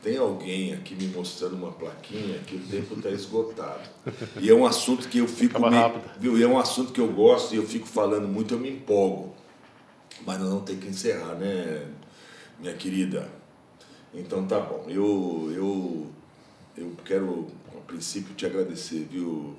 tem 0.03 0.17
alguém 0.17 0.73
aqui 0.73 0.95
me 0.95 1.07
mostrando 1.07 1.55
uma 1.55 1.71
plaquinha 1.71 2.39
que 2.39 2.55
o 2.55 2.59
tempo 2.59 2.95
está 2.95 3.09
esgotado. 3.09 3.87
E 4.39 4.49
é 4.49 4.53
um 4.53 4.65
assunto 4.65 5.07
que 5.07 5.19
eu 5.19 5.27
fico. 5.27 5.59
Me, 5.59 5.77
viu? 6.19 6.37
E 6.37 6.43
é 6.43 6.47
um 6.47 6.57
assunto 6.57 6.91
que 6.91 6.99
eu 6.99 7.07
gosto 7.07 7.53
e 7.53 7.57
eu 7.57 7.65
fico 7.65 7.87
falando 7.87 8.27
muito, 8.27 8.55
eu 8.55 8.59
me 8.59 8.69
empolgo. 8.69 9.35
Mas 10.25 10.39
nós 10.39 10.49
não 10.49 10.61
tem 10.61 10.77
que 10.77 10.87
encerrar, 10.87 11.35
né, 11.35 11.87
minha 12.59 12.73
querida? 12.73 13.29
Então 14.13 14.45
tá 14.45 14.59
bom. 14.59 14.85
Eu, 14.87 15.51
eu, 15.55 16.07
eu 16.75 16.95
quero, 17.05 17.47
a 17.75 17.81
princípio, 17.81 18.33
te 18.33 18.45
agradecer, 18.45 19.07
viu, 19.09 19.55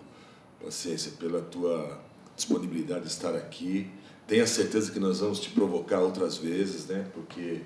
Paciência, 0.62 1.12
pela 1.18 1.40
tua 1.40 2.00
disponibilidade 2.37 3.02
de 3.02 3.08
estar 3.08 3.35
aqui. 3.35 3.90
Tenha 4.28 4.46
certeza 4.46 4.92
que 4.92 5.00
nós 5.00 5.18
vamos 5.18 5.40
te 5.40 5.50
provocar 5.50 6.00
outras 6.00 6.37
vezes, 6.37 6.87
né? 6.87 7.04
Porque 7.12 7.62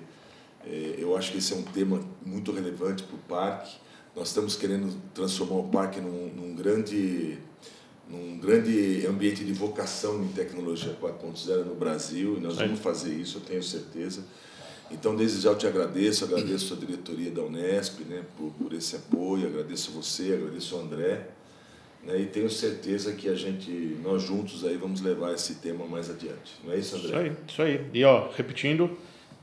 eu 0.97 1.15
acho 1.15 1.31
que 1.31 1.37
esse 1.37 1.53
é 1.53 1.55
um 1.55 1.63
tema 1.63 2.01
muito 2.25 2.51
relevante 2.51 3.03
para 3.03 3.15
o 3.15 3.19
parque. 3.19 3.77
Nós 4.15 4.29
estamos 4.29 4.55
querendo 4.55 4.95
transformar 5.13 5.55
o 5.57 5.69
parque 5.69 5.99
num, 6.01 6.29
num 6.35 6.55
grande 6.55 7.37
num 8.09 8.37
grande 8.39 9.05
ambiente 9.05 9.43
de 9.43 9.51
vocação 9.51 10.23
em 10.23 10.29
tecnologia 10.29 10.95
4.0 11.01 11.65
no 11.65 11.75
Brasil 11.75 12.37
e 12.37 12.39
nós 12.39 12.55
vamos 12.55 12.79
fazer 12.79 13.13
isso, 13.13 13.37
eu 13.37 13.41
tenho 13.41 13.61
certeza. 13.61 14.23
Então, 14.89 15.15
desde 15.15 15.41
já 15.41 15.49
eu 15.49 15.57
te 15.57 15.67
agradeço, 15.67 16.23
agradeço 16.23 16.73
a 16.73 16.77
diretoria 16.77 17.29
da 17.29 17.41
Unesp 17.41 17.99
né, 18.05 18.23
por, 18.37 18.51
por 18.51 18.73
esse 18.73 18.95
apoio, 18.95 19.47
agradeço 19.47 19.91
você, 19.91 20.33
agradeço 20.33 20.77
o 20.77 20.79
André. 20.79 21.27
Né, 22.03 22.21
e 22.21 22.25
tenho 22.27 22.49
certeza 22.49 23.11
que 23.11 23.27
a 23.27 23.35
gente, 23.35 23.69
nós 24.01 24.23
juntos 24.23 24.63
aí 24.63 24.77
vamos 24.77 25.01
levar 25.01 25.33
esse 25.33 25.55
tema 25.55 25.85
mais 25.85 26.09
adiante. 26.09 26.53
Não 26.63 26.71
é 26.71 26.77
isso, 26.77 26.95
André? 26.95 27.07
Isso 27.07 27.17
aí, 27.17 27.35
isso 27.49 27.61
aí. 27.61 27.85
E 27.93 28.03
ó, 28.05 28.29
repetindo, 28.31 28.97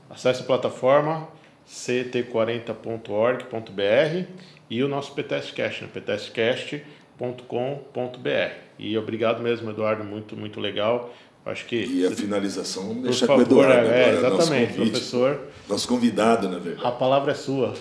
Acesse 0.09 0.41
a 0.41 0.45
plataforma 0.45 1.27
ct40.org.br 1.67 4.27
e 4.69 4.83
o 4.83 4.87
nosso 4.87 5.13
PTScast, 5.13 5.83
né? 5.83 5.89
ptescast.com.br. 5.93 8.65
E 8.77 8.97
obrigado 8.97 9.41
mesmo, 9.41 9.69
Eduardo, 9.69 10.03
muito, 10.03 10.35
muito 10.35 10.59
legal. 10.59 11.13
Acho 11.45 11.65
que. 11.65 11.85
E 11.85 12.05
a 12.05 12.11
finalização, 12.11 12.87
vamos 12.87 13.03
deixar 13.03 13.27
favor, 13.27 13.47
com 13.47 13.55
o 13.55 13.61
Eduardo. 13.61 13.87
É, 13.87 14.09
agora, 14.09 14.17
exatamente, 14.17 14.77
nosso 14.77 14.91
professor. 14.91 15.39
Nosso 15.69 15.87
convidado, 15.87 16.49
na 16.49 16.57
verdade. 16.57 16.87
A 16.87 16.91
palavra 16.91 17.31
é 17.31 17.35
sua. 17.35 17.73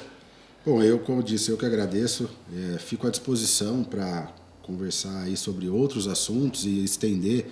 Bom, 0.65 0.83
eu, 0.83 0.99
como 0.99 1.23
disse, 1.23 1.51
eu 1.51 1.57
que 1.57 1.65
agradeço. 1.65 2.29
É, 2.75 2.79
fico 2.79 3.07
à 3.07 3.11
disposição 3.11 3.83
para 3.83 4.29
conversar 4.63 5.23
aí 5.23 5.37
sobre 5.37 5.69
outros 5.69 6.09
assuntos 6.09 6.65
e 6.65 6.85
estender 6.85 7.46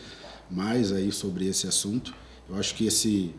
mais 0.50 0.92
aí 0.92 1.12
sobre 1.12 1.46
esse 1.46 1.66
assunto. 1.66 2.14
Eu 2.48 2.56
acho 2.56 2.74
que 2.74 2.86
esse 2.86 3.34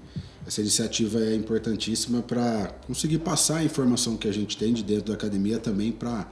essa 0.46 0.60
iniciativa 0.60 1.20
é 1.20 1.36
importantíssima 1.36 2.22
para 2.22 2.68
conseguir 2.86 3.20
passar 3.20 3.58
a 3.58 3.64
informação 3.64 4.18
que 4.18 4.28
a 4.28 4.32
gente 4.34 4.58
tem 4.58 4.74
de 4.74 4.84
dentro 4.84 5.06
da 5.06 5.14
academia 5.14 5.58
também 5.58 5.92
para 5.92 6.28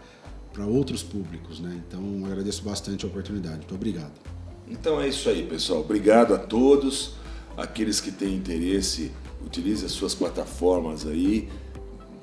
para 0.52 0.66
outros 0.66 1.02
públicos, 1.02 1.62
né? 1.62 1.82
Então 1.88 2.26
agradeço 2.26 2.62
bastante 2.62 3.06
a 3.06 3.08
oportunidade. 3.08 3.58
Muito 3.58 3.74
obrigado. 3.74 4.12
Então 4.68 5.00
é 5.00 5.08
isso 5.08 5.30
aí, 5.30 5.44
pessoal. 5.46 5.80
Obrigado 5.80 6.34
a 6.34 6.38
todos. 6.38 7.14
Aqueles 7.56 8.02
que 8.02 8.12
têm 8.12 8.36
interesse, 8.36 9.12
utilize 9.46 9.86
as 9.86 9.94
suas 9.94 10.14
plataformas 10.14 11.08
aí. 11.08 11.48
E 11.48 11.72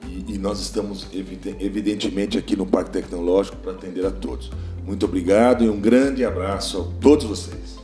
e, 0.08 0.34
e 0.34 0.38
nós 0.38 0.60
estamos, 0.60 1.06
evidentemente, 1.12 2.38
aqui 2.38 2.56
no 2.56 2.66
Parque 2.66 2.90
Tecnológico 2.90 3.56
para 3.58 3.72
atender 3.72 4.06
a 4.06 4.10
todos. 4.10 4.50
Muito 4.84 5.04
obrigado 5.04 5.64
e 5.64 5.68
um 5.68 5.80
grande 5.80 6.24
abraço 6.24 6.80
a 6.80 7.00
todos 7.00 7.26
vocês. 7.26 7.77